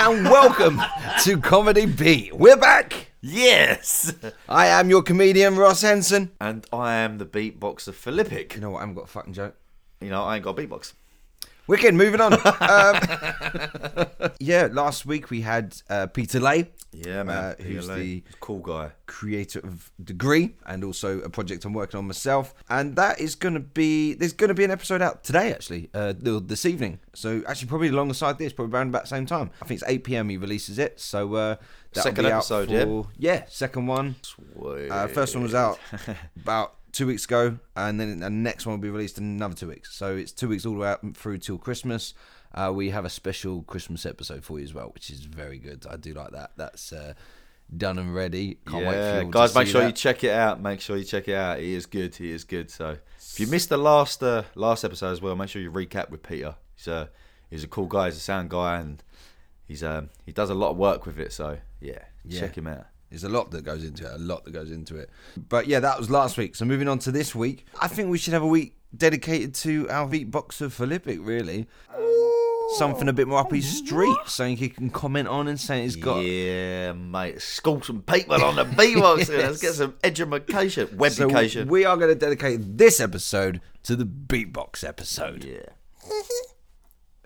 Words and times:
and 0.00 0.24
welcome 0.24 0.80
to 1.22 1.36
Comedy 1.36 1.84
Beat. 1.84 2.34
We're 2.34 2.56
back. 2.56 3.12
Yes! 3.20 4.14
I 4.48 4.68
am 4.68 4.88
your 4.88 5.02
comedian 5.02 5.56
Ross 5.56 5.82
Henson. 5.82 6.30
And 6.40 6.64
I 6.72 6.94
am 6.94 7.18
the 7.18 7.26
beatboxer 7.26 7.92
Philippic. 7.92 8.54
You 8.54 8.62
know 8.62 8.70
what? 8.70 8.78
I 8.78 8.80
haven't 8.80 8.94
got 8.94 9.04
a 9.04 9.08
fucking 9.08 9.34
joke. 9.34 9.56
You 10.00 10.08
know, 10.08 10.22
I 10.22 10.36
ain't 10.36 10.44
got 10.44 10.58
a 10.58 10.62
beatbox. 10.62 10.94
Wicked, 11.70 11.94
moving 11.94 12.20
on. 12.20 12.32
um, 12.60 13.00
yeah, 14.40 14.66
last 14.72 15.06
week 15.06 15.30
we 15.30 15.40
had 15.42 15.76
uh, 15.88 16.08
Peter 16.08 16.40
Lay, 16.40 16.68
Yeah, 16.92 17.22
man. 17.22 17.36
Uh, 17.36 17.54
who's 17.62 17.86
the- 17.86 18.24
cool 18.40 18.58
guy? 18.58 18.90
creator 19.06 19.60
of 19.60 19.90
Degree, 20.02 20.56
and 20.66 20.82
also 20.82 21.20
a 21.20 21.28
project 21.28 21.64
I'm 21.64 21.72
working 21.72 21.98
on 21.98 22.06
myself. 22.08 22.54
And 22.68 22.96
that 22.96 23.20
is 23.20 23.36
going 23.36 23.54
to 23.54 23.60
be 23.60 24.14
there's 24.14 24.32
going 24.32 24.48
to 24.48 24.54
be 24.54 24.64
an 24.64 24.72
episode 24.72 25.00
out 25.00 25.22
today, 25.22 25.52
actually, 25.52 25.90
uh, 25.94 26.12
this 26.16 26.66
evening. 26.66 26.98
So 27.14 27.42
actually, 27.46 27.68
probably 27.68 27.88
alongside 27.88 28.38
this, 28.38 28.52
probably 28.52 28.74
around 28.74 28.88
about 28.88 29.02
the 29.02 29.08
same 29.08 29.26
time. 29.26 29.50
I 29.62 29.66
think 29.66 29.80
it's 29.80 29.88
8 29.88 30.02
p.m. 30.04 30.28
He 30.28 30.38
releases 30.38 30.78
it. 30.80 30.98
So 30.98 31.34
uh, 31.34 31.56
Second 31.92 32.26
episode, 32.26 32.68
yeah? 32.70 32.84
for- 32.84 33.06
yeah, 33.16 33.44
second 33.48 33.86
one. 33.86 34.16
Sweet. 34.22 34.90
Uh, 34.90 35.06
first 35.06 35.34
one 35.36 35.44
was 35.44 35.54
out 35.54 35.78
about 36.36 36.74
two 36.92 37.06
weeks 37.06 37.24
ago, 37.24 37.58
and 37.76 38.00
then 38.00 38.20
the 38.20 38.30
next 38.30 38.66
one 38.66 38.74
will 38.74 38.82
be 38.82 38.90
released 38.90 39.18
in 39.18 39.24
another 39.24 39.54
two 39.54 39.68
weeks. 39.68 39.94
So 39.94 40.16
it's 40.16 40.32
two 40.32 40.48
weeks 40.48 40.64
all 40.66 40.74
the 40.74 40.80
way 40.80 40.88
out 40.88 41.16
through 41.16 41.38
till 41.38 41.58
Christmas. 41.58 42.14
Uh, 42.54 42.72
we 42.74 42.90
have 42.90 43.04
a 43.04 43.10
special 43.10 43.62
Christmas 43.62 44.04
episode 44.04 44.44
for 44.44 44.58
you 44.58 44.64
as 44.64 44.74
well, 44.74 44.90
which 44.92 45.10
is 45.10 45.20
very 45.20 45.58
good. 45.58 45.86
I 45.88 45.96
do 45.96 46.12
like 46.14 46.32
that. 46.32 46.50
That's 46.56 46.92
uh, 46.92 47.14
done 47.76 47.98
and 47.98 48.12
ready. 48.14 48.58
Can't 48.66 48.84
wait 48.84 48.92
for 48.94 49.22
yeah, 49.22 49.24
guys, 49.30 49.54
make 49.54 49.68
sure 49.68 49.86
you 49.86 49.92
check 49.92 50.24
it 50.24 50.32
out. 50.32 50.60
Make 50.60 50.80
sure 50.80 50.96
you 50.96 51.04
check 51.04 51.28
it 51.28 51.34
out. 51.36 51.60
He 51.60 51.74
is 51.74 51.86
good. 51.86 52.14
He 52.16 52.32
is 52.32 52.42
good. 52.44 52.70
So 52.70 52.96
if 53.18 53.38
you 53.38 53.46
missed 53.46 53.68
the 53.68 53.76
last 53.78 54.22
uh, 54.22 54.42
last 54.56 54.84
episode 54.84 55.12
as 55.12 55.20
well, 55.22 55.36
make 55.36 55.48
sure 55.48 55.62
you 55.62 55.70
recap 55.70 56.10
with 56.10 56.22
Peter. 56.24 56.56
He's 56.74 56.88
a 56.88 57.10
he's 57.50 57.62
a 57.64 57.68
cool 57.68 57.86
guy. 57.86 58.06
He's 58.06 58.16
a 58.16 58.20
sound 58.20 58.50
guy, 58.50 58.80
and 58.80 59.02
he's 59.68 59.84
um 59.84 60.10
he 60.26 60.32
does 60.32 60.50
a 60.50 60.54
lot 60.54 60.70
of 60.70 60.76
work 60.76 61.06
with 61.06 61.20
it. 61.20 61.32
So 61.32 61.58
yeah, 61.80 62.00
Yeah. 62.24 62.40
check 62.40 62.58
him 62.58 62.66
out. 62.66 62.86
There's 63.10 63.24
a 63.24 63.28
lot 63.28 63.50
that 63.50 63.62
goes 63.64 63.82
into 63.84 64.06
it. 64.06 64.14
A 64.14 64.18
lot 64.18 64.44
that 64.44 64.52
goes 64.52 64.70
into 64.70 64.96
it. 64.96 65.10
But 65.48 65.66
yeah, 65.66 65.80
that 65.80 65.98
was 65.98 66.10
last 66.10 66.38
week. 66.38 66.54
So 66.54 66.64
moving 66.64 66.86
on 66.88 66.98
to 67.00 67.10
this 67.10 67.34
week, 67.34 67.66
I 67.80 67.88
think 67.88 68.08
we 68.08 68.18
should 68.18 68.32
have 68.34 68.42
a 68.42 68.46
week 68.46 68.76
dedicated 68.96 69.54
to 69.56 69.88
our 69.90 70.08
beatboxer 70.08 70.70
Philippic. 70.70 71.18
Really, 71.24 71.66
something 72.76 73.08
a 73.08 73.12
bit 73.12 73.26
more 73.26 73.40
up 73.40 73.50
his 73.52 73.68
street, 73.78 74.16
something 74.26 74.56
he 74.56 74.68
can 74.68 74.90
comment 74.90 75.26
on 75.28 75.48
and 75.48 75.58
say 75.58 75.82
he's 75.82 75.96
got. 75.96 76.20
Yeah, 76.20 76.92
mate. 76.92 77.42
School 77.42 77.82
some 77.82 78.02
people 78.02 78.42
on 78.44 78.54
the 78.56 78.64
beatbox. 78.64 79.28
Let's 79.36 79.60
get 79.60 79.74
some 79.74 79.94
education, 80.04 80.88
So 80.88 80.94
webucation. 80.96 81.66
we 81.66 81.84
are 81.84 81.96
going 81.96 82.10
to 82.12 82.18
dedicate 82.18 82.78
this 82.78 83.00
episode 83.00 83.60
to 83.84 83.96
the 83.96 84.04
beatbox 84.04 84.84
episode. 84.84 85.42
yeah. 85.44 85.66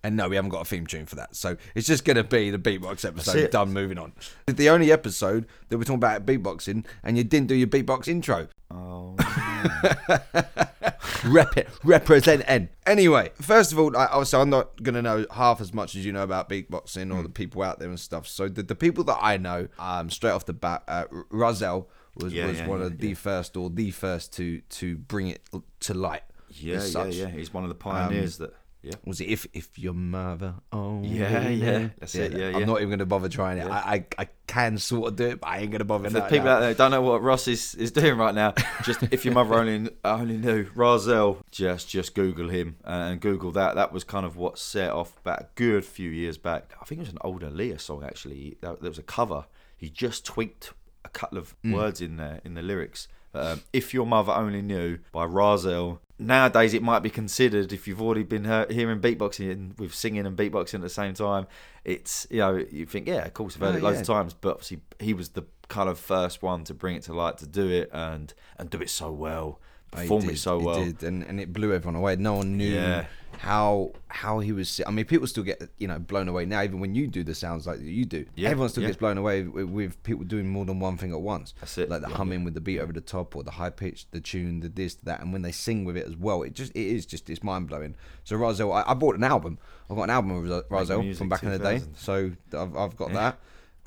And 0.04 0.16
no, 0.16 0.28
we 0.28 0.36
haven't 0.36 0.50
got 0.50 0.60
a 0.60 0.64
theme 0.66 0.86
tune 0.86 1.06
for 1.06 1.16
that. 1.16 1.34
So 1.34 1.56
it's 1.74 1.86
just 1.88 2.04
going 2.04 2.18
to 2.18 2.24
be 2.24 2.50
the 2.50 2.58
beatbox 2.58 3.04
episode. 3.04 3.50
Done. 3.50 3.72
Moving 3.72 3.98
on. 3.98 4.12
The 4.46 4.68
only 4.68 4.92
episode 4.92 5.46
that 5.70 5.78
we're 5.78 5.84
talking 5.84 5.96
about 5.96 6.24
beatboxing, 6.26 6.84
and 7.02 7.16
you 7.16 7.24
didn't 7.24 7.48
do 7.48 7.54
your 7.56 7.66
beatbox 7.68 8.06
intro. 8.06 8.48
Oh, 8.70 9.16
Rep 11.24 11.56
it, 11.56 11.68
representing. 11.84 12.68
Anyway, 12.86 13.30
first 13.40 13.72
of 13.72 13.78
all, 13.78 13.96
I, 13.96 14.06
also 14.06 14.40
I'm 14.42 14.50
not 14.50 14.82
gonna 14.82 15.00
know 15.00 15.24
half 15.30 15.60
as 15.60 15.72
much 15.72 15.96
as 15.96 16.04
you 16.04 16.12
know 16.12 16.22
about 16.22 16.50
beatboxing 16.50 17.10
Hmm. 17.10 17.18
or 17.18 17.22
the 17.22 17.28
people 17.30 17.62
out 17.62 17.78
there 17.78 17.88
and 17.88 17.98
stuff. 17.98 18.26
So 18.28 18.48
the, 18.48 18.62
the 18.62 18.74
people 18.74 19.04
that 19.04 19.18
I 19.22 19.38
know, 19.38 19.68
um, 19.78 20.10
straight 20.10 20.32
off 20.32 20.44
the 20.44 20.52
bat, 20.52 20.82
uh, 20.86 21.04
Rahzel 21.32 21.86
was, 22.16 22.34
Yeah, 22.34 22.46
was 22.46 22.58
yeah, 22.58 22.68
one 22.68 22.80
yeah, 22.80 22.86
of 22.86 22.98
the 22.98 23.14
first 23.14 23.56
or 23.56 23.70
the 23.70 23.90
first 23.90 24.34
to 24.34 24.60
to 24.60 24.96
bring 24.96 25.28
it 25.28 25.48
to 25.80 25.94
light. 25.94 26.22
yeah, 26.50 26.84
yeah, 26.84 27.04
yeah. 27.06 27.28
He's 27.28 27.54
one 27.54 27.62
of 27.64 27.70
the 27.70 27.74
pioneers 27.74 28.36
that. 28.38 28.52
Yeah. 28.84 28.92
Was 29.04 29.20
it 29.20 29.28
if 29.28 29.46
if 29.54 29.78
your 29.78 29.94
mother 29.94 30.54
only 30.72 31.08
Yeah, 31.08 31.48
yeah, 31.48 31.88
that's 31.98 32.14
it, 32.14 32.32
yeah, 32.32 32.38
yeah. 32.38 32.46
I'm 32.54 32.60
yeah. 32.60 32.66
not 32.66 32.78
even 32.82 32.90
gonna 32.90 33.06
bother 33.06 33.30
trying 33.30 33.58
it. 33.58 33.66
I, 33.66 33.94
I 33.94 34.22
I 34.24 34.28
can 34.46 34.76
sort 34.76 35.08
of 35.08 35.16
do 35.16 35.24
it, 35.28 35.40
but 35.40 35.48
I 35.48 35.58
ain't 35.60 35.70
gonna 35.72 35.84
bother. 35.84 36.10
Now- 36.10 36.18
there's 36.20 36.30
people 36.30 36.44
now. 36.46 36.56
out 36.56 36.60
there 36.60 36.74
don't 36.74 36.90
know 36.90 37.00
what 37.00 37.22
Ross 37.22 37.48
is, 37.48 37.74
is 37.76 37.90
doing 37.92 38.18
right 38.18 38.34
now, 38.34 38.52
just 38.82 39.02
if 39.10 39.24
your 39.24 39.32
mother 39.32 39.54
only 39.54 39.90
only 40.04 40.36
knew 40.36 40.64
Rahzel, 40.76 41.38
just 41.50 41.88
just 41.88 42.14
Google 42.14 42.50
him 42.50 42.76
and 42.84 43.20
Google 43.20 43.50
that. 43.52 43.74
That 43.76 43.90
was 43.92 44.04
kind 44.04 44.26
of 44.26 44.36
what 44.36 44.58
set 44.58 44.90
off 44.90 45.22
back 45.24 45.40
a 45.40 45.46
good 45.54 45.84
few 45.86 46.10
years 46.10 46.36
back. 46.36 46.72
I 46.80 46.84
think 46.84 47.00
it 47.00 47.04
was 47.04 47.12
an 47.12 47.18
Aaliyah 47.24 47.80
song 47.80 48.04
actually. 48.04 48.58
That- 48.60 48.82
There 48.82 48.90
was 48.90 48.98
a 48.98 49.02
cover. 49.02 49.46
He 49.76 49.88
just 49.88 50.24
tweaked 50.26 50.72
a 51.04 51.08
couple 51.08 51.38
of 51.38 51.54
Mm. 51.64 51.72
words 51.74 52.00
in 52.02 52.16
there 52.16 52.40
in 52.44 52.52
the 52.54 52.62
lyrics. 52.62 53.08
Um, 53.34 53.62
if 53.72 53.92
your 53.92 54.06
mother 54.06 54.30
only 54.32 54.62
knew 54.62 54.98
by 55.10 55.26
Rahzel. 55.26 55.98
Nowadays, 56.18 56.74
it 56.74 56.82
might 56.82 57.00
be 57.00 57.10
considered 57.10 57.72
if 57.72 57.88
you've 57.88 58.00
already 58.00 58.22
been 58.22 58.44
hear- 58.44 58.66
hearing 58.70 59.00
beatboxing 59.00 59.76
with 59.78 59.92
singing 59.92 60.26
and 60.26 60.36
beatboxing 60.36 60.74
at 60.74 60.80
the 60.82 60.88
same 60.88 61.14
time. 61.14 61.46
It's 61.84 62.26
you 62.30 62.38
know 62.38 62.54
you 62.70 62.86
think 62.86 63.08
yeah, 63.08 63.24
of 63.26 63.34
course 63.34 63.56
I've 63.56 63.62
heard 63.62 63.74
Oh, 63.74 63.78
it 63.78 63.82
loads 63.82 63.96
yeah. 63.96 64.00
of 64.02 64.06
times, 64.06 64.34
but 64.34 64.50
obviously 64.50 64.80
he 65.00 65.12
was 65.12 65.30
the 65.30 65.42
kind 65.68 65.88
of 65.88 65.98
first 65.98 66.42
one 66.42 66.62
to 66.64 66.74
bring 66.74 66.94
it 66.94 67.02
to 67.04 67.14
light 67.14 67.38
to 67.38 67.46
do 67.46 67.68
it 67.68 67.90
and 67.92 68.32
and 68.58 68.70
do 68.70 68.80
it 68.80 68.90
so 68.90 69.10
well, 69.10 69.60
Oh, 69.92 69.96
perform 69.96 70.22
did, 70.22 70.30
it 70.30 70.38
so 70.38 70.58
well. 70.60 70.84
did, 70.84 71.02
and, 71.02 71.24
and 71.24 71.40
it 71.40 71.52
blew 71.52 71.72
everyone 71.72 71.96
away. 71.96 72.14
No 72.16 72.34
one 72.34 72.56
knew 72.56 72.68
Yeah. 72.68 73.06
How 73.38 73.92
how 74.08 74.38
he 74.38 74.52
was. 74.52 74.80
I 74.86 74.90
mean, 74.90 75.04
people 75.04 75.26
still 75.26 75.42
get 75.44 75.62
you 75.78 75.88
know 75.88 75.98
blown 75.98 76.28
away 76.28 76.46
now. 76.46 76.62
Even 76.62 76.80
when 76.80 76.94
you 76.94 77.06
do 77.06 77.22
the 77.22 77.34
sounds 77.34 77.66
like 77.66 77.80
you 77.80 78.04
do, 78.04 78.24
Yeah, 78.36 78.50
everyone 78.50 78.68
still 78.70 78.82
yeah. 78.82 78.88
gets 78.90 78.98
blown 78.98 79.18
away 79.18 79.42
with, 79.42 79.66
with 79.68 80.02
people 80.02 80.24
doing 80.24 80.48
more 80.48 80.64
than 80.64 80.80
one 80.80 80.96
thing 80.96 81.12
at 81.12 81.20
once. 81.20 81.54
That's 81.60 81.76
it, 81.78 81.88
Like 81.88 82.02
the 82.02 82.08
yeah, 82.08 82.16
humming 82.16 82.44
with 82.44 82.54
the 82.54 82.60
beat 82.60 82.80
over 82.80 82.92
the 82.92 83.00
top, 83.00 83.36
or 83.36 83.42
the 83.42 83.50
high 83.52 83.70
pitch, 83.70 84.06
the 84.10 84.20
tune, 84.20 84.60
the 84.60 84.68
this, 84.68 84.94
that, 85.04 85.20
and 85.20 85.32
when 85.32 85.42
they 85.42 85.52
sing 85.52 85.84
with 85.84 85.96
it 85.96 86.06
as 86.06 86.16
well, 86.16 86.42
it 86.42 86.54
just 86.54 86.72
it 86.72 86.86
is 86.86 87.06
just 87.06 87.28
it's 87.30 87.42
mind 87.42 87.68
blowing. 87.68 87.96
So 88.24 88.36
Rahzel, 88.36 88.74
I, 88.74 88.90
I 88.90 88.94
bought 88.94 89.16
an 89.16 89.24
album. 89.24 89.58
I've 89.90 89.96
got 89.96 90.04
an 90.04 90.10
album 90.10 90.30
of 90.50 90.68
Rahzel 90.68 91.16
from 91.16 91.28
back 91.28 91.42
in 91.42 91.50
the 91.50 91.58
day. 91.58 91.82
So 91.96 92.30
I've, 92.52 92.76
I've 92.76 92.96
got 92.96 93.12
that. 93.12 93.38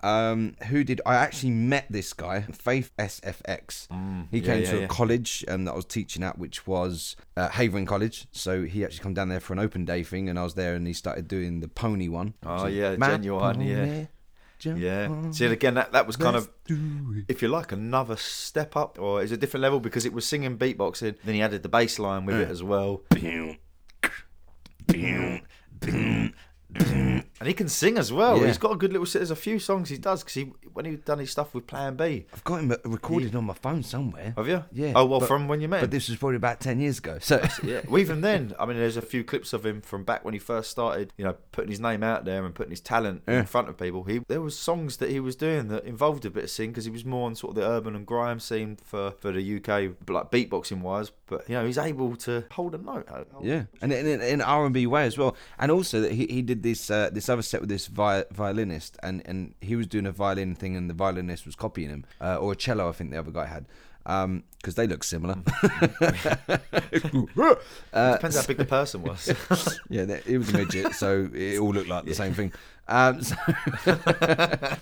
Um, 0.03 0.55
who 0.67 0.83
did 0.83 1.01
I 1.05 1.15
actually 1.15 1.51
met 1.51 1.85
this 1.89 2.13
guy? 2.13 2.41
Faith 2.41 2.91
SFX. 2.97 3.87
he 4.31 4.39
yeah, 4.39 4.45
came 4.45 4.63
yeah, 4.63 4.71
to 4.71 4.77
a 4.77 4.81
yeah. 4.81 4.87
college 4.87 5.43
um, 5.47 5.65
that 5.65 5.71
I 5.73 5.75
was 5.75 5.85
teaching 5.85 6.23
at, 6.23 6.37
which 6.37 6.67
was 6.67 7.15
uh, 7.35 7.49
Havering 7.49 7.85
College. 7.85 8.27
So 8.31 8.63
he 8.63 8.83
actually 8.83 9.03
come 9.03 9.13
down 9.13 9.29
there 9.29 9.39
for 9.39 9.53
an 9.53 9.59
open 9.59 9.85
day 9.85 10.03
thing, 10.03 10.29
and 10.29 10.37
I 10.37 10.43
was 10.43 10.53
there, 10.53 10.75
and 10.75 10.85
he 10.85 10.93
started 10.93 11.27
doing 11.27 11.61
the 11.61 11.67
pony 11.67 12.09
one. 12.09 12.35
Oh, 12.45 12.65
is, 12.65 12.75
yeah, 12.75 12.95
"My 12.97 13.09
genuine, 13.09 13.61
yeah. 13.61 14.05
jump 14.59 14.79
Yeah. 14.79 15.31
See, 15.31 15.45
again, 15.45 15.75
that, 15.75 15.91
that 15.93 16.07
was 16.07 16.15
kind 16.15 16.35
of, 16.35 16.49
if 17.27 17.41
you 17.41 17.47
like, 17.47 17.71
another 17.71 18.17
step 18.17 18.75
up, 18.75 18.99
or 18.99 19.21
it's 19.21 19.31
a 19.31 19.37
different 19.37 19.61
level 19.61 19.79
because 19.79 20.05
it 20.05 20.13
was 20.13 20.25
singing 20.25 20.57
beatboxing. 20.57 21.15
Then 21.23 21.35
he 21.35 21.41
added 21.41 21.63
the 21.63 21.69
bass 21.69 21.99
line 21.99 22.25
with 22.25 22.39
it 22.39 22.49
as 22.49 22.63
well. 22.63 23.01
And 27.39 27.47
he 27.47 27.53
can 27.53 27.69
sing 27.69 27.97
as 27.97 28.11
well. 28.11 28.39
Yeah. 28.39 28.47
He's 28.47 28.57
got 28.57 28.71
a 28.71 28.75
good 28.75 28.91
little. 28.93 29.05
There's 29.05 29.31
a 29.31 29.35
few 29.35 29.59
songs 29.59 29.89
he 29.89 29.97
does 29.97 30.21
because 30.23 30.33
he 30.33 30.43
when 30.73 30.85
he 30.85 30.95
done 30.95 31.19
his 31.19 31.31
stuff 31.31 31.53
with 31.53 31.67
Plan 31.67 31.95
B. 31.95 32.25
I've 32.33 32.43
got 32.43 32.57
him 32.61 32.75
recorded 32.83 33.35
on 33.35 33.45
my 33.45 33.53
phone 33.53 33.83
somewhere. 33.83 34.33
Have 34.35 34.47
you? 34.47 34.63
Yeah, 34.71 34.93
Oh 34.95 35.05
well, 35.05 35.19
but- 35.19 35.27
from 35.27 35.47
when 35.47 35.61
you 35.61 35.67
met. 35.67 35.81
But 35.81 35.91
this 35.91 36.09
was 36.09 36.17
probably 36.17 36.37
about 36.37 36.59
ten 36.59 36.79
years 36.79 36.97
ago. 36.97 37.17
So 37.21 37.45
yeah. 37.63 37.81
Well, 37.87 37.99
even 37.99 38.21
then, 38.21 38.53
I 38.59 38.65
mean, 38.65 38.77
there's 38.77 38.97
a 38.97 39.01
few 39.01 39.23
clips 39.23 39.53
of 39.53 39.65
him 39.65 39.81
from 39.81 40.03
back 40.03 40.25
when 40.25 40.33
he 40.33 40.39
first 40.39 40.71
started, 40.71 41.13
you 41.17 41.25
know, 41.25 41.35
putting 41.51 41.69
his 41.69 41.79
name 41.79 42.01
out 42.03 42.25
there 42.25 42.43
and 42.45 42.55
putting 42.55 42.71
his 42.71 42.81
talent 42.81 43.21
Yeah. 43.27 43.39
in 43.39 43.45
front 43.45 43.69
of 43.69 43.77
people. 43.77 44.03
He 44.03 44.19
there 44.27 44.41
was 44.41 44.57
songs 44.57 44.97
that 44.97 45.09
he 45.11 45.19
was 45.19 45.35
doing 45.35 45.67
that 45.67 45.85
involved 45.85 46.25
a 46.25 46.29
bit 46.31 46.45
of 46.45 46.49
sing 46.49 46.71
because 46.71 46.85
he 46.85 46.91
was 46.91 47.05
more 47.05 47.27
on 47.27 47.35
sort 47.35 47.51
of 47.51 47.55
the 47.63 47.67
urban 47.69 47.95
and 47.95 48.05
grime 48.05 48.39
scene 48.39 48.77
for 48.83 49.11
for 49.11 49.31
the 49.31 49.57
UK, 49.57 49.93
like 50.09 50.31
beatboxing 50.31 50.81
wise. 50.81 51.11
But 51.27 51.47
you 51.49 51.55
know, 51.55 51.65
he's 51.65 51.77
able 51.77 52.15
to 52.17 52.45
hold 52.51 52.73
a 52.73 52.77
note. 52.79 53.07
Yeah, 53.41 53.63
and 53.81 53.93
in 53.93 54.07
in 54.07 54.21
an 54.21 54.41
R 54.41 54.65
and 54.65 54.73
B 54.73 54.87
way 54.87 55.05
as 55.05 55.17
well, 55.17 55.35
and 55.59 55.71
also 55.71 56.01
that 56.01 56.13
he, 56.13 56.25
he 56.27 56.41
did 56.41 56.63
this 56.63 56.89
uh, 56.89 57.09
this 57.11 57.26
other 57.29 57.41
set 57.41 57.61
with 57.61 57.69
this 57.69 57.87
vi- 57.87 58.25
violinist, 58.31 58.97
and, 59.03 59.21
and 59.25 59.53
he 59.61 59.75
was 59.75 59.87
doing 59.87 60.05
a 60.05 60.11
violin 60.11 60.55
thing, 60.55 60.75
and 60.75 60.89
the 60.89 60.93
violinist 60.93 61.45
was 61.45 61.55
copying 61.55 61.89
him, 61.89 62.05
uh, 62.21 62.37
or 62.37 62.53
a 62.53 62.55
cello, 62.55 62.89
I 62.89 62.91
think 62.91 63.11
the 63.11 63.19
other 63.19 63.31
guy 63.31 63.45
had, 63.45 63.65
because 64.03 64.75
they 64.75 64.87
look 64.87 65.03
similar. 65.03 65.35
uh, 67.93 68.13
Depends 68.13 68.35
how 68.35 68.45
big 68.47 68.57
the 68.57 68.65
person 68.65 69.03
was. 69.03 69.27
yeah, 69.89 70.03
it 70.25 70.37
was 70.37 70.49
a 70.49 70.53
midget, 70.57 70.93
so 70.93 71.29
it 71.33 71.59
all 71.59 71.73
looked 71.73 71.89
like 71.89 72.05
the 72.05 72.15
same 72.15 72.33
thing. 72.33 72.53
Um, 72.89 73.21
so 73.21 73.35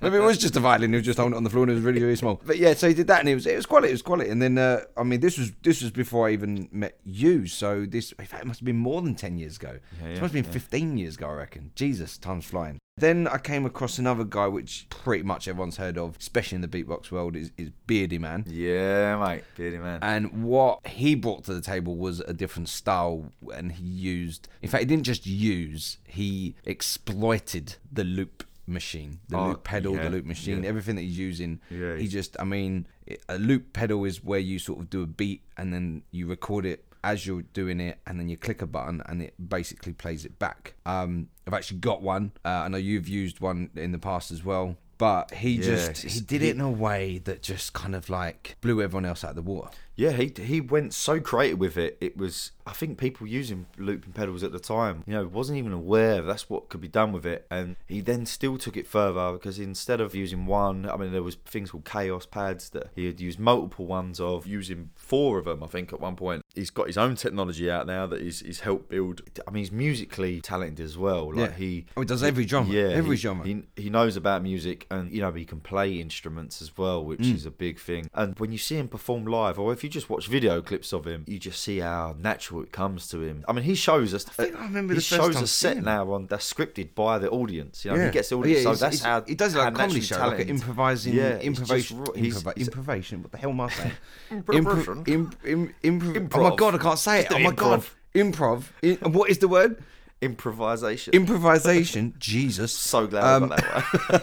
maybe 0.01 0.17
it 0.17 0.23
was 0.23 0.37
just 0.37 0.55
a 0.55 0.59
violin. 0.59 0.91
He 0.91 0.97
was 0.97 1.05
just 1.05 1.17
holding 1.17 1.33
it 1.33 1.37
on 1.37 1.43
the 1.43 1.49
floor, 1.49 1.63
and 1.63 1.71
it 1.71 1.75
was 1.75 1.83
really, 1.83 2.01
really 2.01 2.15
small. 2.15 2.41
But 2.45 2.57
yeah, 2.57 2.73
so 2.73 2.87
he 2.87 2.93
did 2.93 3.07
that, 3.07 3.19
and 3.19 3.29
it 3.29 3.35
was 3.35 3.45
it 3.47 3.55
was 3.55 3.65
quality. 3.65 3.89
It 3.89 3.93
was 3.93 4.01
quality. 4.01 4.29
And 4.29 4.41
then 4.41 4.57
uh, 4.57 4.81
I 4.95 5.03
mean, 5.03 5.19
this 5.19 5.37
was 5.37 5.51
this 5.63 5.81
was 5.81 5.91
before 5.91 6.27
I 6.27 6.31
even 6.31 6.69
met 6.71 6.97
you. 7.03 7.47
So 7.47 7.85
this, 7.85 8.11
in 8.13 8.25
fact, 8.25 8.43
it 8.43 8.47
must 8.47 8.59
have 8.59 8.65
been 8.65 8.77
more 8.77 9.01
than 9.01 9.15
ten 9.15 9.37
years 9.37 9.57
ago. 9.57 9.79
Yeah, 10.01 10.09
it 10.09 10.21
must 10.21 10.33
have 10.33 10.43
been 10.43 10.43
fifteen 10.43 10.97
years 10.97 11.15
ago, 11.15 11.27
I 11.29 11.33
reckon. 11.33 11.71
Jesus, 11.75 12.17
time's 12.17 12.45
flying. 12.45 12.79
Then 12.97 13.27
I 13.27 13.39
came 13.39 13.65
across 13.65 13.99
another 13.99 14.23
guy, 14.23 14.47
which 14.47 14.87
pretty 14.89 15.23
much 15.23 15.49
everyone's 15.49 15.75
heard 15.75 15.97
of, 15.97 16.15
especially 16.17 16.55
in 16.55 16.61
the 16.61 16.67
beatbox 16.69 17.11
world, 17.11 17.35
is, 17.35 17.51
is 17.57 17.69
Beardyman. 17.89 18.45
yeah, 18.47 19.17
mate, 19.17 19.43
Beardyman. 19.57 19.99
And 20.01 20.43
what 20.45 20.87
he 20.87 21.13
brought 21.13 21.43
to 21.45 21.53
the 21.53 21.59
table 21.59 21.97
was 21.97 22.21
a 22.21 22.31
different 22.31 22.69
style, 22.69 23.33
and 23.53 23.73
he 23.73 23.83
used, 23.83 24.47
in 24.61 24.69
fact, 24.69 24.79
he 24.83 24.85
didn't 24.85 25.03
just 25.03 25.27
use, 25.27 25.97
he 26.05 26.55
exploited 26.63 27.75
the 27.91 28.05
loop 28.05 28.45
machine, 28.65 29.19
the 29.27 29.37
Oh, 29.37 29.47
loop 29.49 29.65
pedal, 29.65 29.95
yeah, 29.95 30.03
the 30.05 30.09
loop 30.11 30.25
machine, 30.25 30.63
yeah. 30.63 30.69
everything 30.69 30.95
that 30.95 31.01
he's 31.01 31.17
using. 31.17 31.59
Yeah, 31.69 31.97
he 31.97 32.07
just, 32.07 32.37
I 32.39 32.45
mean, 32.45 32.87
a 33.27 33.37
loop 33.37 33.73
pedal 33.73 34.05
is 34.05 34.23
where 34.23 34.39
you 34.39 34.57
sort 34.57 34.79
of 34.79 34.89
do 34.89 35.03
a 35.03 35.05
beat 35.07 35.41
and 35.57 35.73
then 35.73 36.03
you 36.11 36.27
record 36.27 36.65
it 36.65 36.84
as 37.05 37.25
you're 37.25 37.43
doing 37.43 37.79
it, 37.79 37.99
and 38.07 38.19
then 38.19 38.27
you 38.27 38.35
click 38.35 38.61
a 38.61 38.67
button, 38.67 39.01
and 39.05 39.21
it 39.21 39.35
basically 39.47 39.93
plays 39.93 40.25
it 40.25 40.39
back. 40.39 40.73
Um, 40.85 41.29
I've 41.47 41.53
actually 41.53 41.79
got 41.79 42.01
one. 42.01 42.31
Uh, 42.43 42.49
I 42.65 42.67
know 42.67 42.77
you've 42.77 43.07
used 43.07 43.39
one 43.39 43.69
in 43.75 43.91
the 43.91 43.99
past 43.99 44.31
as 44.31 44.43
well. 44.43 44.75
But 44.97 45.33
he 45.33 45.57
just 45.57 45.97
he 46.03 46.21
did 46.21 46.41
it 46.41 46.55
in 46.55 46.61
a 46.61 46.71
way 46.71 47.17
that 47.25 47.41
just 47.41 47.73
kind 47.73 47.95
of 47.95 48.09
like 48.09 48.55
blew 48.61 48.81
everyone 48.81 49.05
else 49.05 49.25
out 49.25 49.31
of 49.31 49.35
the 49.35 49.41
water. 49.41 49.69
Yeah, 49.97 50.11
he 50.11 50.33
he 50.41 50.59
went 50.61 50.93
so 50.93 51.19
creative 51.19 51.59
with 51.59 51.77
it. 51.77 51.97
It 52.01 52.17
was 52.17 52.51
I 52.67 52.73
think 52.73 52.97
people 52.97 53.27
using 53.27 53.67
looping 53.77 54.13
pedals 54.13 54.43
at 54.43 54.51
the 54.51 54.59
time, 54.59 55.03
you 55.05 55.13
know, 55.13 55.25
wasn't 55.27 55.57
even 55.59 55.71
aware 55.71 56.21
that's 56.23 56.49
what 56.49 56.67
could 56.67 56.81
be 56.81 56.87
done 56.87 57.11
with 57.11 57.25
it. 57.25 57.45
And 57.51 57.75
he 57.87 58.01
then 58.01 58.25
still 58.25 58.57
took 58.57 58.75
it 58.75 58.87
further 58.87 59.31
because 59.33 59.59
instead 59.59 60.01
of 60.01 60.15
using 60.15 60.47
one, 60.47 60.89
I 60.89 60.97
mean, 60.97 61.11
there 61.11 61.21
was 61.23 61.35
things 61.45 61.71
called 61.71 61.85
Kaoss 61.85 62.29
pads 62.29 62.71
that 62.71 62.87
he 62.95 63.05
had 63.05 63.21
used 63.21 63.39
multiple 63.39 63.85
ones 63.85 64.19
of, 64.19 64.47
using 64.47 64.89
four 64.95 65.37
of 65.37 65.45
them. 65.45 65.63
I 65.63 65.67
think 65.67 65.93
at 65.93 66.01
one 66.01 66.15
point 66.15 66.43
he's 66.55 66.71
got 66.71 66.87
his 66.87 66.97
own 66.97 67.15
technology 67.15 67.69
out 67.69 67.85
now 67.87 68.07
that 68.07 68.21
he's 68.21 68.39
he's 68.41 68.61
helped 68.61 68.89
build. 68.89 69.21
I 69.47 69.51
mean, 69.51 69.61
he's 69.61 69.71
musically 69.71 70.41
talented 70.41 70.83
as 70.83 70.97
well. 70.97 71.27
Like 71.33 71.51
Yeah. 71.51 71.55
he 71.57 71.85
Oh, 71.95 72.01
he 72.01 72.05
does 72.07 72.23
every 72.23 72.47
genre, 72.47 72.73
Yeah, 72.73 72.89
every 72.89 73.15
he- 73.15 73.21
genre. 73.21 73.45
He, 73.45 73.63
he 73.77 73.89
knows 73.89 74.17
about 74.17 74.41
music 74.41 74.87
and 74.89 75.11
you 75.11 75.21
know 75.21 75.31
he 75.31 75.45
can 75.45 75.59
play 75.61 75.93
instruments 76.01 76.61
as 76.61 76.75
well, 76.77 77.05
which 77.05 77.19
Mm. 77.21 77.35
is 77.35 77.45
a 77.45 77.51
big 77.51 77.79
thing. 77.79 78.09
And 78.13 78.37
when 78.39 78.51
you 78.51 78.57
see 78.57 78.77
him 78.77 78.87
perform 78.87 79.25
live, 79.25 79.59
or 79.59 79.71
if 79.71 79.84
you 79.85 79.89
just 79.89 80.09
watch 80.09 80.27
video 80.27 80.61
clips 80.61 80.91
of 80.93 81.05
him, 81.05 81.23
you 81.27 81.37
just 81.39 81.61
see 81.61 81.79
how 81.79 82.15
natural 82.19 82.61
it 82.63 82.71
comes 82.71 83.07
to 83.09 83.21
him. 83.21 83.45
I 83.47 83.53
mean, 83.53 83.63
he 83.63 83.75
shows 83.75 84.13
us. 84.13 84.25
I 84.27 84.31
think 84.31 84.55
I 84.59 84.63
remember 84.63 84.93
he 84.93 84.99
the 84.99 85.05
first 85.05 85.21
shows 85.21 85.35
time 85.35 85.43
a 85.43 85.47
set 85.47 85.77
now 85.83 86.11
on 86.11 86.25
that's 86.27 86.51
scripted 86.51 86.95
by 86.95 87.19
the 87.19 87.29
audience. 87.29 87.85
You 87.85 87.91
know, 87.91 87.97
Yeah. 87.97 88.05
he 88.07 88.11
gets 88.11 88.29
the 88.29 88.35
Oh, 88.37 88.43
yeah, 88.43 88.61
so 88.63 88.69
he's- 88.69 88.79
that's 88.79 88.95
he's- 88.97 89.03
how 89.05 89.21
he 89.21 89.35
does 89.35 89.55
it 89.55 89.59
like 89.59 89.73
a 89.73 89.77
comedy 89.77 90.01
show, 90.01 90.17
like 90.27 90.39
an 90.41 90.49
improvising, 90.49 91.13
Yeah, 91.13 91.37
improvisation, 91.39 92.05
he's- 92.15 92.43
improva- 92.43 92.57
improvisation. 92.57 93.21
What 93.23 93.31
the 93.31 93.37
hell 93.37 93.51
am 93.51 93.61
I 93.61 93.69
saying? 93.69 93.91
Improvisation. 94.31 95.03
Impro- 95.05 95.47
im- 95.47 95.75
im- 95.83 96.09
improv- 96.29 96.39
Oh 96.45 96.49
my 96.49 96.55
god, 96.55 96.75
I 96.75 96.77
can't 96.79 96.99
say 96.99 97.19
it. 97.21 97.27
Oh 97.31 97.39
my 97.39 97.51
god, 97.51 97.85
improv. 98.15 98.63
I- 98.83 99.07
what 99.07 99.29
is 99.29 99.37
the 99.37 99.47
word? 99.47 99.81
Improvisation. 100.21 101.13
Improvisation. 101.13 102.13
Jesus. 102.19 102.71
so 102.71 103.05
glad 103.05 103.23
I 103.23 103.33
Um, 103.35 103.49
got 103.49 103.57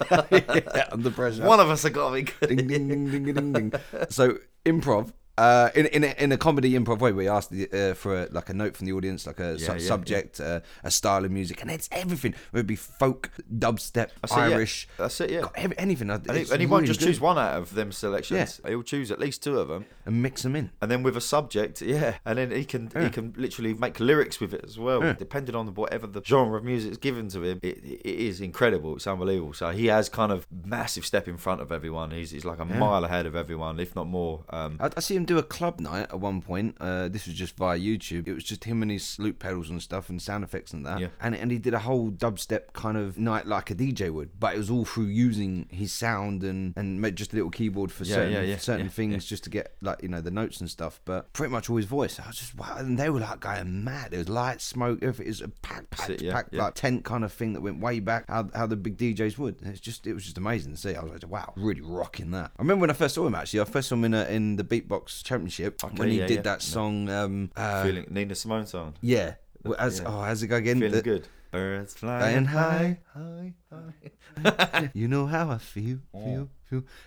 that 0.09 0.31
one. 0.33 0.43
yeah, 0.75 0.89
under 0.91 1.11
pressure. 1.11 1.45
One 1.45 1.61
of 1.61 1.69
us 1.71 1.83
have 1.85 1.93
got 1.93 2.09
to 2.09 2.15
be 2.15 2.23
good. 2.23 2.49
ding, 2.49 2.67
ding, 2.67 2.89
ding, 2.89 3.11
ding, 3.25 3.35
ding, 3.35 3.53
ding. 3.53 3.73
So 4.11 4.39
improv. 4.65 5.13
Uh, 5.39 5.71
in 5.75 5.87
in 5.87 6.05
a, 6.05 6.15
in 6.19 6.31
a 6.33 6.37
comedy 6.37 6.73
improv 6.73 6.99
way, 7.01 7.11
we 7.13 7.27
asked 7.27 7.51
the, 7.51 7.67
uh, 7.73 7.95
for 7.95 8.23
a, 8.25 8.29
like 8.31 8.51
a 8.51 8.55
note 8.55 8.77
from 8.77 8.87
the 8.87 8.93
audience, 8.93 9.27
like 9.27 9.41
a 9.41 9.59
su- 9.59 9.65
Yeah, 9.65 9.73
yeah, 9.79 9.87
subject, 9.89 10.41
Uh, 10.41 10.61
a 10.85 10.91
style 10.91 11.25
of 11.25 11.31
music, 11.31 11.63
and 11.63 11.71
it's 11.71 11.89
everything. 11.91 12.33
It 12.33 12.39
would 12.53 12.67
be 12.67 12.77
folk, 12.77 13.31
dubstep, 13.59 14.11
That's 14.21 14.33
it, 14.33 14.37
yeah. 14.37 14.45
Irish, 14.57 14.89
That's 14.99 15.21
it, 15.21 15.31
yeah. 15.31 15.49
every, 15.55 15.79
anything. 15.79 16.11
And 16.11 16.31
he, 16.31 16.51
and 16.51 16.61
he 16.61 16.67
won't 16.67 16.87
just 16.87 17.01
choose 17.01 17.21
one 17.21 17.39
out 17.39 17.55
of 17.57 17.75
them 17.75 17.93
selections. 17.93 18.61
Yeah. 18.63 18.71
He'll 18.71 18.83
choose 18.83 19.11
at 19.11 19.19
least 19.19 19.43
two 19.43 19.59
of 19.59 19.69
them. 19.69 19.87
and 20.05 20.21
mix 20.23 20.43
them 20.43 20.55
in. 20.57 20.71
and 20.81 20.91
then 20.91 21.03
with 21.03 21.17
a 21.17 21.21
subject, 21.21 21.81
yeah, 21.81 22.17
and 22.27 22.37
then 22.39 22.51
he 22.51 22.65
can 22.65 22.91
Yeah. 22.95 23.05
he 23.05 23.11
can 23.11 23.33
literally 23.37 23.73
make 23.75 24.01
lyrics 24.01 24.39
with 24.41 24.53
it 24.53 24.65
as 24.65 24.79
well, 24.79 25.03
Yeah. 25.03 25.15
depending 25.15 25.55
on 25.55 25.69
whatever 25.75 26.07
the 26.07 26.23
genre 26.25 26.59
of 26.59 26.65
music 26.65 26.91
is 26.93 26.99
given 26.99 27.29
to 27.29 27.43
him. 27.43 27.59
It, 27.63 27.79
it 27.83 28.05
is 28.31 28.41
incredible. 28.41 28.97
It's 28.97 29.07
unbelievable. 29.07 29.55
So 29.55 29.71
he 29.71 29.87
has 29.87 30.09
kind 30.09 30.31
of 30.33 30.47
massive 30.65 31.07
step 31.07 31.27
in 31.29 31.37
front 31.39 31.61
of 31.61 31.73
everyone. 31.73 32.11
He's, 32.11 32.33
he's 32.33 32.45
like 32.45 32.59
a 32.61 32.67
Yeah. 32.69 32.79
mile 32.79 33.05
ahead 33.05 33.27
of 33.27 33.35
everyone, 33.35 33.81
if 33.81 33.95
not 33.97 34.07
more. 34.07 34.45
Um, 34.51 34.77
I, 34.81 34.91
I 34.97 35.01
see 35.01 35.15
him 35.17 35.25
do 35.33 35.39
a 35.39 35.43
club 35.43 35.81
night 35.81 36.03
at 36.11 36.21
one 36.21 36.43
point. 36.43 36.77
Uh, 36.81 37.09
this 37.09 37.27
was 37.27 37.35
just 37.35 37.57
via 37.57 37.79
YouTube. 37.79 38.29
It 38.29 38.35
was 38.35 38.45
just 38.45 38.65
him 38.65 38.83
and 38.83 38.91
his 38.91 39.19
loop 39.19 39.39
pedals 39.39 39.71
and 39.71 39.81
stuff 39.83 40.09
and 40.09 40.21
sound 40.21 40.45
effects 40.45 40.73
and 40.73 40.85
that. 40.87 41.01
Yeah. 41.01 41.09
And 41.21 41.35
and 41.35 41.51
he 41.51 41.59
did 41.59 41.75
a 41.75 41.79
whole 41.81 42.11
dubstep 42.11 42.73
kind 42.73 42.97
of 42.97 43.19
night 43.19 43.47
like 43.47 43.71
a 43.71 43.75
DJ 43.75 44.11
would, 44.13 44.39
but 44.39 44.55
it 44.55 44.59
was 44.59 44.71
all 44.71 44.85
through 44.85 45.07
using 45.07 45.67
his 45.71 45.93
sound 45.93 46.43
and 46.43 46.75
and 46.77 47.01
made 47.01 47.17
just 47.17 47.33
a 47.33 47.37
little 47.37 47.51
keyboard 47.51 47.91
for 47.91 48.05
Yeah, 48.05 48.15
certain 48.15 48.33
yeah, 48.33 48.41
yeah, 48.43 48.57
certain 48.59 48.89
things 48.89 49.25
just 49.25 49.45
to 49.45 49.51
get 49.51 49.75
like 49.81 50.03
you 50.03 50.09
know 50.09 50.21
the 50.21 50.31
notes 50.31 50.61
and 50.61 50.69
stuff. 50.71 51.01
But 51.05 51.33
pretty 51.33 51.53
much 51.53 51.71
all 51.71 51.77
his 51.77 51.87
voice. 51.87 52.19
I 52.21 52.27
was 52.27 52.37
just 52.37 52.55
wow, 52.57 52.77
and 52.77 52.99
they 52.99 53.11
were 53.11 53.21
like 53.21 53.41
going 53.41 53.85
mad. 53.85 54.11
There 54.11 54.19
was 54.19 54.29
light, 54.29 54.61
smoke, 54.61 54.99
everything. 55.03 55.27
It 55.27 55.31
was 55.31 55.41
a 55.41 55.49
packed, 55.49 55.91
packed, 55.91 56.23
packed 56.31 56.55
like 56.55 56.75
tent 56.75 57.05
kind 57.05 57.25
of 57.25 57.33
thing 57.33 57.53
that 57.55 57.61
went 57.61 57.81
way 57.81 58.01
back. 58.01 58.25
How 58.29 58.49
how 58.55 58.67
the 58.67 58.77
big 58.77 58.97
DJs 58.97 59.39
would. 59.39 59.57
It's 59.63 59.81
just 59.81 60.07
it 60.07 60.15
was 60.15 60.25
just 60.25 60.39
amazing 60.39 60.73
to 60.73 60.79
see. 60.79 60.95
I 60.95 61.03
was 61.03 61.13
like, 61.13 61.29
wow, 61.29 61.53
really 61.57 61.81
rocking 61.81 62.31
that. 62.33 62.51
I 62.57 62.63
remember 62.63 62.83
when 62.83 62.91
I 62.91 62.95
first 62.95 63.15
saw 63.15 63.27
him 63.27 63.35
actually. 63.35 63.61
I 63.61 63.65
first 63.65 63.89
saw 63.89 63.95
him 63.95 64.05
in 64.05 64.15
a, 64.15 64.25
in 64.27 64.57
the 64.57 64.65
Beatbox 64.65 65.11
Championship 65.23 65.83
Okay, 65.85 65.95
when 65.97 66.09
he 66.09 66.21
yeah, 66.21 66.27
did 66.27 66.37
yeah. 66.37 66.43
that 66.43 66.63
song. 66.63 67.11
Um, 67.11 67.51
uh, 67.57 67.83
feeling 67.83 68.07
Nina 68.09 68.35
Simone 68.35 68.67
song, 68.67 68.95
yeah. 69.03 69.35
As, 69.79 70.01
Yeah. 70.01 70.07
Oh, 70.09 70.21
how's 70.23 70.43
it 70.43 70.47
go 70.49 70.57
again? 70.57 70.79
feeling 70.81 70.93
The- 70.95 71.03
good. 71.03 71.29
Birds 71.53 71.93
Flying 71.93 72.47
high. 72.47 72.99
high, 73.13 73.53
high, 73.71 74.53
high. 74.73 74.91
you 74.95 75.07
know 75.07 75.27
how 75.27 75.51
I 75.51 75.59
feel, 75.59 75.99
feel, 76.11 76.49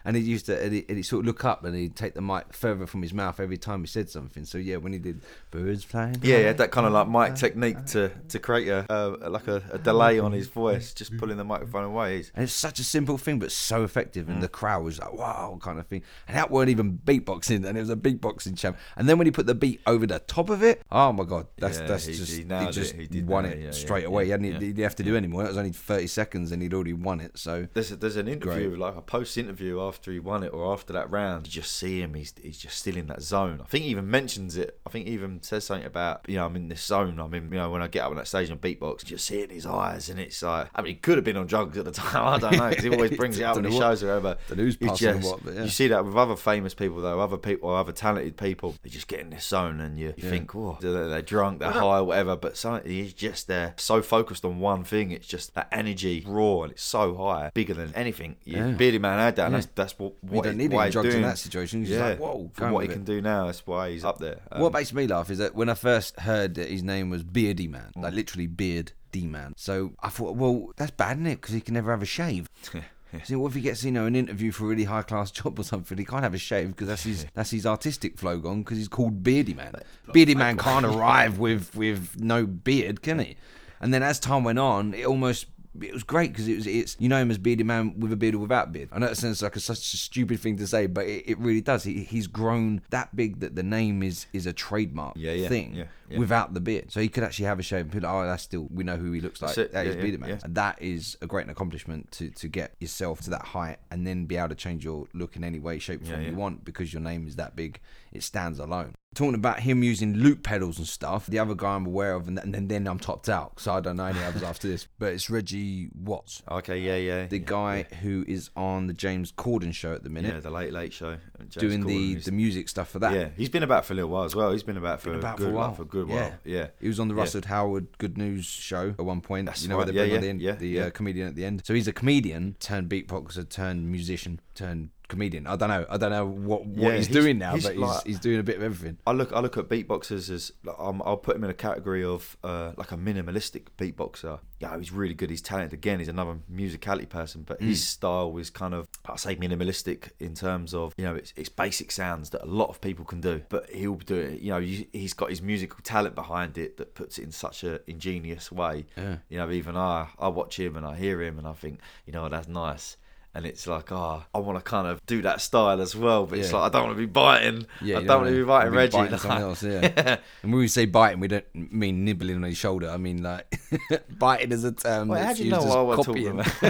And 0.04 0.16
he 0.16 0.22
used 0.22 0.46
to, 0.48 0.62
and 0.62 0.74
he, 0.74 0.86
and 0.88 0.98
he 0.98 1.04
sort 1.04 1.22
of 1.22 1.26
look 1.28 1.44
up 1.46 1.64
and 1.64 1.76
he'd 1.76 1.96
take 1.96 2.14
the 2.14 2.22
mic 2.22 2.54
further 2.54 2.86
from 2.86 3.02
his 3.02 3.14
mouth 3.14 3.40
every 3.40 3.58
time 3.58 3.82
he 3.82 3.88
said 3.88 4.10
something. 4.10 4.46
So 4.46 4.58
yeah, 4.58 4.78
when 4.78 4.94
he 4.94 5.00
did 5.00 5.22
birds 5.52 5.84
flying, 5.84 6.18
Yeah, 6.22 6.36
high, 6.36 6.42
yeah, 6.44 6.54
that 6.54 6.72
kind 6.72 6.86
of 6.88 6.94
like 6.94 7.08
mic 7.08 7.36
technique 7.38 7.86
to 7.88 8.12
to 8.30 8.40
create 8.40 8.68
a 8.68 8.86
uh, 8.92 9.30
like 9.30 9.48
a, 9.48 9.64
a 9.72 9.78
delay 9.78 10.20
on 10.20 10.32
his 10.32 10.48
voice, 10.48 10.94
just 10.94 11.16
pulling 11.18 11.38
the 11.38 11.44
microphone 11.44 11.84
away. 11.84 12.24
And 12.36 12.44
it's 12.44 12.54
such 12.54 12.80
a 12.80 12.84
simple 12.84 13.18
thing, 13.18 13.40
but 13.40 13.52
so 13.52 13.84
effective. 13.84 14.28
Mm. 14.28 14.34
And 14.36 14.44
the 14.44 14.48
crowd 14.50 14.84
was 14.84 15.00
like, 15.00 15.14
wow, 15.14 15.58
kind 15.62 15.80
of 15.80 15.88
thing. 15.88 16.04
And 16.28 16.36
that 16.38 16.52
weren't 16.52 16.70
even 16.70 16.98
beatboxing, 17.06 17.66
and 17.66 17.78
it 17.78 17.82
was 17.82 17.90
a 17.90 17.96
beatboxing 17.96 18.58
champ. 18.58 18.78
And 18.98 19.08
then 19.10 19.18
when 19.18 19.28
he 19.28 19.32
put 19.32 19.46
the 19.48 19.56
beat 19.56 19.82
over 19.88 20.06
the 20.06 20.20
top 20.20 20.50
of 20.50 20.64
it, 20.64 20.82
oh 20.92 21.12
my 21.14 21.24
God, 21.24 21.48
that's 21.58 21.80
Yeah, 21.80 21.88
that's 21.88 22.06
he- 22.06 22.14
just, 22.14 22.32
he 22.32 22.38
he, 22.40 22.44
nailed 22.44 22.70
it. 22.70 22.74
just 22.74 22.96
He 22.96 23.08
did 23.08 23.28
won 23.28 23.46
it 23.46 23.58
it, 23.58 23.64
yeah, 23.64 23.72
straight 23.72 24.02
yeah, 24.02 24.08
away. 24.08 24.26
he 24.26 24.32
didn't 24.38 24.78
have 24.80 24.96
to 24.96 25.04
do 25.04 25.16
any 25.16 25.28
more. 25.28 25.44
That 25.44 25.50
was 25.50 25.58
only 25.58 25.72
30 25.72 26.08
seconds, 26.08 26.52
and 26.52 26.62
he'd 26.62 26.74
already 26.74 26.94
won 26.94 27.20
it. 27.22 27.38
So 27.38 27.68
There's 27.74 27.92
a, 27.92 27.96
there's 27.96 28.16
an 28.18 28.28
interview, 28.28 28.70
Great. 28.70 28.80
like 28.80 28.96
a 28.96 29.02
post 29.02 29.38
interview 29.38 29.55
after 29.62 30.12
he 30.12 30.19
won 30.19 30.44
it 30.44 30.54
or 30.54 30.72
after 30.74 30.94
that 30.94 31.10
round. 31.10 31.48
You 31.48 31.52
just 31.52 31.75
see 31.75 32.02
him; 32.02 32.13
he's 32.13 32.34
he's 32.42 32.57
just 32.57 32.78
still 32.80 32.98
in 32.98 33.07
that 33.07 33.22
zone. 33.22 33.60
I 33.63 33.66
think 33.68 33.84
he 33.86 33.90
even 33.92 34.10
mentions 34.10 34.57
it. 34.57 34.80
I 34.86 34.90
think 34.90 35.07
he 35.07 35.13
even 35.13 35.42
says 35.44 35.63
something 35.66 35.86
about 35.86 36.22
you 36.28 36.36
know 36.36 36.46
I'm 36.46 36.56
in 36.56 36.68
this 36.69 36.84
zone. 36.84 37.19
I'm 37.19 37.34
in 37.34 37.46
you 37.46 37.57
know 37.57 37.69
when 37.69 37.81
I 37.81 37.88
get 37.88 38.04
up 38.04 38.12
on 38.12 38.18
that 38.18 38.28
stage 38.28 38.50
and 38.50 38.60
beatbox, 38.62 39.04
you 39.04 39.10
just 39.10 39.25
see 39.25 39.40
it 39.42 39.50
in 39.50 39.56
his 39.56 39.66
eyes, 39.66 40.10
and 40.10 40.19
it's 40.19 40.42
like 40.42 40.68
I 40.75 40.81
mean 40.81 40.94
he 40.94 41.00
could 41.00 41.18
have 41.18 41.25
been 41.25 41.38
on 41.38 41.48
drugs 41.48 41.78
at 41.78 41.86
the 41.86 41.92
time. 42.04 42.25
I 42.28 42.38
don't 42.40 42.57
know 42.57 42.69
because 42.69 42.84
he 42.84 42.90
always 42.90 43.12
brings 43.18 43.40
it 43.40 43.44
up 43.44 43.56
Don't 43.56 43.63
when 43.63 43.72
know 43.72 43.78
he 43.78 43.81
shows 43.81 44.04
it 44.04 44.07
over. 44.07 44.38
don't 44.48 44.57
know 44.57 44.63
who's 44.63 44.78
He 44.78 44.88
passing 44.88 45.22
just- 45.22 45.44
what, 45.44 45.54
yeah. 45.56 45.63
You 45.63 45.69
see 45.69 45.88
that 45.88 46.06
with 46.06 46.16
other 46.16 46.36
famous 46.36 46.74
people 46.74 47.01
though, 47.01 47.19
other 47.19 47.38
people, 47.38 47.69
other 47.74 47.92
talented 47.92 48.38
people. 48.38 48.75
They 48.84 48.90
just 48.90 49.08
get 49.08 49.19
in 49.19 49.30
this 49.30 49.46
zone, 49.46 49.80
and 49.81 50.00
you, 50.00 50.08
you 50.08 50.13
Yeah. 50.18 50.30
think, 50.30 50.56
oh, 50.56 50.78
they're, 50.81 51.08
they're 51.08 51.22
drunk, 51.22 51.60
they're 51.60 51.72
high, 51.72 52.01
whatever. 52.01 52.36
But 52.36 52.58
some, 52.58 52.81
he's 52.86 53.13
just 53.13 53.48
there, 53.48 53.74
so 53.78 54.01
focused 54.01 54.44
on 54.46 54.60
one 54.60 54.84
thing. 54.84 55.12
It's 55.12 55.28
just 55.28 55.54
that 55.56 55.68
energy, 55.72 56.24
raw, 56.27 56.62
and 56.63 56.72
it's 56.74 56.84
so 56.84 57.15
high, 57.15 57.51
bigger 57.53 57.74
than 57.74 57.94
anything. 57.96 58.36
Yeah. 58.44 58.68
Yeah. 58.70 58.74
Beardyman 58.75 59.18
had 59.18 59.36
that. 59.38 59.45
And 59.46 59.54
Yeah. 59.54 59.60
that's 59.60 59.72
that's 59.75 60.00
what 60.00 60.14
you 60.24 60.42
don't 60.42 60.54
he- 60.54 60.68
need 60.68 60.74
any 60.74 60.84
he's 60.86 60.94
drugs 60.94 61.14
in 61.16 61.22
that 61.22 61.38
situation. 61.38 61.86
Just 61.86 61.98
Yeah, 61.98 62.06
like, 62.10 62.20
whoa, 62.20 62.50
for 62.54 62.72
what 62.72 62.82
he 62.82 62.88
with 62.88 62.96
can 62.98 63.04
do 63.06 63.22
now, 63.22 63.46
that's 63.48 63.66
why 63.66 63.92
he's 63.92 64.04
up 64.06 64.20
there. 64.20 64.40
Um, 64.52 64.62
what 64.62 64.74
makes 64.74 64.94
me 64.94 65.08
laugh 65.08 65.30
is 65.30 65.38
that 65.40 65.56
when 65.56 65.70
I 65.70 65.74
first 65.75 66.20
heard 66.22 66.56
that 66.56 66.70
his 66.70 66.84
name 66.84 67.10
was 67.10 67.24
Beardyman, 67.24 67.94
Mm. 67.94 68.04
like 68.04 68.14
literally 68.14 68.48
Beard 68.48 68.92
D 69.12 69.25
Man. 69.28 69.54
So 69.58 69.94
I 70.02 70.10
thought, 70.10 70.36
well, 70.36 70.72
that's 70.78 70.92
bad, 70.92 71.18
isn't 71.18 71.28
it? 71.28 71.42
Because 71.42 71.54
he 71.54 71.62
can 71.62 71.74
never 71.74 71.92
have 71.92 72.02
a 72.02 72.06
shave. 72.06 72.50
So 73.24 73.40
what 73.40 73.48
if 73.50 73.54
he 73.56 73.62
gets 73.62 73.82
you 73.86 73.92
know 73.94 74.08
an 74.08 74.16
interview 74.16 74.52
for 74.52 74.66
a 74.66 74.68
really 74.68 74.84
high 74.84 75.04
class 75.04 75.32
job 75.40 75.58
or 75.58 75.64
something? 75.64 75.98
He 75.98 76.04
can't 76.04 76.24
have 76.24 76.34
a 76.34 76.38
shave 76.38 76.68
because 76.70 76.90
that's 76.90 77.04
his 77.04 77.25
that's 77.34 77.52
his 77.52 77.66
artistic 77.66 78.18
flow 78.18 78.40
gone 78.40 78.62
because 78.64 78.78
he's 78.78 78.90
called 78.90 79.24
Beardyman. 79.24 79.82
Beardy 80.12 80.36
Man 80.36 80.58
can't 80.58 80.86
arrive 80.94 81.40
with 81.40 81.74
with 81.78 82.20
no 82.20 82.46
beard, 82.46 83.02
can 83.02 83.20
he? 83.20 83.38
And 83.80 83.94
then 83.94 84.04
as 84.04 84.20
time 84.20 84.44
went 84.44 84.60
on, 84.60 84.94
it 84.94 85.06
almost 85.06 85.46
it 85.82 85.94
was 85.94 86.03
great 86.03 86.32
because 86.32 86.48
it 86.48 86.55
was 86.55 86.67
it's 86.67 86.96
you 87.00 87.10
know 87.10 87.17
him 87.17 87.32
as 87.32 87.38
bearded 87.38 87.65
Man 87.65 88.00
with 88.00 88.12
a 88.12 88.15
beard 88.15 88.36
or 88.36 88.39
without 88.39 88.72
beard. 88.72 88.89
I 88.91 89.00
know 89.00 89.08
it 89.08 89.17
sounds 89.17 89.41
like 89.41 89.55
a, 89.55 89.60
such 89.60 89.94
a 89.94 89.98
stupid 89.98 90.39
thing 90.39 90.58
to 90.58 90.67
say, 90.67 90.88
but 90.88 91.05
it, 91.05 91.29
it 91.32 91.38
really 91.39 91.62
does. 91.62 91.84
He, 91.84 92.03
he's 92.03 92.27
grown 92.27 92.82
that 92.89 93.15
big 93.15 93.39
that 93.39 93.55
the 93.55 93.63
name 93.63 94.03
is 94.03 94.27
is 94.34 94.46
a 94.46 94.53
trademark 94.53 95.13
Yeah, 95.15 95.34
yeah, 95.34 95.48
thing 95.48 95.75
yeah, 95.75 95.86
yeah. 96.10 96.18
without 96.20 96.54
the 96.54 96.60
beard. 96.60 96.92
So 96.92 97.00
he 97.00 97.10
could 97.10 97.24
actually 97.24 97.46
have 97.46 97.60
a 97.60 97.64
shave 97.64 97.82
and 97.82 97.92
people, 97.92 98.10
oh, 98.10 98.26
that's 98.26 98.44
still 98.44 98.68
we 98.72 98.84
know 98.84 98.98
who 98.98 99.12
he 99.12 99.22
looks 99.22 99.42
like. 99.42 99.56
That 99.56 99.72
Yeah, 99.74 99.82
is 99.82 99.96
yeah, 99.96 100.18
Man. 100.18 100.40
And 100.44 100.56
that 100.56 100.82
is 100.82 101.18
a 101.22 101.28
great 101.28 101.50
accomplishment 101.50 102.12
to 102.14 102.30
to 102.30 102.48
get 102.48 102.76
yourself 102.80 103.22
to 103.22 103.30
that 103.32 103.44
height 103.44 103.78
and 103.92 104.06
then 104.06 104.26
be 104.26 104.38
able 104.38 104.50
to 104.50 104.56
change 104.56 104.84
your 104.86 105.08
look 105.14 105.36
in 105.36 105.44
any 105.44 105.60
way, 105.60 105.80
shape, 105.80 106.06
form 106.06 106.22
you 106.22 106.36
want 106.36 106.64
because 106.66 106.94
your 106.94 107.02
name 107.02 107.28
is 107.28 107.36
that 107.38 107.56
big. 107.56 107.80
It 108.12 108.24
stands 108.24 108.60
alone. 108.60 108.96
Talking 109.14 109.36
about 109.36 109.60
him 109.62 109.82
using 109.84 110.14
loop 110.14 110.44
pedals 110.44 110.78
and 110.78 110.88
stuff. 110.88 111.26
The 111.28 111.40
other 111.40 111.54
guy 111.56 111.76
I'm 111.76 111.86
aware 111.86 112.14
of, 112.16 112.28
and, 112.30 112.38
and 112.40 112.54
then, 112.54 112.68
then 112.68 112.88
I'm 112.88 113.00
topped 113.00 113.28
out, 113.30 113.60
so 113.60 113.74
I 113.74 113.80
don't 113.82 113.96
know 113.98 114.06
any 114.06 114.22
others 114.24 114.44
after 114.44 114.68
this. 114.70 114.88
But 115.00 115.14
it's 115.14 115.30
Reggie 115.30 115.90
Watts, 115.94 116.42
Okay, 116.50 116.80
yeah, 116.80 116.96
yeah. 116.96 117.26
the 117.28 117.40
guy 117.40 117.84
who 118.02 118.24
is 118.28 118.50
on 118.58 118.88
the 118.88 118.94
James 118.94 119.32
Corden 119.34 119.74
show 119.74 119.94
at 119.94 120.04
the 120.04 120.10
minute. 120.10 120.34
yeah, 120.34 120.40
the 120.42 120.50
Late 120.52 120.72
Late 120.74 120.92
Show, 120.94 121.18
James 121.40 121.56
doing 121.56 121.84
Corden, 121.84 121.88
the 121.88 122.16
the 122.16 122.32
music 122.32 122.68
stuff 122.70 122.90
for 122.90 123.00
that. 123.00 123.14
yeah, 123.14 123.30
he's 123.38 123.50
been 123.50 123.64
about 123.64 123.86
for 123.86 123.94
a 123.94 123.96
little 123.98 124.10
while 124.12 124.24
as 124.24 124.36
well. 124.36 124.52
He's 124.52 124.64
been 124.64 124.78
about 124.78 125.02
for 125.02 125.10
Been 125.10 125.16
a 125.16 125.20
about 125.20 125.38
good 125.38 125.44
for 125.46 125.50
a 125.52 125.54
while. 125.56 125.74
for 125.74 125.86
good 125.96 126.10
Yeah. 126.10 126.34
Yeah, 126.44 126.68
He 126.82 126.88
was 126.88 127.00
on 127.00 127.08
the 127.08 127.16
Yeah. 127.16 127.22
Russell 127.22 127.42
Howard 127.46 127.88
Good 127.98 128.18
News 128.18 128.46
show 128.46 128.90
at 128.90 129.06
one 129.06 129.22
point. 129.22 129.46
That's 129.46 129.64
you 129.64 129.70
know 129.70 129.78
right. 129.78 129.86
where 129.86 129.94
they 129.94 130.00
Yeah, 130.00 130.20
bring 130.20 130.40
yeah, 130.40 130.56
the, 130.56 130.68
yeah, 130.68 130.82
the. 130.82 130.88
Uh, 130.88 130.90
comedian 130.92 131.28
at 131.28 131.36
the 131.36 131.46
end. 131.46 131.62
So 131.66 131.74
he's 131.74 131.88
a 131.88 131.94
comedian 131.94 132.56
turned 132.60 132.90
beatboxer 132.90 133.48
turned 133.50 133.92
musician 133.92 134.40
turned 134.54 134.90
comedian. 135.08 135.48
I 135.48 135.56
don't 135.56 135.70
know. 135.70 135.86
I 135.90 135.98
don't 135.98 136.12
know 136.12 136.26
what 136.26 136.66
what 136.66 136.92
Yeah, 136.92 136.96
he's, 136.98 137.08
he's- 137.08 137.22
doing 137.22 137.38
now, 137.38 137.56
he's 137.56 137.64
but 137.66 137.74
he's, 137.74 137.82
like- 137.82 138.06
he's 138.06 138.20
doing 138.20 138.40
a 138.40 138.44
bit 138.44 138.58
of 138.58 138.64
everything. 138.64 138.98
I 139.08 139.12
look 139.12 139.32
I 139.34 139.40
look 139.40 139.58
at 139.58 139.66
beatboxers 139.70 140.30
as 140.30 140.52
like, 140.64 140.76
um, 140.80 141.02
I'll 141.06 141.18
put 141.18 141.36
him 141.36 141.44
in 141.44 141.50
a 141.50 141.54
category 141.54 142.04
of 142.04 142.38
uh, 142.44 142.72
like 142.78 142.92
a 142.92 142.98
minimalistic 142.98 143.68
beatboxer. 143.78 144.40
Yeah, 144.60 144.78
he's 144.78 144.92
really 144.92 145.14
good. 145.14 145.30
He's 145.30 145.42
talented. 145.42 145.74
Again, 145.74 146.00
he's 146.00 146.08
another 146.08 146.38
musicality 146.52 147.10
person, 147.10 147.44
but 147.46 147.62
his 147.62 147.86
style 147.86 148.36
is 148.38 148.50
kind 148.50 148.74
of 148.74 148.88
I 149.06 149.18
say 149.18 149.36
minimalistic 149.36 150.12
in 150.20 150.34
terms 150.34 150.74
of 150.74 150.94
you 150.98 151.04
know 151.04 151.16
it's, 151.16 151.34
it's 151.36 151.50
basic 151.50 151.92
sounds 151.92 152.30
that 152.32 152.44
a 152.44 152.46
lot 152.48 152.70
of 152.70 152.80
people 152.82 153.06
can 153.06 153.22
do, 153.22 153.42
but 153.50 153.70
he'll 153.70 153.96
do 153.96 154.16
it. 154.16 154.40
You 154.42 154.52
know, 154.52 154.60
he's 154.62 155.14
got 155.14 155.30
his 155.30 155.42
musical 155.42 155.80
talent 155.84 156.16
behind 156.16 156.58
it 156.58 156.78
that 156.78 156.96
puts 156.96 157.18
it 157.20 157.24
in 157.24 157.32
such 157.32 157.64
a 157.64 157.80
ingenious 157.90 158.52
way. 158.52 158.86
Yeah. 158.98 159.18
You 159.30 159.38
know, 159.38 159.52
even 159.52 159.76
I 159.76 160.08
I 160.18 160.30
watch 160.30 160.58
him 160.60 160.76
and 160.78 160.86
I 160.86 160.96
hear 160.96 161.22
him 161.22 161.38
and 161.38 161.48
I 161.48 161.54
think 161.54 161.80
you 162.06 162.14
know 162.14 162.28
that's 162.30 162.48
nice. 162.48 162.98
And 163.36 163.46
it's 163.46 163.68
like, 163.68 163.92
oh, 163.92 164.24
I 164.34 164.38
want 164.38 164.58
to 164.58 164.63
kind 164.63 164.88
of 164.88 165.06
do 165.06 165.22
that 165.24 165.42
style 165.42 165.82
as 165.82 165.94
well, 165.94 166.25
but 166.25 166.39
it's 166.39 166.54
like 166.54 166.63
I 166.63 166.70
don't 166.70 166.86
want 166.86 166.96
to 166.96 167.00
be 167.00 167.06
biting. 167.06 167.65
Yeah, 167.82 167.98
I 167.98 168.00
you 168.00 168.08
don't 168.08 168.22
want 168.22 168.34
to 168.34 168.38
be 168.38 168.46
biting 168.46 168.72
wanna 168.72 168.77
Reggie. 168.77 168.98
biting 168.98 169.18
someone 169.18 169.42
else, 169.42 169.63
yeah. 169.63 170.18
and 170.42 170.54
when 170.54 170.62
we 170.62 170.70
say 170.70 170.86
biting, 170.86 171.20
we 171.20 171.27
don't 171.27 171.46
mean 171.54 172.06
nibbling 172.06 172.38
on 172.38 172.44
his 172.44 172.58
shoulder. 172.58 172.89
I 172.89 172.96
mean 172.96 173.22
like 173.22 173.60
biting 174.18 174.54
is 174.54 174.63
a 174.63 174.72
term. 174.72 175.10
How 175.10 175.34
do 175.34 175.44
you 175.44 175.51
know 175.51 175.65
what 175.65 175.86
we're 175.86 176.04
talking 176.04 176.39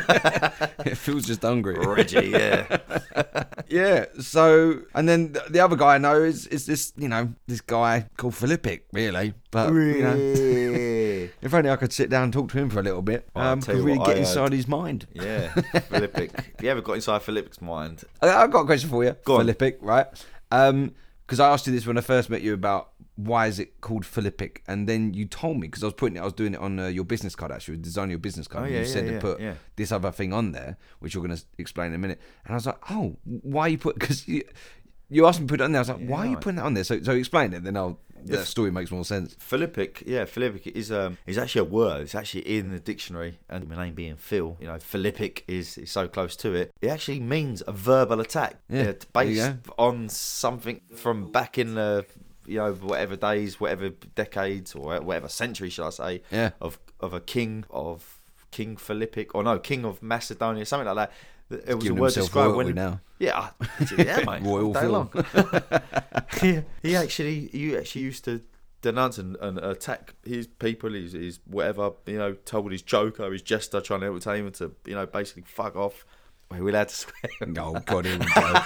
it 0.89 0.98
feels 0.98 1.27
just 1.27 1.43
hungry. 1.43 1.77
Reggie, 1.77 2.29
yeah. 2.29 2.79
Yeah. 3.67 4.05
So, 4.19 4.81
and 4.95 5.07
then 5.07 5.34
the, 5.34 5.43
the 5.50 5.60
other 5.60 5.75
guy 5.75 5.95
I 5.95 5.98
know 6.00 6.24
is 6.24 6.48
is 6.48 6.65
this 6.65 6.93
you 6.98 7.07
know 7.07 7.31
this 7.45 7.62
guy 7.62 8.07
called 8.17 8.34
Philippic, 8.34 8.86
really. 8.91 9.36
But 9.55 9.74
you 9.74 10.01
know, 10.03 11.29
if 11.41 11.53
only 11.53 11.69
I 11.69 11.77
could 11.77 11.93
sit 11.93 12.09
down 12.09 12.25
and 12.25 12.33
talk 12.33 12.50
to 12.51 12.57
him 12.57 12.69
for 12.69 12.81
a 12.81 12.83
little 12.83 13.01
bit, 13.01 13.29
Well, 13.33 13.45
I'll 13.45 13.53
um, 13.53 13.62
could 13.62 13.77
really 13.77 13.97
get 14.00 14.17
I 14.17 14.19
inside 14.19 14.41
heard. 14.41 14.53
his 14.53 14.67
mind. 14.67 15.07
yeah, 15.13 15.47
Philippic. 15.89 16.31
Have 16.35 16.63
you 16.63 16.69
ever 16.69 16.81
got 16.81 16.93
inside 16.93 17.21
Philippic's 17.21 17.62
mind? 17.62 18.03
I- 18.21 18.43
I've 18.43 18.51
got 18.51 18.62
a 18.62 18.65
question 18.65 18.89
for 18.89 19.03
you, 19.05 19.15
Go 19.24 19.35
on. 19.35 19.41
Philippic, 19.45 19.77
right? 19.79 20.07
Because 20.50 21.39
I 21.39 21.50
asked 21.53 21.67
you 21.67 21.74
this 21.74 21.88
when 21.88 21.97
I 21.97 22.01
first 22.01 22.29
met 22.29 22.41
you 22.41 22.53
about 22.53 22.89
why 23.15 23.47
is 23.47 23.59
it 23.59 23.79
called 23.79 24.05
Philippic, 24.05 24.62
and 24.67 24.89
then 24.89 25.13
you 25.13 25.24
told 25.25 25.55
me 25.57 25.67
because 25.67 25.83
I 25.83 25.88
was 25.88 25.93
putting 25.93 26.17
it, 26.17 26.19
I 26.19 26.25
was 26.25 26.33
doing 26.33 26.53
it 26.53 26.59
on 26.59 26.77
uh, 26.79 26.88
your 26.88 27.05
business 27.05 27.33
card 27.33 27.51
actually, 27.53 27.77
designing 27.77 28.09
your 28.12 28.19
business 28.19 28.45
card. 28.45 28.63
Oh, 28.63 28.65
and 28.65 28.74
yeah, 28.75 28.81
you 28.81 28.85
said 28.88 29.05
yeah, 29.05 29.12
to 29.13 29.19
put 29.21 29.39
yeah. 29.39 29.53
this 29.77 29.93
other 29.93 30.12
thing 30.12 30.33
on 30.33 30.51
there, 30.51 30.75
which 31.00 31.13
you're 31.13 31.24
going 31.25 31.38
to 31.38 31.41
explain 31.57 31.88
in 31.91 31.95
a 31.95 31.97
minute. 31.97 32.19
And 32.43 32.51
I 32.53 32.55
was 32.55 32.65
like, 32.65 32.77
oh, 32.91 33.15
why 33.24 33.67
you 33.67 33.77
put? 33.77 33.97
Because 33.97 34.27
you, 34.27 34.43
you 35.09 35.25
asked 35.25 35.39
me 35.39 35.47
to 35.47 35.51
put 35.51 35.62
it 35.62 35.63
on 35.63 35.71
there. 35.71 35.79
I 35.79 35.83
was 35.83 35.89
like, 35.89 36.05
why 36.09 36.27
are 36.27 36.29
you 36.31 36.35
putting 36.38 36.57
that 36.57 36.65
on 36.65 36.74
there? 36.74 36.83
So, 36.83 37.01
so 37.01 37.13
explain 37.13 37.53
it, 37.53 37.63
then 37.63 37.77
I'll. 37.77 38.00
The 38.25 38.46
story 38.46 38.72
makes 38.72 38.91
more 38.91 39.05
sense. 39.05 39.36
Philippic, 39.39 40.03
yeah, 40.05 40.25
Philippic 40.25 40.67
is 40.67 40.91
um 40.91 41.17
is 41.25 41.38
actually 41.38 41.62
a 41.62 41.65
word. 41.65 42.01
It's 42.01 42.15
actually 42.15 42.58
in 42.58 42.72
the 42.72 42.79
dictionary, 42.79 43.39
and 43.50 43.67
my 43.70 43.86
name 43.86 43.94
being 43.94 44.15
Phil, 44.15 44.58
you 44.60 44.67
know, 44.67 44.77
Philippic 44.79 45.44
is, 45.48 45.77
is 45.77 45.91
so 45.91 46.08
close 46.08 46.36
to 46.38 46.53
it. 46.53 46.72
It 46.82 46.89
actually 46.89 47.20
means 47.20 47.63
a 47.67 47.72
verbal 47.72 48.20
attack. 48.20 48.58
Yeah, 48.70 48.88
you 48.88 48.96
based 49.13 49.51
on 49.77 50.10
something 50.10 50.82
from 50.96 51.32
back 51.32 51.58
in 51.58 51.75
the 51.75 52.05
you 52.46 52.58
know 52.58 52.74
whatever 52.74 53.15
days, 53.15 53.60
whatever 53.60 53.89
decades, 53.89 54.75
or 54.75 55.00
whatever 55.01 55.27
century, 55.27 55.70
should 55.70 55.88
I 55.88 55.89
say? 55.89 56.22
Yeah. 56.32 56.51
Of 56.62 56.79
of 57.00 57.13
a 57.13 57.20
king 57.20 57.65
of 57.70 58.20
King 58.51 58.77
Philippic, 58.77 59.36
or 59.36 59.44
no, 59.44 59.60
King 59.60 59.86
of 59.86 60.01
Macedonia, 60.01 60.65
something 60.65 60.88
like 60.88 61.10
that. 61.10 61.12
It 61.49 61.75
was 61.75 61.87
a 61.87 61.93
word 61.93 62.13
described 62.13 62.55
when 62.55 62.73
now. 62.73 63.01
yeah, 63.19 63.49
yeah, 63.97 64.23
mate. 64.25 64.41
Royal 64.41 64.73
day 64.73 64.81
Phil. 64.81 64.91
long. 64.91 65.11
he, 66.41 66.61
he 66.81 66.95
actually, 66.95 67.55
you 67.55 67.77
actually 67.77 68.01
used 68.01 68.25
to 68.25 68.41
denounce 68.81 69.17
and, 69.17 69.35
and 69.37 69.59
attack 69.59 70.15
his 70.23 70.47
people, 70.47 70.91
his, 70.93 71.13
his 71.13 71.39
whatever, 71.45 71.91
you 72.07 72.17
know, 72.17 72.33
told 72.33 72.71
his 72.71 72.81
joker, 72.81 73.31
his 73.31 73.41
jester, 73.41 73.79
trying 73.79 74.01
to 74.01 74.07
entertain 74.07 74.45
him 74.45 74.51
to, 74.53 74.71
you 74.85 74.95
know, 74.95 75.05
basically 75.05 75.43
fuck 75.45 75.75
off. 75.75 76.05
Wait, 76.51 76.61
we're 76.61 76.69
allowed 76.69 76.89
to 76.89 76.95
swear. 76.95 77.13
Oh 77.57 77.73
God, 77.85 78.05
here 78.05 78.19
we 78.19 78.25
go. 78.25 78.63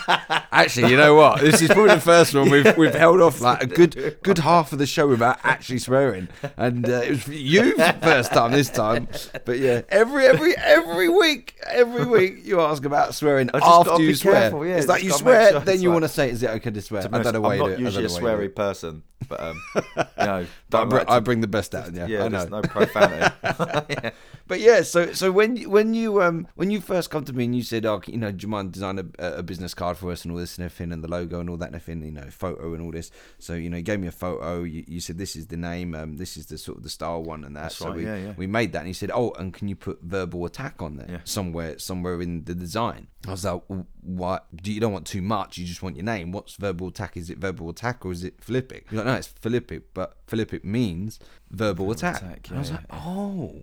Actually, 0.52 0.92
you 0.92 0.98
know 0.98 1.16
what? 1.16 1.40
This 1.40 1.62
is 1.62 1.70
probably 1.70 1.96
the 1.96 2.02
first 2.02 2.36
one 2.36 2.50
we've 2.50 2.76
we've 2.78 2.94
held 2.94 3.22
off 3.22 3.40
like 3.40 3.64
a 3.64 3.68
good 3.68 4.18
good 4.22 4.40
half 4.40 4.74
of 4.74 4.80
the 4.80 4.86
show 4.86 5.08
without 5.08 5.40
actually 5.44 5.80
swearing, 5.80 6.28
and 6.58 6.90
uh, 6.90 7.02
it 7.04 7.10
was 7.12 7.28
you 7.30 7.78
first 7.78 8.32
time 8.34 8.52
this 8.52 8.70
time. 8.70 9.08
But 9.46 9.60
yeah, 9.60 9.82
every 9.90 10.26
every 10.26 10.58
every 10.58 11.08
week, 11.08 11.58
every 11.80 12.06
week 12.06 12.46
you 12.46 12.60
ask 12.62 12.84
about 12.86 13.16
swearing 13.16 13.50
I 13.54 13.60
just 13.60 13.66
gotta 13.66 13.92
after 13.92 14.04
you 14.04 14.16
swear. 14.16 14.34
careful, 14.34 14.66
yeah, 14.66 14.76
it's 14.76 14.88
like 14.88 15.04
you 15.04 15.12
swear, 15.12 15.52
sure 15.52 15.60
then 15.62 15.82
you 15.82 15.90
like- 15.90 15.94
want 16.02 16.04
to 16.06 16.10
say, 16.10 16.30
"Is 16.30 16.44
it 16.44 16.50
okay 16.52 16.72
to 16.72 16.82
swear?" 16.82 17.02
To 17.04 17.10
I 17.16 17.22
don't 17.24 17.34
know 17.34 17.42
why 17.42 17.54
I'm 17.54 17.60
do 17.60 17.64
not 17.64 17.72
it. 17.72 17.80
Usually 17.80 18.06
a 18.06 18.08
don't 18.08 18.22
know 18.22 18.24
why 18.26 18.32
you 18.32 18.38
do 18.38 18.42
sweary 18.44 18.46
it. 18.48 18.56
person, 18.56 19.04
but 19.28 19.40
um, 19.42 19.62
you 19.76 19.82
know, 20.18 20.46
But 20.70 20.78
I, 20.78 20.82
don't 20.82 20.90
br- 20.90 20.96
like 20.98 21.08
to- 21.08 21.14
I 21.14 21.20
bring 21.20 21.42
the 21.42 21.48
best 21.48 21.76
out. 21.76 21.88
in 21.88 21.96
you. 21.96 22.06
yeah, 22.08 22.24
I 22.26 22.28
know. 22.28 22.38
there's 22.40 22.50
no 22.52 22.62
profanity. 22.62 23.36
yeah. 24.04 24.10
But 24.50 24.60
yeah, 24.60 24.82
so 24.82 25.14
so 25.14 25.32
when 25.32 25.56
you- 25.56 25.70
when 25.70 25.94
you 25.94 26.22
um 26.24 26.48
when 26.56 26.72
you 26.72 26.82
first 26.82 27.10
come 27.12 27.24
to 27.26 27.34
me 27.34 27.46
and 27.46 27.56
you 27.56 27.62
said, 27.64 27.86
oh, 27.86 28.02
you 28.08 28.18
know, 28.18 28.32
do 28.32 28.44
you 28.46 28.50
mind 28.50 28.72
design 28.74 28.98
a, 29.00 29.06
a 29.40 29.44
business 29.44 29.74
card 29.76 29.96
for 29.98 30.12
us 30.12 30.24
and 30.26 30.32
all 30.34 30.40
this 30.40 30.58
and 30.58 30.66
everything 30.66 30.92
and 30.92 31.04
the 31.04 31.08
logo 31.08 31.40
and 31.40 31.50
all 31.52 31.56
that 31.58 31.68
and 31.68 31.76
everything, 31.76 32.04
you 32.04 32.12
know, 32.12 32.28
photo 32.32 32.74
and 32.74 32.82
all 32.84 32.92
this. 32.92 33.12
So 33.38 33.54
you 33.54 33.70
know, 33.70 33.78
you 33.78 33.84
gave 33.84 34.00
me 34.00 34.08
a 34.08 34.12
photo. 34.12 34.64
You, 34.64 34.84
you 34.88 35.00
said 35.02 35.20
this 35.20 35.36
is 35.36 35.48
the 35.48 35.56
name, 35.58 35.94
um, 35.94 36.18
this 36.18 36.36
is 36.36 36.48
the 36.48 36.58
sort 36.58 36.78
of 36.80 36.84
the 36.84 36.90
style 36.90 37.22
one 37.24 37.44
and 37.44 37.56
that. 37.56 37.62
That's 37.62 37.76
so 37.78 37.90
right, 37.90 37.96
we 37.98 38.06
yeah, 38.06 38.16
yeah. 38.18 38.34
we 38.38 38.48
made 38.48 38.74
that 38.74 38.80
and 38.80 38.88
he 38.88 38.94
said, 38.94 39.12
oh, 39.14 39.32
and 39.40 39.54
can 39.54 39.68
you 39.68 39.76
put 39.76 40.02
verbal 40.02 40.44
attack 40.46 40.82
on 40.82 40.98
there 40.98 41.08
Yeah. 41.10 41.20
somewhere 41.26 41.78
somewhere 41.78 42.20
in 42.20 42.44
the 42.46 42.56
design? 42.56 43.08
I 43.28 43.32
was 43.32 43.46
like, 43.46 43.62
well, 43.68 43.86
what? 44.02 44.48
Do 44.64 44.74
you 44.74 44.80
don't 44.80 44.94
want 44.94 45.06
too 45.06 45.22
much? 45.22 45.60
You 45.60 45.66
just 45.68 45.84
want 45.84 45.96
your 45.96 46.06
name. 46.06 46.32
What's 46.32 46.56
verbal 46.56 46.88
attack? 46.88 47.18
Is 47.18 47.30
it 47.30 47.38
verbal 47.38 47.70
attack 47.70 48.04
or 48.06 48.12
is 48.12 48.24
it 48.24 48.42
Philippic? 48.44 48.88
You're 48.90 49.04
like, 49.04 49.08
no, 49.14 49.16
it's 49.16 49.28
Philippic, 49.28 49.94
but 49.94 50.18
Philippic 50.26 50.64
means 50.64 51.20
verbal, 51.52 51.92
attack. 51.92 52.18
attack, 52.24 52.48
and 52.50 52.58
I 52.58 52.60
was 52.62 52.70
yeah, 52.72 52.78
like, 52.78 52.86
oh. 53.06 53.62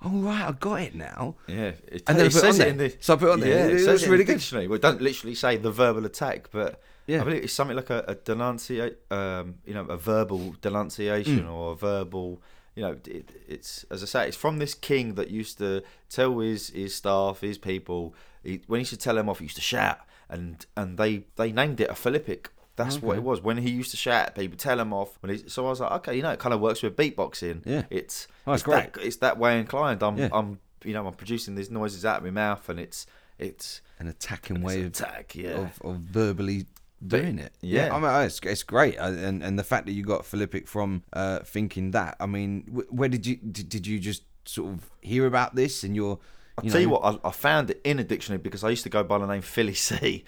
Oh 0.00 0.10
right, 0.20 0.48
I 0.48 0.52
got 0.52 0.80
it 0.82 0.94
now. 0.94 1.34
Yeah, 1.48 1.72
it, 1.88 2.02
And 2.06 2.16
then 2.18 2.26
it 2.26 2.28
I 2.36 2.40
put 2.40 2.44
it 2.48 2.54
says 2.54 2.60
on 2.60 2.66
it 2.66 2.70
in 2.70 2.76
there. 2.78 2.88
the 2.88 2.96
So 3.00 3.14
I 3.14 3.16
put 3.16 3.28
it 3.28 3.32
on 3.32 3.40
there. 3.40 3.48
Yeah, 3.50 3.66
It- 3.66 3.80
it, 3.82 3.88
it 3.88 3.92
was 3.92 4.02
it 4.04 4.10
really 4.10 4.24
good. 4.24 4.34
dictionary. 4.34 4.68
Well, 4.68 4.76
it 4.76 4.82
don't 4.82 5.00
literally 5.02 5.34
say 5.34 5.56
the 5.56 5.72
verbal 5.72 6.04
attack, 6.06 6.50
but 6.52 6.80
Yeah. 7.06 7.20
I 7.22 7.24
believe 7.24 7.42
it's 7.42 7.52
something 7.52 7.76
like 7.76 7.90
a, 7.90 8.04
a 8.06 8.14
denunciate, 8.14 8.98
um, 9.10 9.56
you 9.66 9.74
know, 9.74 9.84
a 9.86 9.96
verbal 9.96 10.54
denunciation 10.60 11.44
Mm. 11.44 11.52
or 11.52 11.72
a 11.72 11.76
verbal. 11.76 12.40
You 12.76 12.82
know, 12.84 12.96
it, 13.06 13.30
it's 13.48 13.84
as 13.90 14.04
I 14.04 14.06
say, 14.06 14.28
it's 14.28 14.36
from 14.36 14.58
this 14.58 14.72
king 14.74 15.14
that 15.14 15.30
used 15.30 15.58
to 15.58 15.82
tell 16.08 16.38
his 16.38 16.68
his 16.70 16.94
staff, 16.94 17.40
his 17.40 17.58
people, 17.58 18.14
he, 18.44 18.60
when 18.68 18.78
he 18.78 18.82
used 18.82 18.92
to 18.92 18.96
tell 18.98 19.16
them 19.16 19.28
off, 19.28 19.40
he 19.40 19.46
used 19.46 19.56
to 19.56 19.62
shout, 19.62 19.98
and 20.28 20.64
and 20.76 20.96
they 20.96 21.24
they 21.34 21.50
named 21.50 21.80
it 21.80 21.90
a 21.90 21.94
Philippic. 21.94 22.50
That's 22.78 23.02
what 23.02 23.16
it 23.16 23.22
was 23.22 23.42
when 23.42 23.58
he 23.58 23.70
used 23.70 23.90
to 23.90 23.96
shout 23.96 24.28
at 24.28 24.34
people, 24.34 24.56
tell 24.56 24.76
them 24.76 24.92
off. 24.92 25.18
When 25.20 25.36
he, 25.36 25.48
so 25.48 25.66
I 25.66 25.70
was 25.70 25.80
like, 25.80 25.92
okay, 25.92 26.16
you 26.16 26.22
know, 26.22 26.30
it 26.30 26.38
kind 26.38 26.54
of 26.54 26.60
works 26.60 26.82
with 26.82 26.96
beatboxing. 26.96 27.62
Yeah. 27.66 27.82
it's 27.90 28.28
Oh, 28.46 28.52
it's 28.52 28.62
it's 28.62 28.70
that 28.70 28.96
it's 29.02 29.16
that 29.16 29.38
way 29.38 29.58
inclined. 29.58 30.02
I'm 30.02 30.16
Yeah. 30.16 30.28
I'm 30.32 30.60
you 30.84 30.94
know 30.94 31.06
I'm 31.06 31.14
producing 31.14 31.54
these 31.56 31.70
noises 31.70 32.04
out 32.04 32.18
of 32.18 32.24
my 32.24 32.30
mouth, 32.30 32.68
and 32.68 32.80
it's 32.80 33.06
it's 33.38 33.82
An 33.98 34.08
attacking 34.08 34.62
way 34.62 34.80
of, 34.80 34.86
attack. 34.86 35.34
Yeah, 35.34 35.50
of, 35.50 35.82
of 35.82 35.96
verbally 35.96 36.66
doing 37.06 37.38
it. 37.38 37.52
yeah. 37.60 37.94
I 37.94 37.98
mean, 37.98 38.10
oh, 38.10 38.20
it's, 38.22 38.40
it's 38.42 38.62
great, 38.62 38.96
and 38.96 39.42
and 39.42 39.58
the 39.58 39.64
fact 39.64 39.86
that 39.86 39.92
you 39.92 40.02
got 40.02 40.24
Philippic 40.24 40.66
from 40.66 41.02
uh, 41.12 41.40
thinking 41.40 41.90
that. 41.92 42.16
I 42.20 42.26
mean, 42.26 42.62
where 42.90 43.08
did 43.08 43.26
you 43.26 43.36
did, 43.36 43.68
did 43.68 43.86
you 43.86 43.98
just 43.98 44.22
sort 44.44 44.72
of 44.72 44.90
hear 45.00 45.26
about 45.26 45.54
this 45.54 45.82
and 45.84 45.94
you're? 45.94 46.18
I'll 46.56 46.64
You 46.64 46.70
tell 46.72 46.80
you 46.80 46.90
what, 46.90 47.04
I, 47.04 47.28
I 47.28 47.30
found 47.30 47.70
it 47.70 47.80
in 47.84 48.00
a 48.00 48.04
dictionary 48.04 48.42
because 48.42 48.64
I 48.64 48.70
used 48.70 48.82
to 48.82 48.88
go 48.88 49.04
by 49.04 49.18
the 49.18 49.26
name 49.26 49.42
Philly 49.42 49.74
C. 49.74 50.24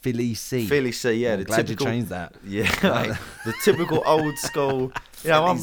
Philly 0.00 0.34
C. 0.34 0.66
Philly 0.66 0.92
C, 0.92 1.12
yeah, 1.12 1.32
I'm 1.34 1.38
the 1.40 1.44
glad 1.44 1.66
typical, 1.66 1.86
you 1.86 1.92
changed 1.92 2.08
that. 2.10 2.34
Yeah, 2.46 2.62
mate, 2.82 3.16
the 3.44 3.54
typical 3.62 4.02
old 4.06 4.38
school. 4.38 4.92
You 5.24 5.30
know, 5.30 5.46
I'm. 5.46 5.58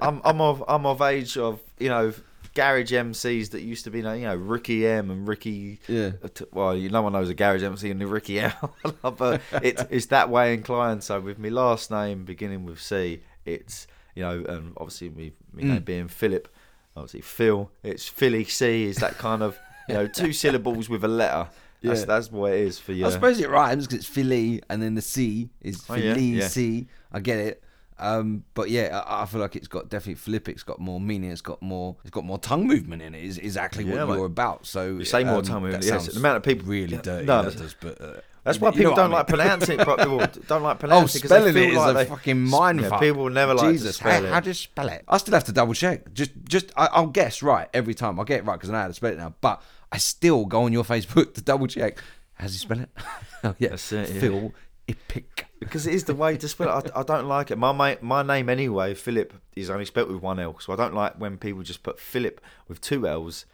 I'm 0.00 0.20
I'm 0.24 0.40
of 0.40 0.64
I'm 0.68 0.84
of 0.86 1.00
age 1.02 1.36
of 1.36 1.60
you 1.78 1.88
know 1.88 2.12
garage 2.54 2.92
MCs 2.92 3.50
that 3.50 3.62
used 3.62 3.84
to 3.84 3.90
be 3.90 4.02
like, 4.02 4.20
you 4.20 4.26
know 4.26 4.34
Ricky 4.34 4.84
M 4.86 5.10
and 5.10 5.26
Ricky. 5.28 5.78
Yeah. 5.88 6.12
Well, 6.52 6.76
you 6.76 6.88
no 6.88 7.02
one 7.02 7.12
knows 7.12 7.28
a 7.30 7.34
garage 7.34 7.62
MC 7.62 7.90
and 7.90 8.00
the 8.00 8.06
Ricky 8.06 8.40
M, 8.40 8.52
but 9.02 9.40
it's 9.62 9.82
it's 9.90 10.06
that 10.06 10.28
way 10.30 10.54
inclined. 10.54 11.04
So 11.04 11.20
with 11.20 11.38
my 11.38 11.48
last 11.50 11.90
name 11.90 12.24
beginning 12.24 12.64
with 12.64 12.80
C, 12.80 13.22
it's 13.44 13.86
you 14.14 14.22
know, 14.22 14.44
and 14.48 14.72
obviously 14.76 15.10
me 15.10 15.32
me 15.52 15.62
Mm. 15.64 15.68
name 15.68 15.82
being 15.82 16.08
Philip, 16.08 16.48
obviously 16.96 17.20
Phil. 17.20 17.70
It's 17.84 18.08
Philly 18.08 18.44
C 18.44 18.84
is 18.86 18.96
that 18.96 19.18
kind 19.18 19.42
of 19.42 19.56
you 19.88 19.94
know 19.94 20.06
two 20.08 20.32
syllables 20.32 20.88
with 20.88 21.04
a 21.04 21.08
letter. 21.08 21.48
That's 21.82 22.00
Yeah. 22.00 22.06
that's 22.06 22.32
what 22.32 22.52
it 22.52 22.60
is 22.60 22.78
for 22.78 22.92
you. 22.92 23.06
I 23.06 23.10
suppose 23.10 23.38
it 23.40 23.48
rhymes 23.48 23.86
because 23.86 24.00
it's 24.00 24.08
Philly, 24.08 24.62
and 24.68 24.82
then 24.82 24.94
the 24.94 25.02
C 25.02 25.50
is 25.60 25.84
Oh, 25.88 25.94
yeah, 25.94 26.14
Philly 26.14 26.26
yeah. 26.26 26.48
C. 26.48 26.86
I 27.12 27.20
get 27.20 27.38
it. 27.38 27.62
Um, 28.00 28.44
but 28.54 28.70
yeah, 28.70 29.02
I, 29.06 29.22
I 29.22 29.26
feel 29.26 29.40
like 29.40 29.56
it's 29.56 29.66
got 29.66 29.88
definitely 29.88 30.14
Philippic's 30.14 30.62
got 30.62 30.78
more 30.78 31.00
meaning. 31.00 31.30
It's 31.32 31.40
got 31.40 31.60
more. 31.62 31.96
It's 32.02 32.10
got 32.12 32.24
more 32.24 32.38
tongue 32.38 32.66
movement 32.66 33.02
in 33.02 33.14
it. 33.14 33.24
Is 33.24 33.38
exactly 33.38 33.84
Yeah, 33.84 34.04
what 34.04 34.08
mate. 34.10 34.16
you're 34.16 34.26
about. 34.26 34.66
So 34.66 34.96
You 34.98 35.04
say 35.04 35.24
more 35.24 35.36
um, 35.36 35.42
tongue 35.42 35.62
movement, 35.62 35.82
that 35.82 35.88
yes. 35.88 36.02
sounds 36.04 36.14
The 36.14 36.20
amount 36.20 36.36
of 36.36 36.42
people- 36.44 36.68
really 36.68 36.94
Yeah, 36.94 37.02
dirty. 37.02 37.26
no, 37.26 37.42
that 37.42 37.54
that's- 37.54 37.60
does, 37.60 37.74
but, 37.80 38.00
uh, 38.00 38.20
That's 38.44 38.58
you 38.58 38.64
why 38.64 38.70
people 38.70 38.92
what 38.92 38.96
don't 38.96 39.04
I 39.06 39.08
mean. 39.08 39.12
like 39.16 39.26
pronouncing 39.26 39.80
it 39.80 39.84
properly. 39.84 40.16
Well, 40.16 40.30
don't 40.46 40.62
like 40.62 40.76
Oh, 40.76 40.78
pronouncing 40.78 41.18
because 41.22 41.30
spelling 41.36 41.56
it 41.56 41.70
is 41.70 41.76
like 41.76 41.90
a 41.90 41.94
they, 41.98 42.04
fucking 42.04 42.40
mind 42.40 42.80
yeah, 42.80 42.88
fuck. 42.88 43.00
people 43.00 43.28
never 43.30 43.54
like 43.54 43.66
to 43.66 43.72
Jesus, 43.72 43.96
spell 43.96 44.12
how, 44.12 44.26
it. 44.26 44.32
how 44.32 44.40
do 44.40 44.50
you 44.50 44.54
spell 44.54 44.88
it? 44.88 45.04
I 45.08 45.16
still 45.18 45.34
have 45.34 45.44
to 45.44 45.52
double 45.52 45.74
check. 45.74 46.14
Just, 46.14 46.30
just 46.44 46.70
I, 46.76 46.86
I'll 46.92 47.08
guess 47.08 47.42
right 47.42 47.68
every 47.74 47.94
time. 47.94 48.18
I'll 48.20 48.24
get 48.24 48.38
it 48.38 48.44
right 48.44 48.54
because 48.54 48.70
I 48.70 48.74
know 48.74 48.78
how 48.82 48.86
to 48.88 48.94
spell 48.94 49.10
it 49.12 49.18
now. 49.18 49.34
But 49.40 49.60
I 49.92 49.98
still 49.98 50.44
go 50.44 50.62
on 50.62 50.72
your 50.72 50.84
Facebook 50.84 51.34
to 51.34 51.40
double 51.40 51.66
check. 51.66 52.02
How 52.34 52.44
does 52.44 52.52
he 52.54 52.58
spell 52.58 52.80
it? 52.80 52.90
oh 53.44 53.54
yeah, 53.58 53.70
That's 53.70 53.92
it, 53.92 54.10
yeah. 54.10 54.20
Phil 54.20 54.54
Epic. 54.88 55.46
because 55.60 55.86
it 55.86 55.94
is 55.94 56.04
the 56.04 56.14
way 56.14 56.36
to 56.36 56.48
spell 56.48 56.78
it. 56.78 56.92
I, 56.94 57.00
I 57.00 57.02
don't 57.02 57.26
like 57.26 57.50
it. 57.50 57.58
My 57.58 57.72
ma- 57.72 57.96
my 58.00 58.22
name 58.22 58.48
anyway, 58.48 58.94
Philip, 58.94 59.32
is 59.56 59.70
only 59.70 59.84
spelt 59.84 60.08
with 60.08 60.22
one 60.22 60.38
L, 60.38 60.58
so 60.60 60.72
I 60.72 60.76
don't 60.76 60.94
like 60.94 61.14
when 61.20 61.36
people 61.38 61.62
just 61.62 61.82
put 61.82 61.98
Philip 62.00 62.40
with 62.68 62.80
two 62.80 63.06
L's. 63.06 63.44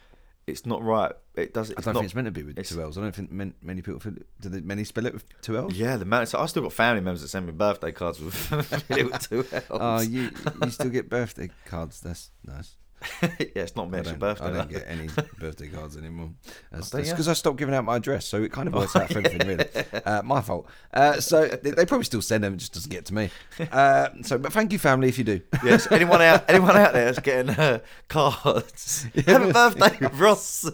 it's 0.47 0.67
not 0.67 0.83
right. 0.83 1.13
It 1.35 1.55
does. 1.55 1.71
I 1.71 1.75
It's 1.75 1.85
don't 1.87 1.95
not, 1.95 2.01
think 2.01 2.05
it's 2.11 2.15
meant 2.15 2.27
to 2.27 2.31
be 2.31 2.43
with 2.43 2.63
two 2.65 2.81
L's. 2.83 2.99
I 2.99 3.01
don't 3.01 3.15
think 3.15 3.33
man, 3.33 3.55
many 3.63 3.81
people 3.83 4.01
do 4.41 4.49
they, 4.49 4.61
many 4.61 4.85
spell 4.85 5.07
it 5.07 5.15
with 5.15 5.25
two 5.41 5.57
L's. 5.57 5.75
Yeah, 5.77 5.97
the 5.97 6.05
man. 6.05 6.27
So 6.27 6.39
I 6.39 6.47
still 6.47 6.63
got 6.63 6.73
family 6.73 7.01
members 7.01 7.23
that 7.23 7.29
send 7.29 7.47
me 7.47 7.53
birthday 7.53 7.91
cards 7.91 8.21
with 8.21 8.51
little 8.91 9.19
two 9.19 9.45
oh, 9.53 9.57
L's. 9.57 9.63
Oh, 9.71 10.01
you 10.03 10.31
you 10.63 10.71
still 10.71 10.91
get 10.91 11.09
birthday 11.09 11.49
cards. 11.65 12.01
That's 12.01 12.31
nice. 12.45 12.77
yeah, 13.23 13.29
it's 13.55 13.77
not 13.77 13.91
meant 13.91 14.19
birthday. 14.19 14.45
I 14.45 14.51
don't 14.51 14.57
though. 14.71 14.79
get 14.79 14.85
any 14.89 15.09
birthday 15.39 15.69
cards 15.69 15.97
anymore. 15.97 16.31
That's 16.73 16.91
because 16.91 17.29
I 17.29 17.35
stopped 17.35 17.59
giving 17.59 17.75
out 17.75 17.85
my 17.85 17.97
address, 17.97 18.27
so 18.27 18.43
it 18.43 18.53
kind 18.53 18.67
of 18.69 18.75
works 18.75 18.97
out 18.97 19.11
for 19.11 19.19
everything, 19.25 19.47
really. 19.47 19.67
Uh, 20.05 20.23
my 20.23 20.41
fault. 20.41 20.67
Uh, 20.93 21.21
so 21.21 21.47
they, 21.47 21.71
they 21.73 21.85
probably 21.87 22.05
still 22.05 22.23
send 22.23 22.45
them, 22.45 22.55
it 22.55 22.59
just 22.59 22.73
doesn't 22.73 22.91
get 22.91 23.05
to 23.07 23.15
me. 23.15 23.31
Uh, 23.71 24.09
so, 24.23 24.39
but 24.39 24.53
thank 24.53 24.73
you, 24.73 24.79
family, 24.79 25.09
if 25.09 25.19
you 25.19 25.25
do. 25.25 25.41
yes, 25.63 25.91
anyone 25.91 26.23
out, 26.23 26.49
anyone 26.49 26.77
out 26.77 26.93
there 26.93 27.09
is 27.09 27.19
getting 27.19 27.51
uh, 27.51 27.81
cards. 28.09 29.07
Happy 29.27 29.53
birthday, 29.53 30.07
Ross. 30.15 30.71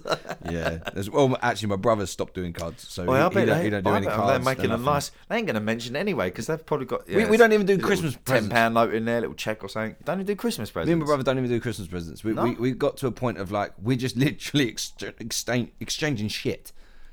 yeah. 0.50 0.78
There's, 0.94 1.10
well, 1.10 1.36
actually, 1.42 1.68
my 1.68 1.76
brother 1.76 2.06
stopped 2.06 2.34
doing 2.34 2.52
cards, 2.52 2.86
so 2.88 3.04
Well, 3.04 3.30
he, 3.30 3.40
he, 3.40 3.46
don't, 3.46 3.64
he 3.64 3.70
don't 3.70 3.84
do 3.84 3.90
I 3.90 3.96
any 3.96 4.06
bet 4.06 4.14
cards. 4.16 4.44
They're 4.44 4.54
making 4.54 4.70
a 4.70 4.76
nice. 4.76 5.10
They 5.28 5.36
ain't 5.36 5.46
going 5.46 5.54
to 5.54 5.60
mention 5.60 5.96
anyway 5.96 6.28
because 6.28 6.46
they've 6.46 6.64
probably 6.64 6.86
got. 6.86 7.06
We- 7.08 7.16
yeah, 7.20 7.30
we 7.30 7.36
don't 7.36 7.52
even 7.52 7.66
do 7.66 7.78
Christmas 7.78 8.14
ten 8.14 8.22
presents. 8.24 8.52
pound 8.52 8.74
note 8.74 8.94
in 8.94 9.04
there, 9.04 9.20
little 9.20 9.34
check 9.34 9.64
or 9.64 9.68
something. 9.68 9.96
Don't 10.04 10.16
even 10.16 10.26
do 10.26 10.36
Christmas 10.36 10.70
presents. 10.70 10.88
Me 10.88 10.92
and 10.92 11.00
my 11.00 11.06
brother 11.06 11.22
don't 11.22 11.38
even 11.38 11.50
do 11.50 11.60
Christmas 11.60 11.88
presents. 11.88 12.19
We, 12.24 12.32
No? 12.32 12.44
we, 12.44 12.50
we 12.54 12.70
got 12.72 12.96
to 12.98 13.06
a 13.06 13.12
point 13.12 13.38
of 13.38 13.50
like, 13.50 13.72
we're 13.80 13.96
just 13.96 14.16
literally 14.26 14.68
ex- 14.68 14.92
exchange, 15.18 15.70
exchanging 15.80 16.28
shit. 16.28 16.72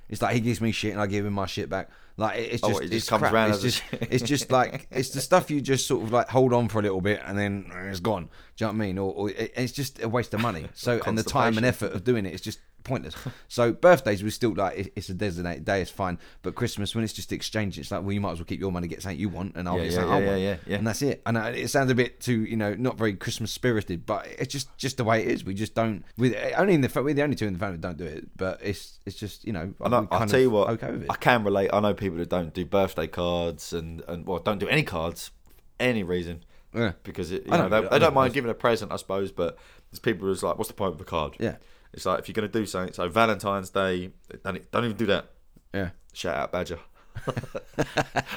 It's 0.10 0.22
like 0.22 0.34
he 0.36 0.40
gives 0.40 0.62
me 0.62 0.72
shit 0.72 0.94
and 0.94 1.02
I 1.02 1.08
give 1.08 1.26
him 1.26 1.34
my 1.34 1.46
shit 1.48 1.70
back. 1.70 1.90
Like 2.16 2.40
it- 2.40 2.54
it's 2.54 2.64
Oh, 2.64 2.70
just, 2.70 2.82
it 2.82 2.84
just 2.86 2.94
it's 2.94 3.10
comes 3.10 3.22
crap. 3.22 3.34
round 3.34 3.54
It's 3.54 3.62
just, 3.62 3.84
it's 3.92 4.24
just 4.24 4.52
like 4.52 4.88
it's 4.90 5.10
the 5.10 5.22
stuff 5.22 5.52
you 5.52 5.60
just 5.62 5.86
sort 5.86 6.04
of 6.04 6.12
like 6.12 6.30
hold 6.30 6.54
on 6.54 6.70
for 6.70 6.80
a 6.80 6.82
little 6.82 7.02
bit 7.02 7.22
and 7.26 7.38
then 7.38 7.70
it's 7.90 8.00
gone. 8.00 8.24
Do 8.56 8.66
you 8.66 8.68
know 8.68 8.74
what 8.78 8.84
I 8.84 8.88
mean? 8.88 8.98
Or, 8.98 9.14
or 9.14 9.30
it, 9.32 9.52
it's 9.56 9.74
just 9.74 10.02
a 10.02 10.08
waste 10.10 10.34
of 10.34 10.40
money. 10.42 10.68
So 10.74 11.02
and 11.06 11.18
the 11.18 11.24
time 11.24 11.58
and 11.58 11.66
effort 11.66 11.92
of 11.94 12.04
doing 12.04 12.26
it 12.26 12.34
is 12.34 12.42
just 12.42 12.60
pointless. 12.88 13.16
So 13.48 13.72
birthdays 13.74 14.24
we 14.24 14.30
still 14.32 14.54
like 14.56 14.92
it's 14.96 15.10
a 15.10 15.14
designated 15.14 15.66
day, 15.66 15.82
it's 15.82 15.92
fine. 15.92 16.18
But 16.42 16.56
Christmas 16.56 16.96
when 16.96 17.04
it's 17.04 17.14
just 17.14 17.32
exchange, 17.32 17.78
it's 17.78 17.92
like 17.92 18.02
well 18.02 18.12
you 18.14 18.22
might 18.22 18.32
as 18.32 18.40
well 18.40 18.46
keep 18.46 18.60
your 18.60 18.72
money, 18.72 18.88
get 18.88 19.02
something 19.02 19.20
you 19.20 19.30
want, 19.30 19.56
and 19.56 19.68
I'll 19.68 19.78
Yeah, 19.78 19.84
get 19.84 19.92
yeah, 19.92 19.96
something 19.98 20.14
I 20.14 20.20
yeah, 20.20 20.28
want, 20.28 20.42
yeah, 20.42 20.56
yeah. 20.66 20.78
and 20.78 20.88
that's 20.88 21.02
it. 21.02 21.22
And 21.26 21.38
uh, 21.38 21.52
it 21.54 21.68
sounds 21.70 21.92
a 21.92 21.96
bit 21.96 22.20
too 22.20 22.40
you 22.46 22.58
know 22.58 22.74
not 22.74 22.98
very 22.98 23.14
Christmas 23.14 23.52
spirited, 23.52 24.06
but 24.06 24.26
it's 24.40 24.52
just 24.52 24.76
just 24.78 24.98
the 24.98 25.04
way 25.04 25.22
it 25.22 25.28
is. 25.28 25.44
We 25.46 25.54
just 25.54 25.76
don't. 25.76 26.04
Only 26.58 26.74
in 26.74 26.82
the 26.82 26.92
we're 27.04 27.14
the 27.14 27.22
only 27.24 27.36
two 27.36 27.46
in 27.48 27.54
the 27.54 27.60
family 27.60 27.78
that 27.78 27.82
don't 27.82 27.98
do 27.98 28.06
it, 28.06 28.30
but 28.38 28.60
it's 28.64 29.00
it's 29.06 29.16
just 29.18 29.46
you 29.46 29.54
know. 29.54 29.74
I 29.82 29.90
know, 29.90 30.08
I'll 30.12 30.26
tell 30.28 30.40
you 30.40 30.50
what, 30.50 30.70
okay 30.72 30.92
with 30.92 31.04
it. 31.04 31.12
I 31.12 31.16
can 31.16 31.44
relate. 31.44 31.70
I 31.74 31.80
know 31.80 31.94
people 31.94 32.18
that 32.18 32.30
don't 32.30 32.54
do 32.54 32.66
birthday 32.66 33.08
cards 33.08 33.74
and, 33.74 34.02
and 34.08 34.26
well, 34.26 34.40
don't 34.40 34.60
do 34.60 34.68
any 34.68 34.84
cards 34.84 35.28
for 35.28 35.34
any 35.80 36.02
reason 36.04 36.44
yeah. 36.74 36.94
because 37.04 37.32
it, 37.32 37.46
you 37.46 37.52
I 37.54 37.58
know, 37.58 37.70
don't- 37.70 37.72
they, 37.72 37.78
I 37.78 37.82
they 37.82 37.90
don't 37.90 38.00
don't 38.02 38.14
mind 38.16 38.34
giving 38.34 38.50
a 38.50 38.54
present, 38.54 38.92
I 38.92 38.96
suppose. 38.96 39.32
But 39.32 39.58
there's 39.92 40.00
people 40.00 40.28
who's 40.28 40.44
like, 40.44 40.58
"What's 40.58 40.68
the 40.70 40.74
point 40.74 40.94
of 40.94 40.98
the 40.98 41.04
card?" 41.06 41.36
Yeah. 41.40 41.56
It's 41.98 42.06
like 42.06 42.20
if 42.20 42.28
you're 42.28 42.34
going 42.36 42.48
to 42.48 42.60
do 42.60 42.68
something. 42.68 42.94
So 42.94 43.10
Valentine's 43.10 43.72
Day, 43.72 44.12
don't, 44.44 44.72
don't 44.72 44.86
even 44.86 44.98
do 44.98 45.08
that. 45.08 45.32
Yeah. 45.74 45.90
Shout 46.14 46.36
out 46.36 46.52
Badger. 46.52 46.78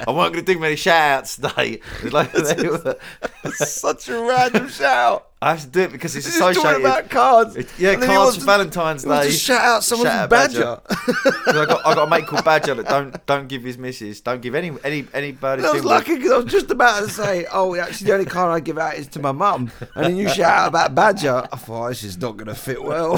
I 0.07 0.11
wasn't 0.11 0.33
going 0.33 0.45
to 0.45 0.53
do 0.53 0.59
many 0.59 0.75
shout 0.75 1.19
outs 1.19 1.35
today. 1.37 1.79
It's 2.03 2.13
like, 2.13 2.31
Such 3.55 4.09
a 4.09 4.19
random 4.21 4.69
shout. 4.69 5.27
I 5.43 5.51
have 5.51 5.61
to 5.61 5.67
do 5.67 5.81
it 5.81 5.91
because 5.91 6.15
it's 6.15 6.27
He's 6.27 6.35
just 6.37 6.39
talking 6.55 6.59
associated. 6.61 6.85
about 6.85 7.09
cards. 7.09 7.55
It- 7.55 7.67
yeah, 7.79 7.91
And 7.93 8.03
cards 8.03 8.35
for 8.35 8.41
to- 8.41 8.45
Valentine's 8.45 9.03
Day. 9.03 9.23
to 9.25 9.31
shout 9.31 9.61
out 9.61 9.83
someone's 9.83 10.11
Shout 10.11 10.23
out 10.23 10.29
badger. 10.29 10.79
'Cause 10.87 11.55
I 11.57 11.65
got 11.65 11.85
I 11.85 11.95
got 11.95 12.07
a 12.07 12.09
mate 12.09 12.27
called 12.27 12.45
Badger 12.45 12.75
that 12.75 12.87
don't 12.87 13.25
don't 13.25 13.47
give 13.47 13.63
his 13.63 13.77
missus, 13.79 14.21
don't 14.21 14.41
give 14.41 14.53
any 14.53 14.71
any 14.83 15.07
anybody. 15.13 15.63
I 15.63 15.71
was 15.71 15.83
lucky 15.83 16.15
because 16.17 16.31
I 16.31 16.37
was 16.37 16.45
just 16.51 16.69
about 16.69 17.03
to 17.03 17.09
say, 17.09 17.47
oh, 17.51 17.73
actually, 17.75 18.05
the 18.07 18.13
only 18.13 18.25
card 18.25 18.51
I 18.51 18.59
give 18.59 18.77
out 18.77 18.95
is 18.95 19.07
to 19.07 19.19
my 19.19 19.31
mum. 19.31 19.71
And 19.95 20.05
then 20.05 20.15
you 20.17 20.29
shout 20.29 20.59
out 20.59 20.67
about 20.67 20.93
Badger. 20.93 21.47
I 21.51 21.55
thought, 21.57 21.89
this 21.89 22.03
is 22.03 22.19
not 22.19 22.37
going 22.37 22.47
to 22.47 22.55
fit 22.55 22.83
well. 22.83 23.17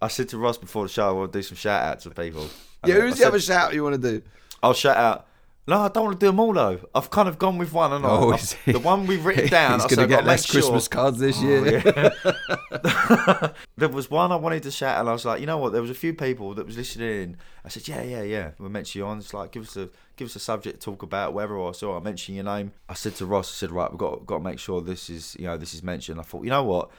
I 0.00 0.08
said 0.08 0.28
to 0.28 0.38
Ross 0.38 0.58
before 0.58 0.84
the 0.84 0.88
show, 0.92 1.08
I 1.08 1.12
want 1.12 1.32
to 1.32 1.38
do 1.38 1.42
some 1.42 1.56
shout 1.56 1.82
outs 1.82 2.04
to 2.04 2.10
people. 2.10 2.48
Yeah, 2.84 2.94
And 2.94 3.02
I 3.02 3.06
who's 3.06 3.14
the 3.14 3.18
said, 3.22 3.28
other 3.28 3.40
shout 3.40 3.74
you 3.74 3.82
want 3.82 4.00
to 4.00 4.10
do? 4.20 4.22
I'll 4.62 4.74
shout 4.74 4.96
out. 4.96 5.26
No, 5.68 5.80
I 5.80 5.88
don't 5.88 6.04
want 6.04 6.20
to 6.20 6.24
do 6.24 6.30
them 6.30 6.38
all 6.38 6.52
though. 6.52 6.78
I've 6.94 7.10
kind 7.10 7.28
of 7.28 7.38
gone 7.40 7.58
with 7.58 7.72
one, 7.72 7.92
and 7.92 8.04
Oh, 8.04 8.30
he? 8.32 8.70
the 8.72 8.78
one 8.78 9.04
we've 9.08 9.24
written 9.24 9.48
down. 9.50 9.80
He's 9.80 9.92
going 9.96 10.08
to 10.08 10.14
get 10.14 10.24
less 10.24 10.44
sure." 10.46 10.60
Christmas 10.60 10.86
cards 10.86 11.18
this 11.18 11.38
Oh, 11.40 11.44
year. 11.44 11.82
yeah. 11.84 13.50
there 13.76 13.88
was 13.88 14.08
one 14.08 14.30
I 14.30 14.36
wanted 14.36 14.62
to 14.62 14.70
shout, 14.70 15.00
and 15.00 15.08
I 15.08 15.12
was 15.12 15.24
like, 15.24 15.40
you 15.40 15.46
know 15.46 15.58
what? 15.58 15.72
There 15.72 15.82
was 15.82 15.90
a 15.90 15.94
few 15.94 16.14
people 16.14 16.54
that 16.54 16.66
was 16.66 16.76
listening 16.76 17.08
in. 17.22 17.36
I 17.64 17.68
said, 17.68 17.88
yeah, 17.88 18.02
yeah, 18.02 18.22
yeah. 18.22 18.50
We 18.58 18.68
mentioned 18.68 18.72
mention 18.72 18.98
you 19.00 19.06
on. 19.06 19.18
It's 19.18 19.34
like, 19.34 19.50
give 19.50 19.64
us 19.64 19.76
a 19.76 19.88
give 20.16 20.26
us 20.26 20.36
a 20.36 20.40
subject 20.40 20.80
to 20.80 20.84
talk 20.84 21.02
about, 21.02 21.32
whatever. 21.34 21.56
Or 21.56 21.74
so 21.74 21.96
I 21.96 22.00
mentioned 22.00 22.36
your 22.36 22.44
name. 22.44 22.72
I 22.88 22.94
said 22.94 23.16
to 23.16 23.26
Ross, 23.26 23.50
I 23.50 23.54
said, 23.56 23.72
right, 23.72 23.90
we've 23.90 23.98
got 23.98 24.24
got 24.24 24.38
to 24.38 24.44
make 24.44 24.58
sure 24.60 24.80
this 24.80 25.10
is 25.10 25.36
you 25.38 25.46
know 25.46 25.56
this 25.56 25.74
is 25.74 25.82
mentioned. 25.82 26.20
I 26.20 26.22
thought, 26.22 26.44
you 26.44 26.50
know 26.50 26.62
what? 26.62 26.90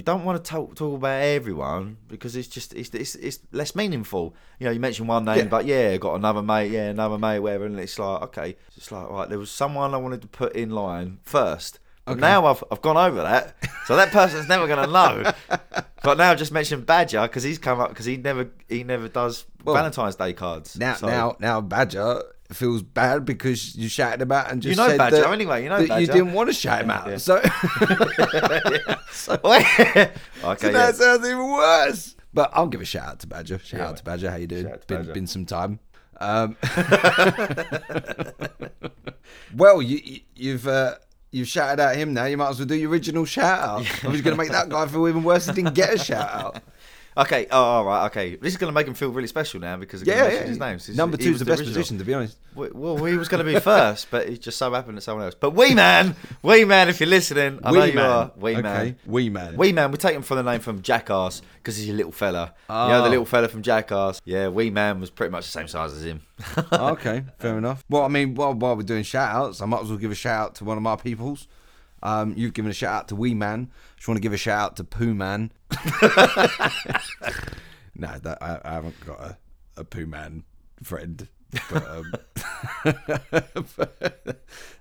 We 0.00 0.04
don't 0.04 0.24
want 0.24 0.42
to 0.42 0.50
talk 0.50 0.74
talk 0.76 0.94
about 0.96 1.20
everyone 1.22 1.98
because 2.08 2.34
it's 2.34 2.48
just 2.48 2.72
it's 2.72 2.88
it's, 2.94 3.16
it's 3.16 3.38
less 3.52 3.74
meaningful. 3.74 4.34
You 4.58 4.64
know, 4.64 4.70
you 4.70 4.80
mention 4.80 5.06
one 5.06 5.26
name, 5.26 5.36
Yeah. 5.36 5.44
but 5.44 5.66
yeah, 5.66 5.94
got 5.98 6.14
another 6.14 6.40
mate, 6.40 6.70
yeah, 6.70 6.88
another 6.88 7.18
mate, 7.18 7.40
whatever, 7.40 7.66
and 7.66 7.78
it's 7.78 7.98
like 7.98 8.22
okay, 8.22 8.56
it's 8.78 8.90
like 8.90 9.10
right. 9.10 9.28
There 9.28 9.38
was 9.38 9.50
someone 9.50 9.92
I 9.92 9.98
wanted 9.98 10.22
to 10.22 10.28
put 10.28 10.56
in 10.56 10.70
line 10.70 11.18
first. 11.22 11.80
But 12.06 12.12
Okay. 12.12 12.20
now 12.22 12.46
I've, 12.46 12.64
I've 12.72 12.80
gone 12.80 12.96
over 12.96 13.20
that, 13.20 13.54
so 13.84 13.94
that 13.96 14.10
person's 14.10 14.48
never 14.48 14.66
going 14.66 14.86
to 14.86 14.90
know. 14.90 15.32
But 16.02 16.16
now 16.16 16.30
I've 16.30 16.38
just 16.38 16.50
mentioned 16.50 16.86
Badger 16.86 17.20
because 17.20 17.42
he's 17.42 17.58
come 17.58 17.78
up 17.78 17.90
because 17.90 18.06
he 18.06 18.16
never 18.16 18.48
he 18.70 18.84
never 18.84 19.06
does 19.06 19.44
Well, 19.64 19.74
Valentine's 19.74 20.16
Day 20.16 20.32
cards. 20.32 20.78
Now, 20.78 20.94
So- 20.94 21.08
now, 21.08 21.36
now, 21.40 21.60
Badger 21.60 22.22
feels 22.54 22.82
bad 22.82 23.24
because 23.24 23.76
you 23.76 23.88
shouted 23.88 24.22
him 24.22 24.32
out 24.32 24.50
and 24.50 24.60
just 24.62 24.70
You 24.70 24.76
know 24.76 24.88
said 24.88 24.98
Badger 24.98 25.16
that, 25.22 25.32
anyway, 25.32 25.62
you 25.62 25.68
know 25.68 25.86
that 25.86 26.00
you 26.00 26.06
didn't 26.06 26.32
want 26.32 26.48
to 26.48 26.52
shout 26.52 26.82
him 26.82 26.90
out. 26.90 27.08
yeah. 27.08 27.16
So, 27.16 27.36
okay, 27.38 27.46
so 29.22 30.72
that 30.72 30.96
sounds 30.96 31.26
even 31.26 31.50
worse. 31.50 32.16
But 32.32 32.50
I'll 32.52 32.68
give 32.68 32.80
a 32.80 32.84
shout 32.84 33.08
out 33.08 33.20
to 33.20 33.26
Badger. 33.26 33.58
Shout 33.58 33.80
out 33.80 33.96
to 33.96 34.04
Badger. 34.04 34.30
How 34.30 34.36
you 34.36 34.46
doing? 34.46 34.64
To 34.64 34.78
Been 34.86 35.12
been 35.12 35.26
some 35.26 35.46
time. 35.46 35.80
Um, 36.20 36.56
well, 39.56 39.80
you, 39.80 40.20
you've 40.36 40.68
uh, 40.68 40.96
you've 41.30 41.48
shouted 41.48 41.80
out 41.80 41.96
him 41.96 42.12
now. 42.12 42.26
You 42.26 42.36
might 42.36 42.50
as 42.50 42.58
well 42.58 42.66
do 42.66 42.74
your 42.74 42.90
original 42.90 43.24
shout 43.24 43.60
out. 43.60 44.04
I 44.04 44.08
was 44.08 44.20
going 44.20 44.36
to 44.36 44.42
make 44.42 44.50
that 44.50 44.68
guy 44.68 44.86
feel 44.86 45.08
even 45.08 45.22
worse. 45.22 45.46
He 45.46 45.52
didn't 45.52 45.74
get 45.74 45.94
a 45.94 45.98
shout 45.98 46.30
out. 46.30 46.62
Okay, 47.16 47.46
oh, 47.50 47.60
all 47.62 47.84
right, 47.84 48.06
okay. 48.06 48.36
This 48.36 48.52
is 48.52 48.56
going 48.56 48.70
to 48.72 48.74
make 48.74 48.86
him 48.86 48.94
feel 48.94 49.10
really 49.10 49.26
special 49.26 49.58
now 49.60 49.76
because 49.76 50.02
Yeah, 50.04 50.28
yeah, 50.30 50.42
his 50.44 50.58
name. 50.58 50.78
He's- 50.78 50.96
Number 50.96 51.16
he 51.16 51.24
two's 51.24 51.32
was 51.34 51.38
the 51.40 51.44
best 51.44 51.60
original. 51.60 51.74
position, 51.74 51.98
to 51.98 52.04
be 52.04 52.14
honest. 52.14 52.36
Well, 52.54 53.04
he 53.04 53.16
was 53.16 53.28
going 53.28 53.44
to 53.44 53.52
be 53.52 53.58
first, 53.60 54.08
but 54.10 54.28
it 54.28 54.40
just 54.40 54.58
so 54.58 54.72
happened 54.72 54.96
that 54.96 55.02
someone 55.02 55.24
else. 55.24 55.34
But 55.34 55.50
Wee 55.50 55.74
Man, 55.74 56.14
Wee 56.42 56.64
Man, 56.64 56.88
if 56.88 57.00
you're 57.00 57.08
listening, 57.08 57.58
I 57.64 57.72
know 57.72 57.80
Wee 57.80 57.88
you 57.88 57.94
Man. 57.94 58.04
are. 58.10 58.32
Wee 58.36 58.52
okay. 58.52 58.62
Man. 58.62 58.96
Wee 59.06 59.28
man. 59.28 59.56
Wee 59.56 59.72
Man, 59.72 59.90
we 59.90 59.98
take 59.98 60.14
him 60.14 60.22
from 60.22 60.36
the 60.38 60.42
name 60.44 60.60
from 60.60 60.82
Jackass 60.82 61.42
because 61.56 61.76
he's 61.76 61.88
a 61.90 61.92
little 61.92 62.12
fella. 62.12 62.54
You 62.68 62.74
know, 62.74 62.80
Oh. 62.80 62.88
the 63.02 63.06
ah. 63.06 63.08
little 63.08 63.24
fella 63.26 63.48
from 63.48 63.62
Jackass. 63.62 64.20
Yeah, 64.24 64.48
Wee 64.48 64.70
Man 64.70 65.00
was 65.00 65.10
pretty 65.10 65.30
much 65.32 65.44
the 65.46 65.50
same 65.52 65.68
size 65.68 65.92
as 65.92 66.04
him. 66.04 66.22
okay, 66.72 67.24
fair 67.38 67.58
enough. 67.58 67.84
Well, 67.88 68.02
I 68.02 68.08
mean, 68.08 68.34
while, 68.34 68.54
while 68.54 68.76
we're 68.76 68.82
doing 68.82 69.02
shout 69.02 69.34
outs, 69.34 69.60
I 69.60 69.66
might 69.66 69.82
as 69.82 69.88
well 69.88 69.98
give 69.98 70.10
a 70.10 70.14
shout 70.16 70.40
out 70.40 70.54
to 70.56 70.64
one 70.64 70.76
of 70.76 70.82
my 70.82 70.96
peoples. 70.96 71.46
Um, 72.02 72.34
you've 72.36 72.54
given 72.54 72.70
a 72.70 72.74
shout 72.74 72.94
out 72.94 73.08
to 73.08 73.16
Wee 73.16 73.34
Man. 73.34 73.70
Just 73.96 74.08
want 74.08 74.16
to 74.16 74.22
give 74.22 74.32
a 74.32 74.38
shout 74.38 74.60
out 74.60 74.76
to 74.76 74.84
Pooh 74.84 75.14
Man. 75.14 75.52
no, 77.94 78.18
that, 78.18 78.38
I, 78.40 78.60
I 78.64 78.72
haven't 78.72 79.04
got 79.04 79.20
a, 79.20 79.38
a 79.76 79.84
Pooh 79.84 80.06
Man 80.06 80.44
friend. 80.82 81.28
But, 81.70 81.88
um, 81.88 82.12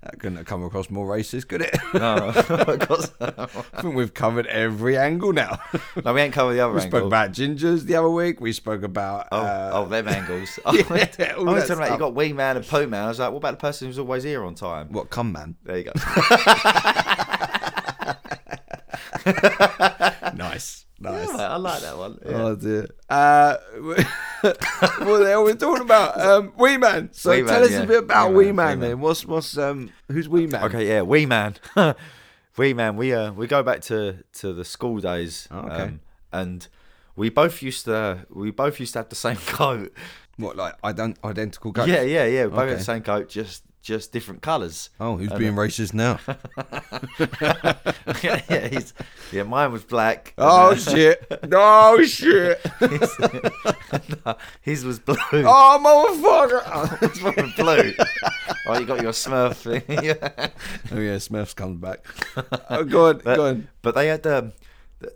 that 0.03 0.19
couldn't 0.19 0.37
have 0.37 0.45
come 0.45 0.63
across 0.63 0.89
more 0.89 1.07
racist, 1.07 1.47
could 1.47 1.61
it? 1.61 1.75
no, 1.93 2.31
I 2.35 3.81
think 3.81 3.95
we've 3.95 4.13
covered 4.13 4.45
every 4.47 4.97
angle 4.97 5.33
now. 5.33 5.59
no, 6.03 6.13
we 6.13 6.21
ain't 6.21 6.33
covered 6.33 6.53
the 6.53 6.61
other 6.61 6.73
we 6.73 6.81
angle. 6.81 6.99
spoke 6.99 7.07
about 7.07 7.31
gingers 7.31 7.83
the 7.83 7.95
other 7.95 8.09
week. 8.09 8.39
We 8.39 8.53
spoke 8.53 8.83
about. 8.83 9.27
Oh, 9.31 9.39
uh, 9.39 9.71
oh, 9.73 9.85
them 9.85 10.07
angles. 10.07 10.59
Oh, 10.65 10.73
yeah, 10.73 10.83
I 10.89 10.95
was 11.39 11.67
talking 11.67 11.83
about 11.83 11.91
you 11.91 11.97
got 11.97 12.15
Wee 12.15 12.33
Man 12.33 12.57
and 12.57 12.67
Po 12.67 12.85
Man. 12.85 13.05
I 13.05 13.07
was 13.07 13.19
like, 13.19 13.31
what 13.31 13.37
about 13.37 13.51
the 13.51 13.57
person 13.57 13.87
who's 13.87 13.99
always 13.99 14.23
here 14.23 14.43
on 14.43 14.55
time? 14.55 14.91
What, 14.91 15.09
cum 15.09 15.31
man? 15.31 15.55
There 15.63 15.77
you 15.77 15.85
go. 15.85 15.91
Nice. 20.39 20.85
Nice. 21.01 21.29
I 21.29 21.55
like 21.57 21.81
that 21.81 21.97
one. 21.97 22.19
Yeah. 22.25 22.31
Oh 22.43 22.55
dear. 22.55 22.87
Uh, 23.09 23.55
what 24.41 25.19
the 25.19 25.25
hell 25.29 25.41
are 25.41 25.43
we 25.45 25.53
talking 25.53 25.83
about? 25.83 26.19
Um, 26.29 26.53
Wee 26.57 26.77
Man. 26.77 27.09
So 27.13 27.31
Wee 27.31 27.37
tell 27.43 27.61
Man, 27.61 27.63
us 27.63 27.71
yeah. 27.71 27.81
a 27.83 27.87
bit 27.87 28.03
about 28.03 28.31
Wee 28.31 28.45
Wee 28.47 28.51
Man, 28.51 28.55
Man, 28.55 28.67
Wee 28.67 28.81
Man. 28.81 28.89
then. 28.89 28.99
What's 28.99 29.25
what's 29.25 29.57
um 29.57 29.91
who's 30.09 30.27
Wee 30.27 30.47
Man? 30.47 30.63
Okay, 30.65 30.87
yeah, 30.87 31.01
Wee 31.01 31.25
Man, 31.25 31.55
Wee 32.57 32.73
Man. 32.73 32.97
We 32.97 33.13
uh 33.13 33.31
we 33.31 33.47
go 33.47 33.63
back 33.63 33.81
to 33.83 34.23
to 34.39 34.53
the 34.53 34.65
school 34.65 34.97
days. 34.99 35.47
Oh, 35.51 35.59
okay. 35.59 35.83
um, 35.83 35.99
and 36.33 36.67
we 37.15 37.29
both 37.29 37.61
used 37.61 37.85
to 37.85 38.25
we 38.29 38.51
both 38.51 38.79
used 38.79 38.93
to 38.93 38.99
have 38.99 39.09
the 39.09 39.15
same 39.15 39.37
coat. 39.37 39.93
What 40.37 40.55
like 40.57 40.75
I 40.83 40.91
don't 40.91 41.17
identical 41.23 41.71
coat? 41.73 41.87
Yeah, 41.87 42.01
yeah, 42.01 42.25
yeah. 42.25 42.43
We 42.45 42.49
both 42.51 42.59
Okay. 42.59 42.69
had 42.71 42.79
the 42.79 42.83
same 42.83 43.03
coat, 43.03 43.29
just 43.29 43.63
just 43.89 44.11
different 44.11 44.43
colours. 44.43 44.91
Oh, 44.99 45.17
who's 45.17 45.31
And, 45.31 45.39
being 45.39 45.55
racist 45.55 45.95
now? 45.95 46.19
yeah, 48.23 48.41
yeah, 48.49 48.67
he's, 48.67 48.93
yeah. 49.31 49.41
Mine 49.43 49.71
was 49.71 49.83
black. 49.83 50.35
oh 50.37 50.75
shit! 50.75 51.25
Oh 51.51 52.01
shit! 52.03 52.61
No, 54.25 54.35
his 54.61 54.85
was 54.85 54.99
blue. 54.99 55.15
Oh 55.33 55.79
motherfucker! 55.81 56.99
His 57.09 57.21
was 57.23 57.53
blue. 57.55 57.93
oh, 58.67 58.79
you 58.79 58.85
got 58.85 59.01
your 59.01 59.11
Smurf 59.11 59.55
thing. 59.55 59.83
yeah. 60.03 60.49
oh 60.91 60.99
yeah, 60.99 61.17
Smiths 61.17 61.55
comes 61.55 61.79
back. 61.81 62.05
Oh, 62.69 62.83
go 62.83 63.07
on, 63.07 63.21
But, 63.23 63.35
go 63.35 63.45
on. 63.47 63.67
but 63.81 63.95
they 63.95 64.07
had 64.07 64.25
um, 64.27 64.51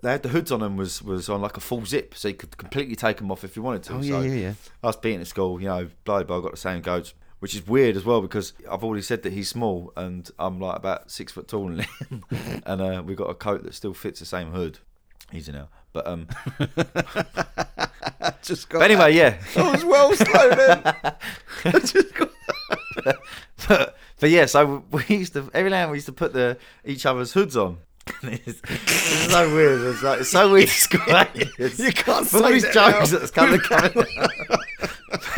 they 0.02 0.12
had 0.12 0.24
the 0.24 0.30
hoods 0.30 0.52
on 0.52 0.62
them 0.62 0.76
was 0.78 1.04
was 1.04 1.30
on 1.30 1.42
like 1.42 1.58
a 1.58 1.60
full 1.60 1.86
zip, 1.86 2.16
so 2.16 2.30
you 2.30 2.34
could 2.34 2.58
completely 2.58 2.96
take 2.96 3.18
them 3.18 3.32
off 3.32 3.44
if 3.44 3.56
you 3.56 3.62
wanted 3.62 3.84
to. 3.84 3.94
Oh 3.94 4.02
so 4.02 4.22
yeah, 4.22 4.22
yeah, 4.22 4.34
yeah. 4.34 4.54
us 4.84 4.96
being 4.96 5.20
at 5.22 5.28
school, 5.28 5.62
you 5.62 5.68
know, 5.68 5.90
blah 6.06 6.24
blah, 6.24 6.40
got 6.40 6.52
the 6.52 6.58
same 6.58 6.82
goats, 6.82 7.14
which 7.43 7.56
is 7.56 7.67
weird 7.67 7.97
as 7.97 8.06
well 8.06 8.21
because 8.21 8.53
I've 8.71 8.86
already 8.86 9.01
said 9.01 9.23
that 9.23 9.34
he's 9.34 9.49
small 9.49 9.91
and 9.97 10.32
I'm 10.39 10.62
like 10.62 10.77
about 10.77 11.12
six 11.12 11.34
foot 11.34 11.49
tall 11.49 11.67
and 12.65 12.82
uh, 12.82 13.03
we've 13.06 13.17
got 13.17 13.29
a 13.29 13.34
coat 13.34 13.63
that 13.65 13.73
still 13.73 13.93
fits 13.93 14.21
the 14.21 14.25
same 14.25 14.51
hood. 14.51 14.79
Easy 15.34 15.51
now, 15.51 15.67
but 15.91 16.08
um, 16.08 16.29
Just 18.43 18.69
got 18.69 18.79
but 18.79 18.89
anyway, 18.89 19.13
yeah. 19.13 19.32
that. 19.56 19.58
I 19.58 19.71
was 19.73 19.84
well 19.84 20.15
slow 20.15 20.49
then. 20.51 20.82
I 21.65 21.79
just 21.79 22.13
got 22.15 22.29
but, 23.67 23.97
but 24.21 24.29
yeah, 24.29 24.45
so 24.45 24.86
we 24.89 25.03
used 25.10 25.34
to 25.34 25.51
every 25.53 25.69
now 25.69 25.82
and 25.82 25.91
we 25.91 25.97
used 25.97 26.06
to 26.06 26.13
put 26.13 26.32
the 26.32 26.58
each 26.86 27.06
other's 27.06 27.34
hoods 27.34 27.58
on. 27.58 27.79
it's, 28.23 28.62
it's 28.69 29.32
so 29.32 29.53
weird. 29.53 29.82
It's, 29.82 30.03
like, 30.03 30.19
it's 30.21 30.29
so 30.29 30.49
weird. 30.51 30.67
to 30.67 30.73
describe 30.73 31.29
it. 31.36 31.47
It's- 31.60 31.79
You 31.79 31.91
can't 31.91 32.25
for 32.27 32.38
all 32.38 32.43
say 32.43 32.53
these 32.53 32.63
that 32.63 32.73
jokes 32.73 33.12
now. 33.12 33.19
that's 33.19 33.32
coming. 33.32 33.60
coming. 33.60 34.06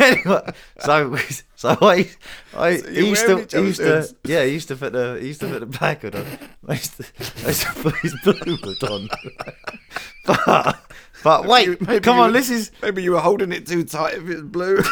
Anyway, 0.06 0.52
so 0.80 1.16
so 1.56 1.76
I, 1.80 2.08
I 2.54 2.68
you're 2.70 2.90
he 2.90 3.08
used 3.10 3.26
to, 3.26 3.46
he 3.58 3.66
used 3.66 3.80
to, 3.80 4.14
yeah, 4.24 4.44
he 4.44 4.52
used 4.52 4.68
to 4.68 4.76
put 4.76 4.92
the, 4.92 5.18
he 5.20 5.28
used 5.28 5.40
to 5.40 5.48
put 5.48 5.60
the 5.60 5.66
black 5.66 6.02
hood 6.02 6.14
on. 6.16 6.26
I 6.68 6.72
used 6.74 6.96
to, 6.96 7.04
I 7.44 7.48
used 7.48 7.62
to 7.62 7.72
put 7.74 7.94
his 7.96 8.14
blue 8.22 8.56
hood 8.56 8.82
on. 8.84 9.08
but, 10.26 10.78
but 11.24 11.46
wait, 11.46 11.66
you- 11.68 11.76
maybe 11.80 12.00
come 12.00 12.18
on, 12.18 12.28
were- 12.28 12.32
this 12.32 12.50
is 12.50 12.70
Maybe 12.82 13.02
you 13.02 13.12
were 13.12 13.20
holding 13.20 13.52
it 13.52 13.66
too 13.66 13.84
tight 13.84 14.14
if 14.14 14.28
it's 14.28 14.42
blue. 14.42 14.82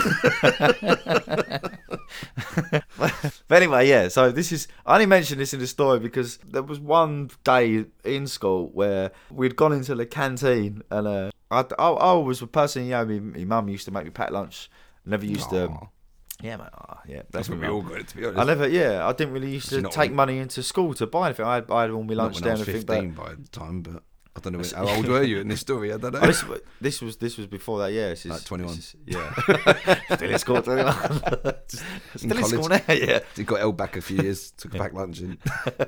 but 2.98 3.32
anyway, 3.50 3.88
yeah. 3.88 4.08
So 4.08 4.30
this 4.30 4.52
is 4.52 4.68
I 4.86 4.94
only 4.94 5.06
mentioned 5.06 5.40
this 5.40 5.54
in 5.54 5.60
the 5.60 5.66
story 5.66 5.98
because 6.00 6.38
there 6.48 6.62
was 6.62 6.78
one 6.80 7.30
day 7.44 7.84
in 8.04 8.26
school 8.26 8.70
where 8.72 9.10
we'd 9.30 9.56
gone 9.56 9.72
into 9.72 9.94
the 9.94 10.06
canteen 10.06 10.82
and 10.90 11.06
uh, 11.06 11.30
I, 11.50 11.64
I, 11.78 11.88
I 11.90 12.12
was 12.14 12.42
a 12.42 12.46
person. 12.46 12.84
You 12.84 12.90
know, 12.92 13.04
my, 13.04 13.18
my 13.18 13.44
mum 13.44 13.68
used 13.68 13.84
to 13.86 13.90
make 13.90 14.04
me 14.04 14.10
pack 14.10 14.30
lunch. 14.30 14.70
Never 15.06 15.26
used 15.26 15.50
to. 15.50 15.88
Yeah, 16.42 16.56
man. 16.56 16.68
Oh, 16.76 16.96
yeah, 17.06 17.22
That's 17.30 17.48
what 17.48 17.58
me. 17.58 17.68
we 17.68 17.72
all 17.72 17.80
got 17.82 18.00
it, 18.00 18.08
to 18.08 18.16
be 18.16 18.24
honest. 18.26 18.40
I 18.40 18.44
never. 18.44 18.68
Yeah, 18.68 19.06
I 19.06 19.12
didn't 19.12 19.32
really 19.34 19.50
used 19.52 19.68
to 19.70 19.82
take 19.82 20.10
on- 20.10 20.16
money 20.16 20.38
into 20.38 20.62
school 20.62 20.92
to 20.94 21.06
buy 21.06 21.26
anything. 21.26 21.46
I 21.46 21.54
had, 21.56 21.70
I 21.70 21.82
had 21.82 21.90
all 21.90 22.02
my 22.02 22.14
lunch 22.14 22.42
I 22.42 22.48
and 22.48 22.58
was 22.58 22.68
everything. 22.68 22.82
15 22.86 23.10
But 23.12 23.24
by 23.24 23.34
the 23.34 23.48
time, 23.48 23.82
but 23.82 24.02
I 24.36 24.40
don't 24.40 24.52
know. 24.52 24.58
when- 24.58 24.88
How 24.88 24.96
old 24.96 25.06
were 25.06 25.22
you 25.22 25.38
in 25.38 25.46
this 25.48 25.60
story? 25.60 25.92
I 25.92 25.96
don't 25.96 26.12
know. 26.12 26.18
Oh, 26.22 26.26
this, 26.26 26.44
this 26.80 27.00
was 27.00 27.16
this 27.18 27.38
was 27.38 27.46
before 27.46 27.78
that. 27.78 27.92
Yeah, 27.92 28.08
this 28.10 28.26
is, 28.26 28.32
Like 28.32 28.44
21. 28.44 28.74
this 28.74 28.94
is- 28.94 28.96
yeah, 29.06 29.34
still 30.16 30.30
in 30.30 30.38
school. 30.40 30.60
21. 30.60 31.54
still 32.16 32.36
in 32.38 32.44
school 32.44 32.68
now. 32.68 32.80
Yeah. 32.88 33.20
He 33.36 33.44
got 33.44 33.60
held 33.60 33.76
back 33.76 33.96
a 33.96 34.00
few 34.02 34.16
years, 34.18 34.50
took 34.50 34.74
a 34.74 34.78
pack 34.78 34.92
lunch 34.92 35.20
in. 35.20 35.38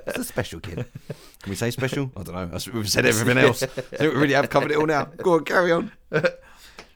It's 0.07 0.19
a 0.19 0.25
special 0.25 0.61
kid. 0.61 0.87
Can 1.43 1.51
we 1.51 1.57
say 1.57 1.73
special? 1.73 2.13
I 2.17 2.23
don't 2.23 2.35
know. 2.53 2.59
We've 2.73 2.89
said 2.89 3.05
everything 3.05 3.37
else. 3.43 3.65
I 3.65 3.67
think 3.67 4.01
we 4.15 4.21
really 4.21 4.35
have 4.35 4.49
covered 4.49 4.71
it 4.71 4.77
all 4.77 4.87
now. 4.87 5.07
Go 5.07 5.35
on, 5.35 5.45
carry 5.45 5.73
on. 5.73 5.91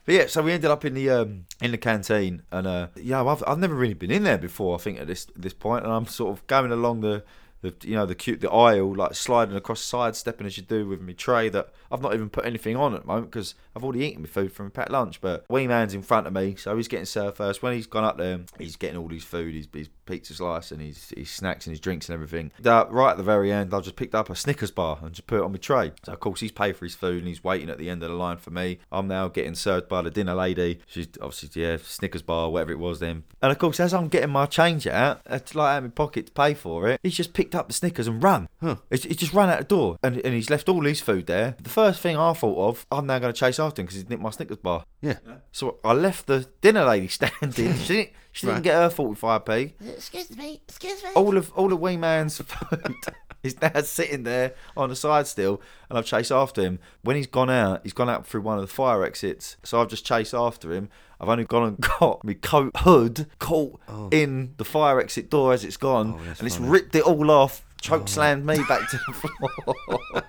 But 0.04 0.14
yeah, 0.14 0.26
so 0.26 0.42
we 0.42 0.52
ended 0.52 0.70
up 0.70 0.84
in 0.84 0.94
the 0.94 1.10
um, 1.10 1.46
in 1.60 1.72
the 1.72 1.78
canteen, 1.78 2.42
and 2.50 2.66
uh, 2.66 2.88
yeah, 2.96 3.24
I've 3.24 3.44
I've 3.46 3.58
never 3.58 3.74
really 3.74 3.94
been 3.94 4.10
in 4.10 4.24
there 4.24 4.38
before. 4.38 4.74
I 4.74 4.78
think 4.78 4.98
at 4.98 5.06
this 5.06 5.26
this 5.36 5.52
point, 5.52 5.84
and 5.84 5.92
I'm 5.92 6.06
sort 6.06 6.36
of 6.36 6.46
going 6.46 6.72
along 6.72 7.00
the. 7.00 7.24
The, 7.62 7.74
you 7.82 7.94
know 7.94 8.06
the 8.06 8.14
cute 8.14 8.40
the 8.40 8.50
aisle 8.50 8.96
like 8.96 9.14
sliding 9.14 9.54
across 9.54 9.82
side 9.82 10.16
stepping 10.16 10.46
as 10.46 10.56
you 10.56 10.62
do 10.62 10.88
with 10.88 11.02
my 11.02 11.12
tray 11.12 11.50
that 11.50 11.68
I've 11.90 12.03
not 12.03 12.14
even 12.14 12.31
put 12.31 12.46
anything 12.46 12.76
on 12.76 12.94
at 12.94 13.03
the 13.03 13.07
moment 13.07 13.31
because 13.31 13.55
I've 13.74 13.85
already 13.85 14.05
eaten 14.05 14.22
my 14.22 14.29
food 14.29 14.53
from 14.53 14.66
my 14.66 14.70
packed 14.70 14.90
lunch 14.90 15.20
but 15.20 15.44
wee 15.48 15.66
man's 15.66 15.94
in 15.94 16.03
front 16.03 16.26
of 16.26 16.33
me 16.33 16.57
so 16.57 16.76
he's 16.76 16.88
getting 16.88 17.07
served 17.07 17.37
first. 17.37 17.62
When 17.62 17.74
he's 17.74 17.87
gone 17.87 18.05
up 18.05 18.18
there 18.18 18.40
he's 18.59 18.76
getting 18.76 18.96
all 18.96 19.09
his 19.09 19.24
food 19.24 19.55
his, 19.55 19.66
his 19.72 19.88
pizza 20.07 20.35
slice 20.35 20.72
and 20.72 20.81
his, 20.81 21.12
his 21.16 21.31
snacks 21.31 21.66
and 21.66 21.72
his 21.72 21.81
drinks 21.81 22.09
and 22.09 22.14
everything. 22.14 22.50
Uh, 22.64 22.85
right 22.90 23.12
at 23.12 23.16
the 23.16 23.22
very 23.22 23.53
end 23.53 23.72
I've 23.72 23.85
just 23.85 23.96
picked 23.96 24.14
up 24.14 24.31
a 24.31 24.35
Snickers 24.35 24.70
bar 24.70 24.98
and 25.03 25.12
just 25.12 25.26
put 25.26 25.38
it 25.38 25.44
on 25.44 25.53
my 25.53 25.59
tray. 25.59 25.92
So 26.05 26.12
of 26.12 26.20
course 26.20 26.40
he's 26.40 26.53
paid 26.53 26.76
for 26.76 26.85
his 26.85 26.94
food 26.94 27.18
and 27.18 27.29
he's 27.29 27.44
waiting 27.44 27.70
at 27.70 27.79
the 27.79 27.90
end 27.90 28.03
of 28.03 28.11
the 28.11 28.16
line 28.16 28.38
for 28.38 28.50
me. 28.50 28.79
I'm 28.90 29.09
now 29.09 29.29
getting 29.29 29.55
served 29.55 29.88
by 29.88 30.03
the 30.03 30.11
dinner 30.11 30.35
lady. 30.35 30.81
She's 30.87 31.09
obviously 31.20 31.62
yeah 31.62 31.76
Snickers 31.83 32.22
bar 32.22 32.50
whatever 32.50 32.72
it 32.72 32.79
was 32.79 33.00
then. 33.00 33.24
And 33.42 33.53
of 33.53 33.59
course 33.59 33.81
as 33.81 33.94
I'm 33.94 34.09
getting 34.09 34.31
my 34.31 34.46
change 34.46 34.87
out 34.87 35.20
it's 35.26 35.55
like 35.55 35.74
out 35.74 35.79
of 35.79 35.85
my 35.85 35.90
pocket 35.90 36.26
to 36.26 36.33
pay 36.33 36.55
for 36.55 36.88
it 36.88 37.00
he's 37.03 37.16
just 37.16 37.33
picked 37.33 37.55
up 37.55 37.68
the 37.68 37.74
Snickers 37.74 38.07
and 38.07 38.22
run. 38.22 38.48
Huh. 38.61 38.76
He's, 38.90 39.05
he's 39.05 39.16
just 39.16 39.33
run 39.33 39.48
out 39.48 39.59
the 39.59 39.64
door 39.64 39.96
and, 40.03 40.16
and 40.18 40.35
he's 40.35 40.50
left 40.50 40.68
all 40.68 40.85
his 40.85 41.00
food 41.00 41.26
there. 41.26 41.57
The 41.61 41.70
first 41.80 42.00
thing 42.00 42.16
I 42.16 42.32
thought 42.32 42.68
of 42.68 42.86
I'm 42.92 43.06
now 43.06 43.18
going 43.18 43.32
to 43.32 43.38
chase 43.38 43.58
after 43.58 43.80
him 43.80 43.86
because 43.86 43.96
he's 43.96 44.08
nicked 44.08 44.22
my 44.22 44.30
Snickers 44.30 44.58
bar 44.58 44.84
Yeah. 45.00 45.18
so 45.52 45.78
I 45.84 45.92
left 45.92 46.26
the 46.26 46.46
dinner 46.60 46.84
lady 46.84 47.08
standing 47.18 47.50
she 47.52 47.62
didn't, 47.94 48.10
she 48.32 48.46
didn't 48.46 48.54
Right. 48.56 48.62
get 48.62 48.74
her 48.74 48.88
45p 48.90 49.72
Excuse 49.96 50.36
me, 50.36 50.60
excuse 50.68 51.02
me. 51.02 51.10
all 51.14 51.36
of 51.36 51.52
all 51.54 51.72
of 51.72 51.80
Wee 51.80 51.96
Man's 51.96 52.38
food 52.38 52.94
is 53.42 53.60
now 53.62 53.80
sitting 53.80 54.22
there 54.24 54.52
on 54.76 54.90
the 54.90 54.96
side 54.96 55.26
still, 55.26 55.62
and 55.88 55.98
I've 55.98 56.04
chased 56.04 56.30
after 56.30 56.60
him. 56.60 56.78
When 57.00 57.16
he's 57.16 57.26
gone 57.26 57.48
out, 57.48 57.80
he's 57.84 57.94
gone 57.94 58.10
out 58.10 58.26
through 58.26 58.42
one 58.42 58.58
of 58.58 58.60
the 58.62 58.66
fire 58.80 59.02
exits, 59.02 59.56
so 59.62 59.80
I've 59.80 59.88
just 59.88 60.04
chased 60.04 60.34
after 60.34 60.70
him. 60.74 60.90
I've 61.18 61.28
only 61.30 61.44
gone 61.46 61.66
and 61.68 61.80
got 62.00 62.22
my 62.22 62.34
coat 62.34 62.72
hood 62.76 63.26
caught 63.38 63.80
oh. 63.88 64.10
in 64.10 64.52
the 64.58 64.64
fire 64.66 65.00
exit 65.00 65.30
door 65.30 65.54
as 65.54 65.64
it's 65.64 65.78
gone, 65.78 66.16
Oh, 66.18 66.22
and 66.38 66.46
it's 66.46 66.56
funny. 66.56 66.68
Oh. 66.68 66.72
ripped 66.72 66.94
it 66.94 67.02
all 67.04 67.30
off. 67.30 67.64
Choke 67.80 68.02
oh. 68.02 68.06
slammed 68.06 68.44
me 68.44 68.58
back 68.68 68.90
to 68.90 69.00
the 69.06 69.12
floor. 69.14 70.22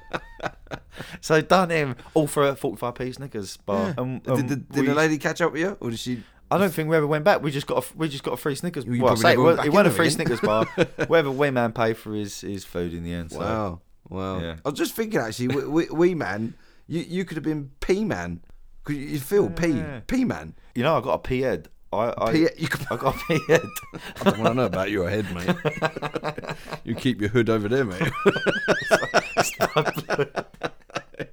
so 1.21 1.41
done 1.41 1.69
him 1.69 1.95
all 2.13 2.27
for 2.27 2.47
a 2.49 2.55
45p 2.55 3.15
Snickers 3.15 3.57
bar. 3.57 3.93
And, 3.97 3.99
um, 3.99 4.19
Did, 4.19 4.39
and 4.39 4.49
the, 4.49 4.55
did 4.55 4.81
we- 4.81 4.87
the 4.87 4.95
lady 4.95 5.17
catch 5.17 5.41
up 5.41 5.53
with 5.53 5.61
you, 5.61 5.77
or 5.79 5.89
did 5.89 5.99
she? 5.99 6.23
I 6.51 6.57
don't 6.57 6.71
think 6.71 6.89
we 6.89 6.97
ever 6.97 7.07
went 7.07 7.23
back. 7.23 7.41
We 7.41 7.49
just 7.49 7.65
got 7.65 7.83
a, 7.85 7.97
we 7.97 8.09
just 8.09 8.23
got 8.25 8.33
a 8.33 8.37
free 8.37 8.55
Snickers. 8.55 8.83
You 8.85 9.01
well, 9.01 9.15
say, 9.15 9.33
it, 9.33 9.37
went 9.37 9.65
it 9.65 9.69
wasn't 9.69 9.87
a 9.87 9.91
free 9.91 10.09
Snickers 10.09 10.41
bar. 10.41 10.65
Whatever 11.07 11.31
Wee 11.31 11.49
Man 11.49 11.71
paid 11.71 11.95
for 11.95 12.13
his, 12.13 12.41
his 12.41 12.65
food 12.65 12.93
in 12.93 13.03
the 13.05 13.13
end. 13.13 13.31
So. 13.31 13.39
Wow, 13.39 13.81
wow. 14.09 14.39
Yeah. 14.41 14.55
I 14.65 14.69
was 14.69 14.77
just 14.77 14.93
thinking 14.93 15.21
actually, 15.21 15.47
wee, 15.47 15.63
wee, 15.63 15.87
wee 15.91 16.15
man, 16.15 16.55
you 16.87 16.99
you 17.07 17.23
could 17.23 17.37
have 17.37 17.43
been 17.45 17.71
P 17.79 18.03
man. 18.03 18.41
Cause 18.83 18.95
you 18.95 19.19
feel 19.19 19.49
P 19.49 19.67
Yeah. 19.67 20.01
P 20.07 20.25
man. 20.25 20.55
You 20.75 20.83
know, 20.83 20.97
I 20.97 21.01
got 21.01 21.13
a 21.13 21.19
P 21.19 21.41
head. 21.41 21.69
I 21.93 22.13
I, 22.17 22.31
P. 22.31 22.47
You 22.57 22.67
could, 22.67 22.85
I 22.91 22.95
got 22.97 23.15
a 23.15 23.19
P 23.27 23.39
head. 23.47 23.61
I 24.19 24.23
don't 24.23 24.39
want 24.39 24.49
to 24.49 24.53
know 24.55 24.65
about 24.65 24.91
your 24.91 25.09
head, 25.09 25.33
mate. 25.33 25.55
you 26.83 26.95
keep 26.95 27.21
your 27.21 27.29
hood 27.29 27.49
over 27.49 27.69
there, 27.69 27.85
mate. 27.85 28.11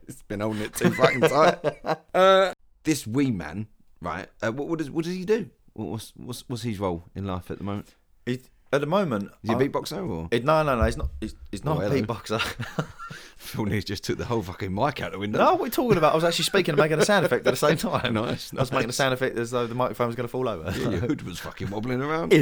it's 0.07 0.23
been 0.29 0.41
holding 0.41 0.63
it 0.63 0.75
too 0.75 0.91
fucking 0.91 1.21
tight. 1.23 1.59
Uh, 2.15 2.53
this 2.85 3.07
wee 3.07 3.31
man, 3.31 3.67
right? 4.01 4.29
Uh, 4.43 4.51
what, 4.51 4.67
what 4.69 4.79
does 4.79 4.91
what 4.91 5.05
does 5.05 5.15
he 5.15 5.25
do? 5.25 5.49
What's 5.75 6.13
what's 6.17 6.45
what's 6.49 6.63
his 6.63 6.81
role 6.81 7.05
in 7.15 7.27
life 7.27 7.51
at 7.51 7.59
the 7.59 7.65
moment? 7.65 7.95
He, 8.27 8.41
at 8.73 8.81
the 8.81 8.87
moment, 8.87 9.31
Is 9.45 9.51
he 9.51 9.53
a 9.55 9.57
I- 9.57 9.69
beatboxer 9.69 10.09
or? 10.09 10.29
it- 10.31 10.45
no, 10.45 10.63
no, 10.63 10.77
no. 10.77 10.85
He's 10.85 10.97
not. 10.97 11.09
He's, 11.21 11.35
he's 11.51 11.65
not 11.65 11.77
Oh, 11.79 11.81
a 11.81 11.89
hello. 11.89 12.03
beatboxer. 12.03 12.41
Phil 13.37 13.65
News 13.67 13.85
just 13.85 14.05
took 14.05 14.19
the 14.19 14.25
whole 14.25 14.43
fucking 14.43 14.75
mic 14.75 15.01
out 15.01 15.13
the 15.13 15.19
window. 15.19 15.39
no, 15.39 15.53
what 15.53 15.61
are 15.61 15.63
we 15.65 15.71
talking 15.71 15.97
about? 15.97 16.13
I 16.13 16.15
was 16.17 16.25
actually 16.25 16.45
speaking 16.47 16.73
and 16.73 16.79
making 16.81 16.99
a 16.99 17.05
sound 17.05 17.25
effect 17.25 17.47
at 17.47 17.51
the 17.51 17.57
same 17.57 17.77
time. 17.77 18.15
Nice, 18.15 18.53
I 18.55 18.61
was 18.61 18.73
making 18.73 18.91
a 18.91 18.93
sound 18.93 19.15
effect 19.15 19.39
as 19.39 19.53
though 19.53 19.67
the 19.67 19.75
microphone 19.75 20.09
was 20.09 20.17
going 20.17 20.27
to 20.27 20.31
fall 20.31 20.49
over. 20.49 20.71
Yeah, 20.79 20.91
your 20.91 21.01
hood 21.01 21.23
was 21.23 21.39
fucking 21.39 21.71
wobbling 21.71 22.03
around. 22.03 22.33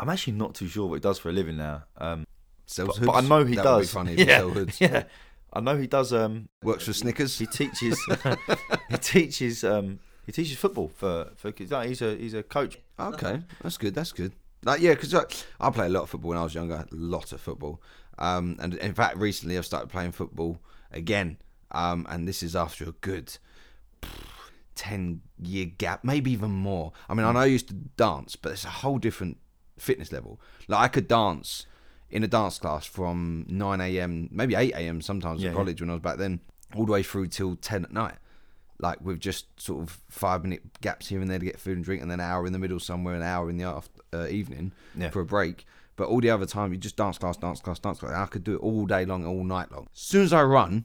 I'm 0.00 0.08
actually 0.08 0.34
not 0.34 0.54
too 0.54 0.68
sure 0.68 0.86
what 0.86 0.94
he 0.94 1.00
does 1.00 1.18
for 1.18 1.28
a 1.28 1.32
living 1.32 1.56
now. 1.56 1.84
Um, 1.98 2.24
Sells 2.68 2.98
but, 2.98 3.06
but 3.06 3.12
I 3.14 3.20
know 3.22 3.46
he 3.46 3.54
that 3.56 3.64
does. 3.64 3.76
Would 3.78 3.82
be 3.82 3.86
funny 3.86 4.12
if 4.12 4.18
he 4.18 4.24
yeah, 4.26 4.38
sell 4.38 4.50
hoods. 4.50 4.80
yeah. 4.80 5.04
I 5.54 5.60
know 5.60 5.78
he 5.78 5.86
does. 5.86 6.12
Um, 6.12 6.50
Works 6.62 6.84
for 6.84 6.92
Snickers. 6.92 7.38
he 7.38 7.46
teaches. 7.46 7.98
he 8.90 8.96
teaches. 8.98 9.64
Um, 9.64 10.00
he 10.26 10.32
teaches 10.32 10.58
football 10.58 10.90
for 10.94 11.30
for 11.36 11.50
kids. 11.50 11.70
No, 11.70 11.80
he's 11.80 12.02
a 12.02 12.14
he's 12.14 12.34
a 12.34 12.42
coach. 12.42 12.78
Okay, 13.00 13.40
that's 13.62 13.78
good. 13.78 13.94
That's 13.94 14.12
good. 14.12 14.32
Like, 14.64 14.82
yeah, 14.82 14.92
because 14.92 15.14
I, 15.14 15.22
I 15.58 15.70
played 15.70 15.86
a 15.86 15.94
lot 15.94 16.02
of 16.02 16.10
football 16.10 16.30
when 16.30 16.38
I 16.38 16.42
was 16.42 16.54
younger. 16.54 16.74
A 16.74 16.86
lot 16.94 17.32
of 17.32 17.40
football. 17.40 17.80
Um, 18.18 18.58
and 18.60 18.74
in 18.74 18.92
fact, 18.92 19.16
recently 19.16 19.56
I've 19.56 19.64
started 19.64 19.88
playing 19.88 20.12
football 20.12 20.58
again. 20.92 21.38
Um, 21.70 22.06
and 22.10 22.28
this 22.28 22.42
is 22.42 22.54
after 22.54 22.84
a 22.84 22.92
good 22.92 23.38
ten 24.74 25.22
year 25.40 25.64
gap, 25.64 26.04
maybe 26.04 26.30
even 26.32 26.50
more. 26.50 26.92
I 27.08 27.14
mean, 27.14 27.24
I 27.24 27.32
know 27.32 27.40
I 27.40 27.46
used 27.46 27.68
to 27.68 27.74
dance, 27.74 28.36
but 28.36 28.52
it's 28.52 28.66
a 28.66 28.70
whole 28.70 28.98
different 28.98 29.38
fitness 29.78 30.12
level. 30.12 30.38
Like 30.66 30.80
I 30.80 30.88
could 30.88 31.08
dance 31.08 31.64
in 32.10 32.24
a 32.24 32.28
dance 32.28 32.58
class 32.58 32.84
from 32.86 33.44
nine 33.48 33.80
a.m., 33.80 34.28
maybe 34.30 34.54
eight 34.54 34.72
a.m. 34.74 35.00
sometimes 35.00 35.42
Yeah, 35.42 35.50
yeah. 35.50 35.56
college 35.56 35.80
when 35.80 35.90
I 35.90 35.94
was 35.94 36.02
back 36.02 36.16
then, 36.18 36.40
all 36.74 36.86
the 36.86 36.92
way 36.92 37.02
through 37.02 37.28
till 37.28 37.56
ten 37.56 37.84
at 37.84 37.92
night 37.92 38.16
like 38.80 39.00
with 39.00 39.18
just 39.18 39.46
sort 39.60 39.82
of 39.82 39.98
five 40.08 40.44
minute 40.44 40.62
gaps 40.80 41.08
here 41.08 41.20
and 41.20 41.28
there 41.28 41.40
to 41.40 41.44
get 41.44 41.58
food 41.58 41.76
and 41.76 41.84
drink, 41.84 42.00
and 42.00 42.08
then 42.08 42.20
an 42.20 42.26
hour 42.26 42.46
in 42.46 42.52
the 42.52 42.60
middle 42.60 42.78
somewhere, 42.78 43.14
an 43.16 43.22
hour 43.24 43.50
in 43.50 43.56
the 43.56 43.64
after, 43.64 44.00
uh, 44.12 44.28
evening 44.28 44.70
Yeah. 44.96 45.10
for 45.10 45.18
a 45.20 45.24
break. 45.24 45.66
But 45.96 46.06
all 46.06 46.20
the 46.20 46.30
other 46.30 46.46
time, 46.46 46.70
you 46.72 46.78
just 46.78 46.94
dance 46.96 47.18
class, 47.18 47.36
dance 47.36 47.60
class, 47.60 47.80
dance 47.80 47.98
class. 47.98 48.12
And 48.12 48.22
I 48.22 48.26
could 48.26 48.44
do 48.44 48.54
it 48.54 48.58
all 48.58 48.86
day 48.86 49.04
long, 49.04 49.26
all 49.26 49.42
night 49.42 49.72
long. 49.72 49.88
As 49.92 49.98
soon 50.00 50.22
as 50.22 50.32
I 50.32 50.44
run, 50.44 50.84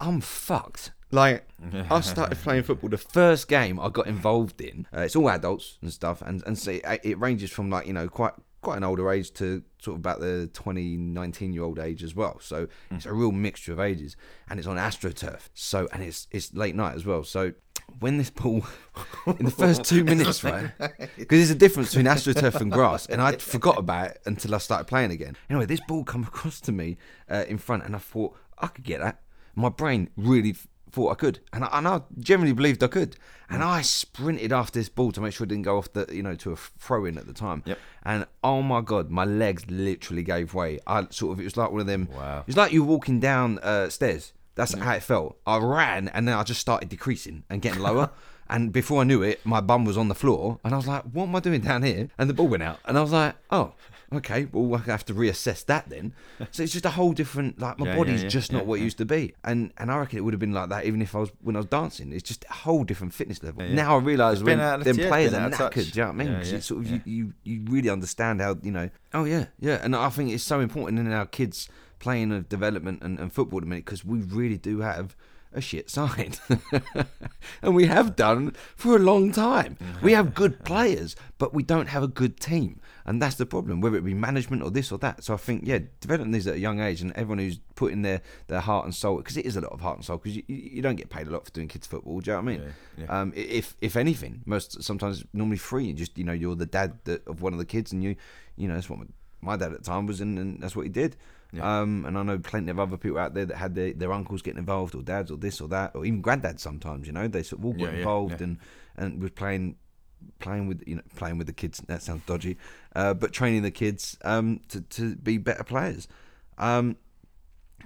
I'm 0.00 0.20
fucked. 0.20 0.90
Like 1.12 1.46
I 1.90 2.00
started 2.00 2.38
playing 2.38 2.64
football. 2.64 2.90
The 2.90 2.98
first 2.98 3.46
game 3.46 3.78
I 3.78 3.88
got 3.88 4.08
involved 4.08 4.60
in, 4.60 4.88
uh, 4.92 5.02
it's 5.02 5.14
all 5.14 5.30
adults 5.30 5.78
and 5.80 5.92
stuff, 5.92 6.20
and 6.22 6.42
and 6.44 6.58
so 6.58 6.72
it, 6.72 6.82
it 7.04 7.20
ranges 7.20 7.52
from 7.52 7.70
like 7.70 7.86
you 7.86 7.92
know 7.92 8.08
quite 8.08 8.32
quite 8.60 8.76
an 8.76 8.84
older 8.84 9.10
age 9.10 9.32
to 9.34 9.62
sort 9.78 9.94
of 9.94 10.00
about 10.00 10.20
the 10.20 10.50
20, 10.52 10.96
19 10.96 11.52
year 11.52 11.62
old 11.62 11.78
age 11.78 12.02
as 12.02 12.14
well. 12.14 12.38
So 12.40 12.68
it's 12.90 13.06
a 13.06 13.12
real 13.12 13.32
mixture 13.32 13.72
of 13.72 13.80
ages, 13.80 14.16
and 14.48 14.58
it's 14.58 14.66
on 14.66 14.76
AstroTurf. 14.76 15.48
So 15.54 15.88
and 15.92 16.02
it's 16.02 16.26
it's 16.30 16.52
late 16.54 16.74
night 16.74 16.94
as 16.94 17.04
well. 17.04 17.24
So 17.24 17.52
when 18.00 18.18
this 18.18 18.30
ball 18.30 18.66
in 19.38 19.44
the 19.44 19.50
first 19.50 19.84
two 19.84 20.04
minutes, 20.04 20.44
right? 20.44 20.70
Because 21.16 21.38
there's 21.38 21.50
a 21.50 21.54
difference 21.54 21.90
between 21.90 22.06
AstroTurf 22.06 22.60
and 22.60 22.70
grass, 22.70 23.06
and 23.06 23.20
I 23.20 23.36
forgot 23.36 23.78
about 23.78 24.10
it 24.10 24.22
until 24.26 24.54
I 24.54 24.58
started 24.58 24.84
playing 24.84 25.10
again. 25.10 25.36
Anyway, 25.48 25.66
this 25.66 25.80
ball 25.86 26.04
come 26.04 26.22
across 26.28 26.60
to 26.62 26.72
me 26.72 26.96
uh, 27.30 27.44
in 27.48 27.58
front, 27.58 27.84
and 27.84 27.94
I 27.94 27.98
thought 27.98 28.36
I 28.58 28.68
could 28.68 28.84
get 28.84 29.00
that. 29.00 29.20
My 29.54 29.68
brain 29.68 30.10
really 30.16 30.54
thought 30.92 31.10
I 31.10 31.14
could, 31.14 31.40
and 31.52 31.64
I, 31.64 31.78
and 31.78 31.88
I 31.88 32.02
generally 32.18 32.52
believed 32.52 32.82
I 32.82 32.88
could. 32.88 33.16
And 33.50 33.62
I 33.62 33.80
sprinted 33.80 34.52
after 34.52 34.78
this 34.78 34.90
ball 34.90 35.10
to 35.12 35.20
make 35.22 35.32
sure 35.32 35.44
it 35.44 35.48
didn't 35.48 35.64
go 35.64 35.78
off 35.78 35.90
the, 35.92 36.06
you 36.12 36.22
know, 36.22 36.34
to 36.36 36.52
a 36.52 36.56
throw 36.56 37.06
in 37.06 37.16
at 37.16 37.26
the 37.26 37.32
time. 37.32 37.62
Yep. 37.64 37.78
And 38.04 38.26
oh 38.44 38.60
my 38.60 38.82
god, 38.82 39.10
my 39.10 39.24
legs 39.24 39.64
literally 39.70 40.22
gave 40.22 40.52
way. 40.52 40.80
I 40.86 41.06
sort 41.10 41.32
of, 41.32 41.40
it 41.40 41.44
was 41.44 41.56
like 41.56 41.70
one 41.70 41.80
of 41.80 41.86
them. 41.86 42.08
Wow. 42.14 42.40
It 42.40 42.46
was 42.48 42.56
like 42.58 42.72
you're 42.72 42.84
walking 42.84 43.20
down 43.20 43.58
uh, 43.60 43.88
stairs. 43.88 44.34
That's 44.54 44.74
how 44.74 44.94
it 44.94 45.04
felt. 45.04 45.38
I 45.46 45.58
ran, 45.58 46.08
and 46.08 46.26
then 46.26 46.34
I 46.34 46.42
just 46.42 46.60
started 46.60 46.88
decreasing 46.88 47.44
and 47.48 47.62
getting 47.62 47.80
lower. 47.80 48.10
and 48.50 48.72
before 48.72 49.00
I 49.00 49.04
knew 49.04 49.22
it, 49.22 49.40
my 49.44 49.60
bum 49.60 49.84
was 49.84 49.96
on 49.96 50.08
the 50.08 50.14
floor, 50.14 50.58
and 50.64 50.72
I 50.74 50.76
was 50.76 50.86
like, 50.86 51.02
"What 51.04 51.24
am 51.28 51.36
I 51.36 51.40
doing 51.40 51.60
down 51.60 51.82
here?" 51.82 52.08
And 52.18 52.28
the 52.30 52.34
ball 52.34 52.48
went 52.48 52.62
out, 52.62 52.78
and 52.84 52.96
I 52.98 53.00
was 53.02 53.12
like, 53.12 53.34
"Oh." 53.50 53.72
Okay, 54.10 54.48
well, 54.52 54.74
I 54.80 54.90
have 54.90 55.04
to 55.04 55.12
reassess 55.14 55.66
that 55.66 55.90
then. 55.90 56.14
So 56.50 56.62
it's 56.62 56.72
just 56.72 56.86
a 56.86 56.90
whole 56.90 57.12
different. 57.12 57.58
Like 57.60 57.78
my 57.78 57.84
Yeah, 57.84 57.92
yeah, 57.92 57.98
body's 57.98 58.22
yeah, 58.22 58.28
just 58.30 58.52
not 58.52 58.60
yeah, 58.60 58.64
what 58.64 58.74
it 58.76 58.78
yeah. 58.78 58.84
used 58.84 58.96
to 58.98 59.04
be, 59.04 59.34
and 59.44 59.70
and 59.76 59.90
I 59.92 59.98
reckon 59.98 60.16
it 60.18 60.22
would 60.22 60.32
have 60.32 60.40
been 60.40 60.54
like 60.54 60.70
that 60.70 60.86
even 60.86 61.02
if 61.02 61.14
I 61.14 61.18
was 61.18 61.30
when 61.42 61.56
I 61.56 61.58
was 61.58 61.66
dancing. 61.66 62.10
It's 62.14 62.22
just 62.22 62.46
a 62.48 62.52
whole 62.54 62.84
different 62.84 63.12
fitness 63.12 63.42
level. 63.42 63.62
Yeah, 63.64 63.68
yeah. 63.68 63.74
Now 63.74 63.98
I 63.98 64.00
realise 64.00 64.38
when 64.38 64.56
been 64.56 64.60
out 64.60 64.78
of- 64.78 64.84
them 64.86 64.98
yeah, 64.98 65.08
players 65.08 65.34
are 65.34 65.50
knackered. 65.50 65.92
Do 65.92 65.98
you 66.00 66.04
know 66.06 66.12
what 66.12 66.14
I 66.14 66.24
mean? 66.24 66.28
Yeah, 66.28 66.38
'Cause 66.38 66.50
yeah, 66.52 66.56
it's 66.56 66.66
sort 66.66 66.80
of 66.86 66.90
yeah. 66.90 66.98
you, 67.04 67.34
you 67.44 67.58
you 67.60 67.64
really 67.68 67.90
understand 67.90 68.40
how 68.40 68.56
you 68.62 68.70
know. 68.70 68.88
Oh 69.12 69.24
yeah, 69.24 69.44
yeah, 69.60 69.78
and 69.84 69.94
I 69.94 70.08
think 70.08 70.30
it's 70.30 70.42
so 70.42 70.60
important 70.60 70.98
in 70.98 71.12
our 71.12 71.26
kids 71.26 71.68
playing 71.98 72.32
of 72.32 72.48
development 72.48 73.02
and, 73.02 73.18
and 73.18 73.30
football 73.30 73.58
at 73.58 73.64
the 73.64 73.68
minute 73.68 73.84
because 73.84 74.06
we 74.06 74.20
really 74.20 74.56
do 74.56 74.80
have 74.80 75.14
a 75.52 75.60
shit 75.60 75.90
side, 75.90 76.38
and 77.62 77.74
we 77.74 77.86
have 77.86 78.16
done 78.16 78.54
for 78.76 78.96
a 78.96 78.98
long 78.98 79.32
time. 79.32 79.76
We 80.02 80.12
have 80.12 80.34
good 80.34 80.64
players, 80.64 81.16
but 81.38 81.54
we 81.54 81.62
don't 81.62 81.88
have 81.88 82.02
a 82.02 82.08
good 82.08 82.38
team, 82.38 82.80
and 83.06 83.20
that's 83.20 83.36
the 83.36 83.46
problem. 83.46 83.80
Whether 83.80 83.96
it 83.96 84.04
be 84.04 84.14
management 84.14 84.62
or 84.62 84.70
this 84.70 84.92
or 84.92 84.98
that. 84.98 85.24
So 85.24 85.34
I 85.34 85.36
think 85.38 85.62
yeah, 85.64 85.78
developing 86.00 86.32
these 86.32 86.46
at 86.46 86.56
a 86.56 86.58
young 86.58 86.80
age, 86.80 87.00
and 87.00 87.12
everyone 87.12 87.38
who's 87.38 87.58
putting 87.74 88.02
their 88.02 88.20
their 88.48 88.60
heart 88.60 88.84
and 88.84 88.94
soul 88.94 89.18
because 89.18 89.36
it 89.36 89.46
is 89.46 89.56
a 89.56 89.60
lot 89.60 89.72
of 89.72 89.80
heart 89.80 89.96
and 89.96 90.04
soul 90.04 90.18
because 90.18 90.36
you, 90.36 90.42
you 90.46 90.82
don't 90.82 90.96
get 90.96 91.10
paid 91.10 91.26
a 91.26 91.30
lot 91.30 91.44
for 91.44 91.50
doing 91.50 91.68
kids 91.68 91.86
football. 91.86 92.20
Do 92.20 92.30
you 92.30 92.36
know 92.36 92.42
what 92.42 92.50
I 92.50 92.56
mean? 92.56 92.62
Yeah, 92.96 93.04
yeah. 93.04 93.20
Um, 93.20 93.32
if 93.34 93.76
if 93.80 93.96
anything, 93.96 94.42
most 94.44 94.82
sometimes 94.82 95.24
normally 95.32 95.58
free. 95.58 95.86
You 95.86 95.94
just 95.94 96.16
you 96.18 96.24
know 96.24 96.32
you're 96.32 96.56
the 96.56 96.66
dad 96.66 96.98
that, 97.04 97.26
of 97.26 97.40
one 97.40 97.52
of 97.52 97.58
the 97.58 97.66
kids, 97.66 97.92
and 97.92 98.04
you 98.04 98.16
you 98.56 98.68
know 98.68 98.74
that's 98.74 98.90
what 98.90 98.98
my, 98.98 99.06
my 99.40 99.56
dad 99.56 99.72
at 99.72 99.78
the 99.78 99.84
time 99.84 100.06
was, 100.06 100.20
and, 100.20 100.38
and 100.38 100.60
that's 100.60 100.76
what 100.76 100.82
he 100.82 100.90
did. 100.90 101.16
Yeah. 101.52 101.80
Um, 101.80 102.04
and 102.04 102.18
I 102.18 102.22
know 102.22 102.38
plenty 102.38 102.70
of 102.70 102.78
other 102.78 102.98
people 102.98 103.18
out 103.18 103.32
there 103.32 103.46
that 103.46 103.56
had 103.56 103.74
their, 103.74 103.92
their 103.94 104.12
uncles 104.12 104.42
getting 104.42 104.58
involved, 104.58 104.94
or 104.94 105.02
dads, 105.02 105.30
or 105.30 105.38
this 105.38 105.60
or 105.62 105.68
that, 105.68 105.94
or 105.94 106.04
even 106.04 106.22
granddads. 106.22 106.60
Sometimes 106.60 107.06
you 107.06 107.12
know 107.12 107.26
they 107.26 107.42
sort 107.42 107.60
of 107.60 107.64
all 107.66 107.72
got 107.72 107.80
Yeah, 107.84 107.90
yeah, 107.92 107.98
involved 107.98 108.40
yeah. 108.40 108.44
and 108.44 108.58
and 108.96 109.22
was 109.22 109.30
playing 109.30 109.76
playing 110.40 110.66
with 110.68 110.82
you 110.86 110.96
know 110.96 111.02
playing 111.16 111.38
with 111.38 111.46
the 111.46 111.52
kids. 111.54 111.82
That 111.86 112.02
sounds 112.02 112.22
dodgy, 112.26 112.58
uh, 112.94 113.14
but 113.14 113.32
training 113.32 113.62
the 113.62 113.70
kids 113.70 114.18
um, 114.24 114.60
to 114.68 114.82
to 114.82 115.16
be 115.16 115.38
better 115.38 115.64
players. 115.64 116.06
Um, 116.58 116.96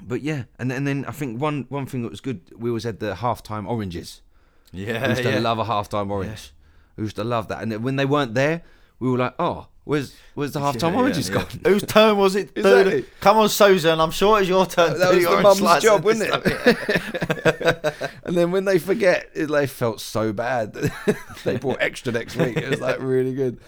but 0.03 0.23
yeah, 0.23 0.45
and 0.59 0.73
and 0.73 0.85
then 0.87 1.05
I 1.07 1.13
think 1.13 1.41
one 1.41 1.67
one 1.69 1.87
thing 1.87 2.03
that 2.03 2.11
was 2.11 2.21
good, 2.21 2.41
we 2.57 2.69
always 2.71 2.85
had 2.85 2.99
the 2.99 3.15
halftime 3.15 3.69
oranges. 3.69 4.23
Yeah, 4.73 5.03
We 5.03 5.11
used 5.11 5.23
to 5.23 5.31
yeah. 5.31 5.39
love 5.39 5.59
a 5.59 5.65
halftime 5.65 6.11
orange. 6.11 6.53
We 6.97 7.05
used 7.05 7.17
to 7.17 7.25
love 7.25 7.49
that. 7.49 7.63
And 7.63 7.85
when 7.85 7.97
they 7.97 8.07
weren't 8.07 8.35
there, 8.35 8.63
we 8.99 9.11
were 9.11 9.19
like, 9.19 9.35
oh, 9.39 9.67
where's 9.85 10.15
where's 10.35 10.53
the 10.53 10.61
halftime 10.61 10.93
Yeah, 10.93 10.99
oranges 10.99 11.29
yeah, 11.29 11.37
yeah. 11.37 11.43
gone? 11.43 11.61
Whose 11.73 11.83
turn 11.83 12.17
was 12.17 12.37
it? 12.37 12.51
Exactly. 12.57 13.05
Come 13.21 13.37
on, 13.39 13.49
Susan. 13.49 14.01
I'm 14.01 14.11
sure 14.11 14.41
it's 14.41 14.49
your 14.49 14.67
turn. 14.67 14.99
That 14.99 15.15
was 15.15 15.23
your 15.23 15.37
the 15.37 15.43
mum's 15.43 15.83
job, 15.83 16.05
wasn't 16.05 16.31
it? 16.35 18.11
and 18.25 18.37
then 18.37 18.51
when 18.51 18.65
they 18.65 18.79
forget, 18.79 19.31
it, 19.35 19.47
they 19.47 19.67
felt 19.67 20.01
so 20.01 20.33
bad. 20.33 20.75
they 21.45 21.57
brought 21.59 21.79
extra 21.81 22.13
next 22.13 22.37
week. 22.37 22.57
It 22.57 22.69
was 22.69 22.81
like 22.81 23.01
really 23.01 23.35
good. 23.35 23.59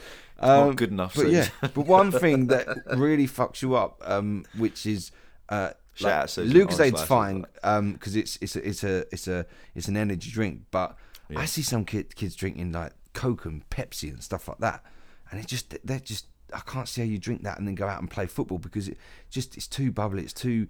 Um, 0.41 0.69
Not 0.69 0.77
good 0.77 0.91
enough, 0.91 1.15
But 1.15 1.29
yeah, 1.31 1.49
but 1.61 1.87
one 1.87 2.11
thing 2.11 2.49
that 2.49 2.67
really 2.97 3.27
fucks 3.27 3.63
you 3.63 3.77
up, 3.77 4.03
um, 4.05 4.45
which 4.57 4.85
is 4.85 5.13
uh, 5.49 5.71
Shout 5.95 6.37
like, 6.37 6.49
Lucozade's 6.49 7.05
fine 7.05 7.47
because 7.63 8.17
it's 8.17 8.37
it's 8.41 8.57
a, 8.57 8.69
it's 8.69 8.83
a 8.83 8.99
it's 9.13 9.29
a 9.29 9.47
it's 9.77 9.89
an 9.89 9.97
energy 9.97 10.31
drink, 10.31 10.63
but 10.73 10.97
I 11.37 11.45
see 11.45 11.63
some 11.63 11.85
kid, 11.85 12.17
kids 12.17 12.35
drinking 12.35 12.73
like 12.73 12.93
Coke 13.13 13.45
and 13.45 13.69
Pepsi 13.71 14.11
and 14.11 14.23
stuff 14.23 14.49
like 14.49 14.59
that, 14.59 14.85
and 15.31 15.41
it 15.41 15.47
just 15.47 15.75
they're 15.85 16.01
just 16.01 16.27
I 16.53 16.61
can't 16.61 16.87
see 16.89 17.01
how 17.01 17.07
you 17.07 17.19
drink 17.19 17.43
that 17.43 17.59
and 17.59 17.67
then 17.67 17.75
go 17.75 17.89
out 17.89 18.01
and 18.01 18.11
play 18.11 18.27
football 18.27 18.59
because 18.59 18.87
it 18.89 18.99
just 19.31 19.57
it's 19.57 19.67
too 19.67 19.91
bubbly, 19.91 20.23
it's 20.23 20.33
too 20.33 20.69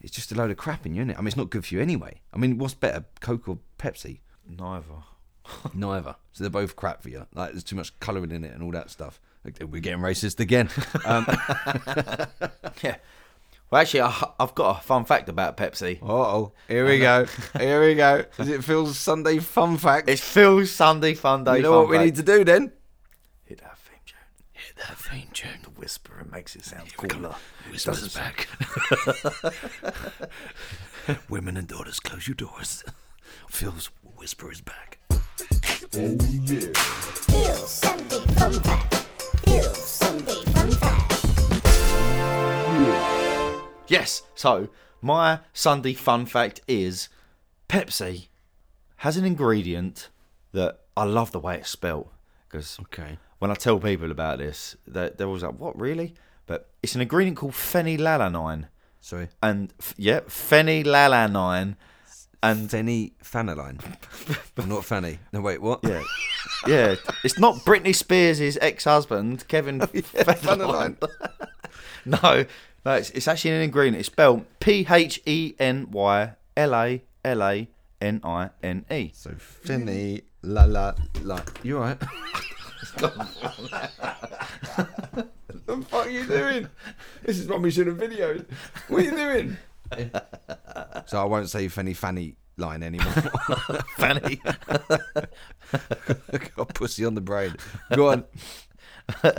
it's 0.00 0.12
just 0.14 0.30
a 0.32 0.34
load 0.34 0.50
of 0.50 0.56
crap 0.56 0.86
in 0.86 0.94
you, 0.94 1.02
isn't 1.02 1.10
it? 1.10 1.16
I 1.18 1.20
mean, 1.20 1.28
it's 1.28 1.36
not 1.36 1.50
good 1.50 1.64
for 1.66 1.74
you 1.74 1.80
anyway. 1.80 2.20
I 2.32 2.38
mean, 2.38 2.58
what's 2.58 2.74
better, 2.74 3.04
Coke 3.20 3.48
or 3.48 3.58
Pepsi? 3.78 4.20
Neither. 4.48 4.84
Neither. 5.74 6.16
So 6.32 6.44
they're 6.44 6.50
both 6.50 6.76
crap 6.76 7.02
for 7.02 7.08
you. 7.08 7.26
Like 7.34 7.50
there's 7.52 7.64
too 7.64 7.76
much 7.76 7.98
colouring 8.00 8.30
in 8.30 8.44
it 8.44 8.52
and 8.54 8.62
all 8.62 8.70
that 8.72 8.90
stuff. 8.90 9.20
Like, 9.44 9.58
We're 9.60 9.80
getting 9.80 10.00
racist 10.00 10.40
again. 10.40 10.70
Um, 11.04 11.26
Yeah. 12.82 12.96
Well, 13.70 13.80
actually, 13.80 14.02
I, 14.02 14.30
I've 14.38 14.54
got 14.54 14.78
a 14.78 14.82
fun 14.82 15.04
fact 15.04 15.28
about 15.28 15.56
Pepsi. 15.56 15.98
oh, 16.02 16.52
here 16.68 16.86
we 16.86 16.98
go. 16.98 17.26
Here 17.58 17.84
we 17.84 17.94
go. 17.94 18.24
Does 18.36 18.48
it 18.48 18.62
feel 18.62 18.86
Sunday 18.86 19.38
fun 19.38 19.78
fact? 19.78 20.08
It's 20.08 20.20
Phil's 20.22 20.70
Sunday 20.70 21.14
Fun 21.14 21.44
Day. 21.44 21.56
you 21.56 21.62
know 21.62 21.80
what 21.80 21.88
we 21.88 21.98
need 21.98 22.14
to 22.16 22.22
do 22.22 22.44
then? 22.44 22.72
hit 23.44 23.58
that 23.62 23.76
theme 23.78 23.98
tune. 24.06 24.16
Hit 24.52 24.63
that 24.76 24.96
theme 24.98 25.28
tune. 25.32 25.60
The 25.62 25.70
whisper 25.70 26.20
it 26.20 26.30
makes 26.32 26.56
it 26.56 26.64
sound 26.64 26.94
cooler. 26.96 27.34
Whisper's 27.70 28.14
back. 28.14 28.48
Women 31.28 31.56
and 31.56 31.68
daughters, 31.68 32.00
close 32.00 32.26
your 32.28 32.34
doors. 32.34 32.84
Phil's 33.48 33.90
whisper 34.16 34.50
is 34.50 34.60
back. 34.60 34.98
Oh, 35.10 35.18
Feel 35.88 37.54
Sunday 37.54 38.18
fun 38.34 38.52
fact. 38.52 38.94
Feel 39.44 39.62
Sunday 39.74 40.44
fun 40.52 40.70
fact. 40.72 41.10
Yes. 43.88 44.22
So 44.34 44.68
my 45.00 45.40
Sunday 45.52 45.92
fun 45.94 46.26
fact 46.26 46.60
is 46.66 47.08
Pepsi 47.68 48.28
has 48.98 49.16
an 49.16 49.24
ingredient 49.24 50.08
that 50.52 50.80
I 50.96 51.04
love 51.04 51.32
the 51.32 51.40
way 51.40 51.56
it's 51.58 51.70
spelt 51.70 52.10
because 52.48 52.78
Okay. 52.82 53.18
When 53.38 53.50
I 53.50 53.54
tell 53.54 53.78
people 53.78 54.10
about 54.10 54.38
this, 54.38 54.76
they're, 54.86 55.10
they're 55.10 55.26
always 55.26 55.42
like, 55.42 55.58
"What 55.58 55.78
really?" 55.78 56.14
But 56.46 56.68
it's 56.82 56.94
an 56.94 57.00
ingredient 57.00 57.36
called 57.38 57.52
phenylalanine, 57.52 58.66
Sorry. 59.00 59.28
and 59.42 59.72
f- 59.80 59.94
yeah, 59.96 60.20
phenylalanine, 60.20 61.76
and 62.42 62.68
Phenyphenylline. 62.68 63.80
not 64.66 64.84
Fanny. 64.84 65.18
No, 65.32 65.40
wait, 65.40 65.62
what? 65.62 65.80
yeah, 65.82 66.02
yeah, 66.66 66.94
it's 67.22 67.38
not 67.38 67.56
Britney 67.64 67.94
Spears' 67.94 68.58
ex-husband 68.60 69.46
Kevin 69.48 69.80
Phenylalanine. 69.80 70.96
No, 72.06 72.44
no, 72.84 72.92
it's, 72.96 73.08
it's 73.10 73.26
actually 73.26 73.52
an 73.52 73.62
ingredient. 73.62 73.96
It's 73.96 74.08
spelled 74.08 74.44
P 74.60 74.86
H 74.90 75.22
E 75.24 75.54
N 75.58 75.90
Y 75.90 76.32
L 76.54 76.74
A 76.74 77.02
L 77.24 77.42
A 77.42 77.66
N 78.02 78.20
I 78.22 78.50
N 78.62 78.84
E. 78.90 79.10
So 79.14 79.30
Finny 79.38 80.20
la 80.42 80.64
la 80.64 80.92
la. 81.22 81.40
You 81.62 81.78
alright? 81.78 82.02
The 82.96 83.10
fuck 85.88 86.06
are 86.06 86.10
you 86.10 86.26
doing? 86.26 86.68
This 87.22 87.38
is 87.38 87.46
what 87.48 87.60
we 87.62 87.70
should 87.70 87.86
have 87.86 87.96
videoed. 87.98 88.46
What 88.88 89.02
are 89.02 89.04
you 89.04 89.10
doing? 89.12 89.56
so 91.06 91.20
I 91.20 91.24
won't 91.24 91.48
say 91.48 91.68
Fanny 91.68 91.94
Fanny 91.94 92.34
line 92.56 92.82
anymore. 92.82 93.12
Fanny. 93.96 94.40
got 96.56 96.74
pussy 96.74 97.04
on 97.04 97.14
the 97.14 97.20
brain. 97.20 97.54
Go 97.94 98.08
on. 98.10 98.24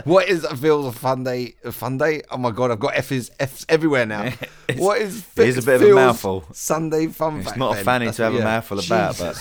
What 0.04 0.28
is 0.28 0.42
that 0.42 0.56
feels 0.58 0.86
a 0.86 0.92
fun 0.96 1.24
day? 1.24 1.56
A 1.64 1.72
fun 1.72 1.98
day? 1.98 2.22
Oh 2.30 2.36
my 2.36 2.52
god, 2.52 2.70
I've 2.70 2.78
got 2.78 2.96
F's 2.96 3.30
F's 3.40 3.66
everywhere 3.68 4.06
now. 4.06 4.32
It's- 4.68 4.84
what 4.84 5.00
is 5.00 5.24
it 5.36 5.48
is 5.48 5.58
a 5.58 5.62
bit 5.62 5.80
of 5.80 5.88
a 5.88 5.92
mouthful. 5.94 6.44
Sunday 6.52 7.06
fun 7.06 7.36
It's 7.38 7.46
fact 7.46 7.56
not 7.58 7.78
a 7.78 7.84
fanny 7.84 8.10
to 8.10 8.22
have 8.24 8.34
a 8.34 8.40
mouthful 8.42 8.80
about, 8.80 9.16
but 9.16 9.36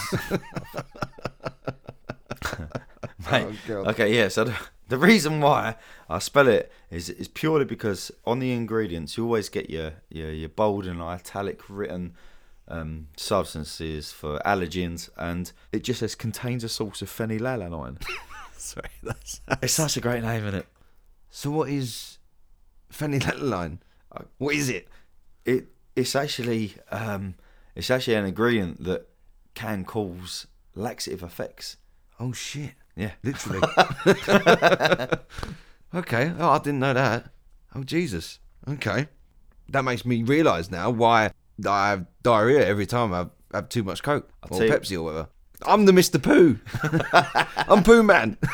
Mate, 3.31 3.45
Oh, 3.47 3.83
God. 3.83 3.87
okay, 3.89 4.15
yeah. 4.15 4.27
So 4.27 4.43
the, 4.45 4.55
the 4.87 4.97
reason 4.97 5.41
why 5.41 5.75
I 6.09 6.19
spell 6.19 6.47
it 6.47 6.71
is 6.91 7.09
is 7.09 7.27
purely 7.27 7.65
because 7.65 8.11
on 8.25 8.39
the 8.39 8.51
ingredients 8.51 9.17
you 9.17 9.23
always 9.25 9.49
get 9.49 9.69
your 9.69 9.93
your, 10.09 10.31
your 10.31 10.49
bold 10.49 10.85
and 10.85 11.01
italic 11.01 11.61
written 11.69 12.13
um, 12.67 13.07
substances 13.17 14.11
for 14.11 14.39
allergens, 14.45 15.09
and 15.17 15.51
it 15.71 15.83
just 15.83 15.99
says 15.99 16.15
contains 16.15 16.63
a 16.63 16.69
source 16.69 17.01
of 17.01 17.09
phenylalanine. 17.09 18.01
Sorry, 18.57 18.89
that's 19.03 19.41
it's 19.61 19.73
such 19.73 19.97
a 19.97 20.01
great 20.01 20.23
name, 20.23 20.45
isn't 20.45 20.59
it? 20.61 20.67
So 21.29 21.51
what 21.51 21.69
is 21.69 22.17
phenylalanine? 22.91 23.79
What 24.37 24.55
is 24.55 24.69
it? 24.69 24.87
It 25.45 25.67
it's 25.95 26.15
actually 26.15 26.73
um, 26.91 27.35
it's 27.75 27.91
actually 27.91 28.15
an 28.15 28.25
ingredient 28.25 28.83
that 28.83 29.07
can 29.53 29.83
cause 29.85 30.47
laxative 30.73 31.21
effects. 31.23 31.77
Oh 32.19 32.31
shit! 32.31 32.73
Yeah. 32.95 33.11
Literally. 33.23 33.59
okay. 35.93 36.33
Oh, 36.39 36.49
I 36.49 36.57
didn't 36.59 36.79
know 36.79 36.93
that. 36.93 37.29
Oh 37.75 37.83
Jesus. 37.83 38.39
Okay. 38.67 39.07
That 39.69 39.83
makes 39.83 40.05
me 40.05 40.23
realise 40.23 40.69
now 40.71 40.89
why 40.91 41.31
I 41.67 41.89
have 41.89 42.05
diarrhea 42.23 42.65
every 42.65 42.85
time 42.85 43.13
I 43.13 43.27
have 43.53 43.69
too 43.69 43.83
much 43.83 44.01
Coke 44.03 44.29
or 44.49 44.57
tell 44.59 44.67
you- 44.67 44.73
Pepsi 44.73 44.97
or 44.97 45.03
whatever. 45.03 45.29
I'm 45.65 45.85
the 45.85 45.91
Mr. 45.93 46.21
Pooh. 46.21 46.59
I'm 47.69 47.83
Pooh 47.83 48.03
Man. 48.03 48.37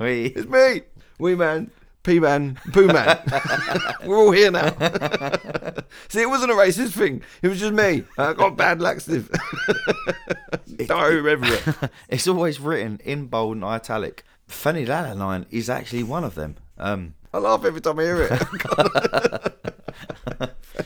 We 0.00 0.26
It's 0.26 0.48
me. 0.48 0.82
Wee 1.18 1.36
Man. 1.36 1.70
P 2.04 2.20
Man, 2.20 2.58
Pooh 2.72 2.86
Man. 2.86 3.18
We're 4.04 4.18
all 4.18 4.30
here 4.30 4.50
now. 4.50 4.68
See, 6.08 6.20
it 6.20 6.28
wasn't 6.28 6.52
a 6.52 6.54
racist 6.54 6.92
thing. 6.92 7.22
It 7.40 7.48
was 7.48 7.58
just 7.58 7.72
me. 7.72 8.04
I 8.18 8.34
got 8.34 8.58
bad 8.58 8.82
laxative. 8.82 9.30
Diarrhea 10.86 11.32
everywhere. 11.32 11.90
It's 12.10 12.28
always 12.28 12.60
written 12.60 13.00
in 13.04 13.26
bold 13.26 13.56
and 13.56 13.64
italic. 13.64 14.22
Funny 14.46 14.84
Lala 14.84 15.14
line 15.14 15.46
is 15.50 15.70
actually 15.70 16.02
one 16.02 16.24
of 16.24 16.34
them. 16.34 16.56
Um, 16.76 17.14
I 17.32 17.38
laugh 17.38 17.64
every 17.64 17.80
time 17.80 17.98
I 17.98 18.02
hear 18.02 18.28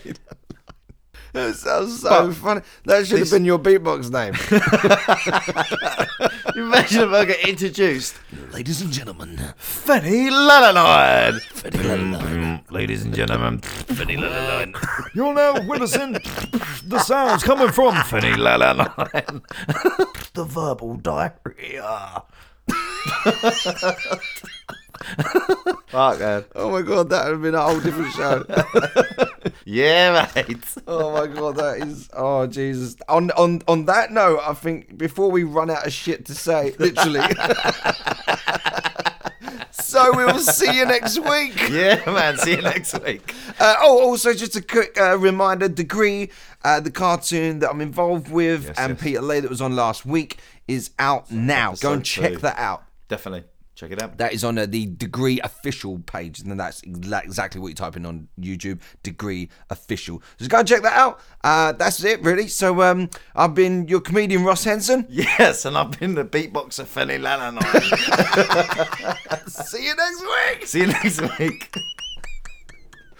it. 0.05 0.19
That 1.33 1.55
sounds 1.57 2.01
so 2.01 2.33
funny. 2.33 2.63
That 2.85 3.07
should 3.07 3.19
have 3.19 3.31
been 3.31 3.45
your 3.45 3.59
beatbox 3.59 4.11
name. 4.11 4.33
imagine 6.57 7.03
if 7.03 7.11
I 7.11 7.25
get 7.27 7.47
introduced. 7.47 8.17
Ladies 8.53 8.81
and 8.81 8.91
gentlemen, 8.91 9.39
Fanny 9.57 10.31
Phenylalanine. 10.31 11.41
Mm-hmm. 11.71 12.75
Ladies 12.75 13.05
and 13.05 13.15
gentlemen, 13.15 13.59
Fanny 13.59 14.17
phenylalanine. 14.17 15.09
You're 15.15 15.35
now 15.35 15.61
witnessing 15.67 16.13
the 16.87 16.99
sounds 17.01 17.43
coming 17.43 17.73
from 17.73 17.95
Fanny 18.05 18.33
phenylalanine. 18.33 19.43
the 20.33 20.45
verbal 20.45 20.97
diarrhea. 20.97 22.23
Fuck, 25.89 26.21
man. 26.21 26.45
oh 26.55 26.71
my 26.71 26.83
god, 26.83 27.11
that 27.11 27.27
would 27.27 27.33
have 27.33 27.43
been 27.43 27.55
a 27.55 27.63
whole 27.63 27.81
different 27.81 28.13
show. 28.13 28.45
Yeah, 29.65 30.31
mate. 30.35 30.75
Oh 30.87 31.13
my 31.13 31.27
god, 31.27 31.57
that 31.57 31.87
is. 31.87 32.09
Oh 32.13 32.47
Jesus. 32.47 32.97
On 33.09 33.31
on 33.33 33.63
on 33.69 33.85
that 33.87 34.13
note, 34.13 34.41
I 34.43 34.55
think 34.55 34.97
before 34.97 35.31
we 35.31 35.45
run 35.45 35.71
out 35.71 35.87
of 35.87 35.93
shit 35.93 36.25
to 36.27 36.35
say, 36.35 36.75
literally. 36.79 37.21
so 39.71 40.17
we 40.17 40.25
will 40.25 40.39
see 40.39 40.77
you 40.77 40.87
next 40.87 41.19
week. 41.19 41.69
Yeah, 41.71 42.03
man. 42.07 42.37
See 42.39 42.53
you 42.53 42.63
next 42.63 42.99
week. 43.03 43.35
Uh, 43.59 43.77
oh, 43.81 44.01
also 44.03 44.35
just 44.35 44.57
a 44.57 44.63
quick 44.63 44.99
uh, 45.01 45.19
reminder: 45.19 45.69
Degree, 45.69 46.31
uh, 46.65 46.81
the 46.81 46.91
cartoon 46.91 47.59
that 47.61 47.71
I'm 47.71 47.81
involved 47.81 48.31
with, 48.31 48.67
Yes, 48.67 48.79
and 48.79 48.95
yes. 48.95 49.03
Peter 49.03 49.21
Lay 49.21 49.41
that 49.41 49.51
was 49.51 49.61
on 49.61 49.77
last 49.77 50.07
week 50.07 50.39
is 50.67 50.91
out 50.99 51.31
now. 51.31 51.75
Go 51.75 51.93
and 51.93 52.05
check 52.05 52.33
two. 52.33 52.39
that 52.39 52.59
out. 52.59 52.85
Definitely. 53.09 53.45
Check 53.79 53.93
it 53.93 54.03
out. 54.03 54.19
That 54.19 54.33
is 54.33 54.43
on 54.43 54.59
uh, 54.59 54.67
the 54.67 54.87
Degree 54.87 55.41
official 55.45 56.01
page, 56.01 56.41
and 56.41 56.51
then 56.51 56.57
that's 56.57 56.83
exactly 56.83 57.61
what 57.61 57.69
you 57.69 57.75
type 57.77 57.95
in 57.95 58.05
on 58.05 58.27
YouTube. 58.41 58.81
Degree 59.05 59.51
official. 59.71 60.21
So 60.41 60.49
go 60.49 60.59
and 60.59 60.67
check 60.67 60.83
that 60.83 60.95
out. 60.95 61.21
Uh, 61.45 61.71
that's 61.71 62.03
it, 62.03 62.21
really. 62.25 62.49
So 62.49 62.83
um, 62.83 63.09
I've 63.37 63.55
been 63.55 63.87
your 63.87 64.01
comedian 64.01 64.43
Ross 64.45 64.65
Henson. 64.65 65.07
Yes, 65.19 65.65
and 65.65 65.79
I've 65.79 65.97
been 66.01 66.17
the 66.17 66.25
beatboxer 66.25 66.87
Felly 66.87 67.19
phenylalanine. 67.19 67.63
See 69.49 69.87
you 69.87 69.95
next 69.95 70.23
week. 70.23 70.67
See 70.67 70.81
you 70.81 70.89
next 70.89 71.21
week. 71.39 71.73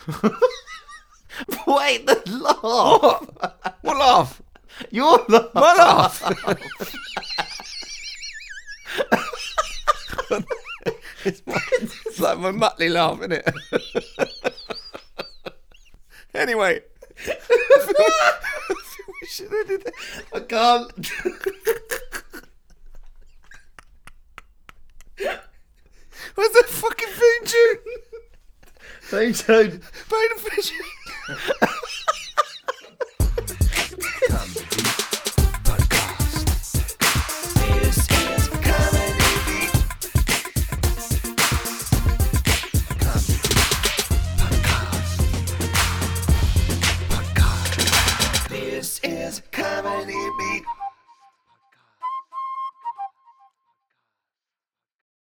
Wait, 1.69 2.05
the 2.05 2.21
laugh. 2.27 3.29
What 3.83 3.97
laugh? 3.97 4.43
Your 4.91 5.25
laugh. 5.29 5.53
What 5.53 5.77
laugh? 5.79 6.23
It's, 11.25 11.43
it's 12.07 12.21
like 12.21 12.39
my 12.39 12.51
Muttley 12.51 12.91
laugh, 12.91 13.19
isn't 13.19 13.33
it? 13.33 13.49
anyway. 16.35 16.81
we 17.27 17.35
should 19.27 19.51
have 19.51 19.69
did 19.69 19.85
that. 19.85 19.93
I 20.35 20.41
can't. 20.41 20.91
What's 26.35 26.55
that 26.55 26.67
fucking 26.69 27.09
theme 27.09 27.45
tune? 27.45 27.79
Theme 29.03 29.33
tune. 29.33 29.81
Paint 30.09 30.33
a 30.37 30.39
fish. 30.39 30.73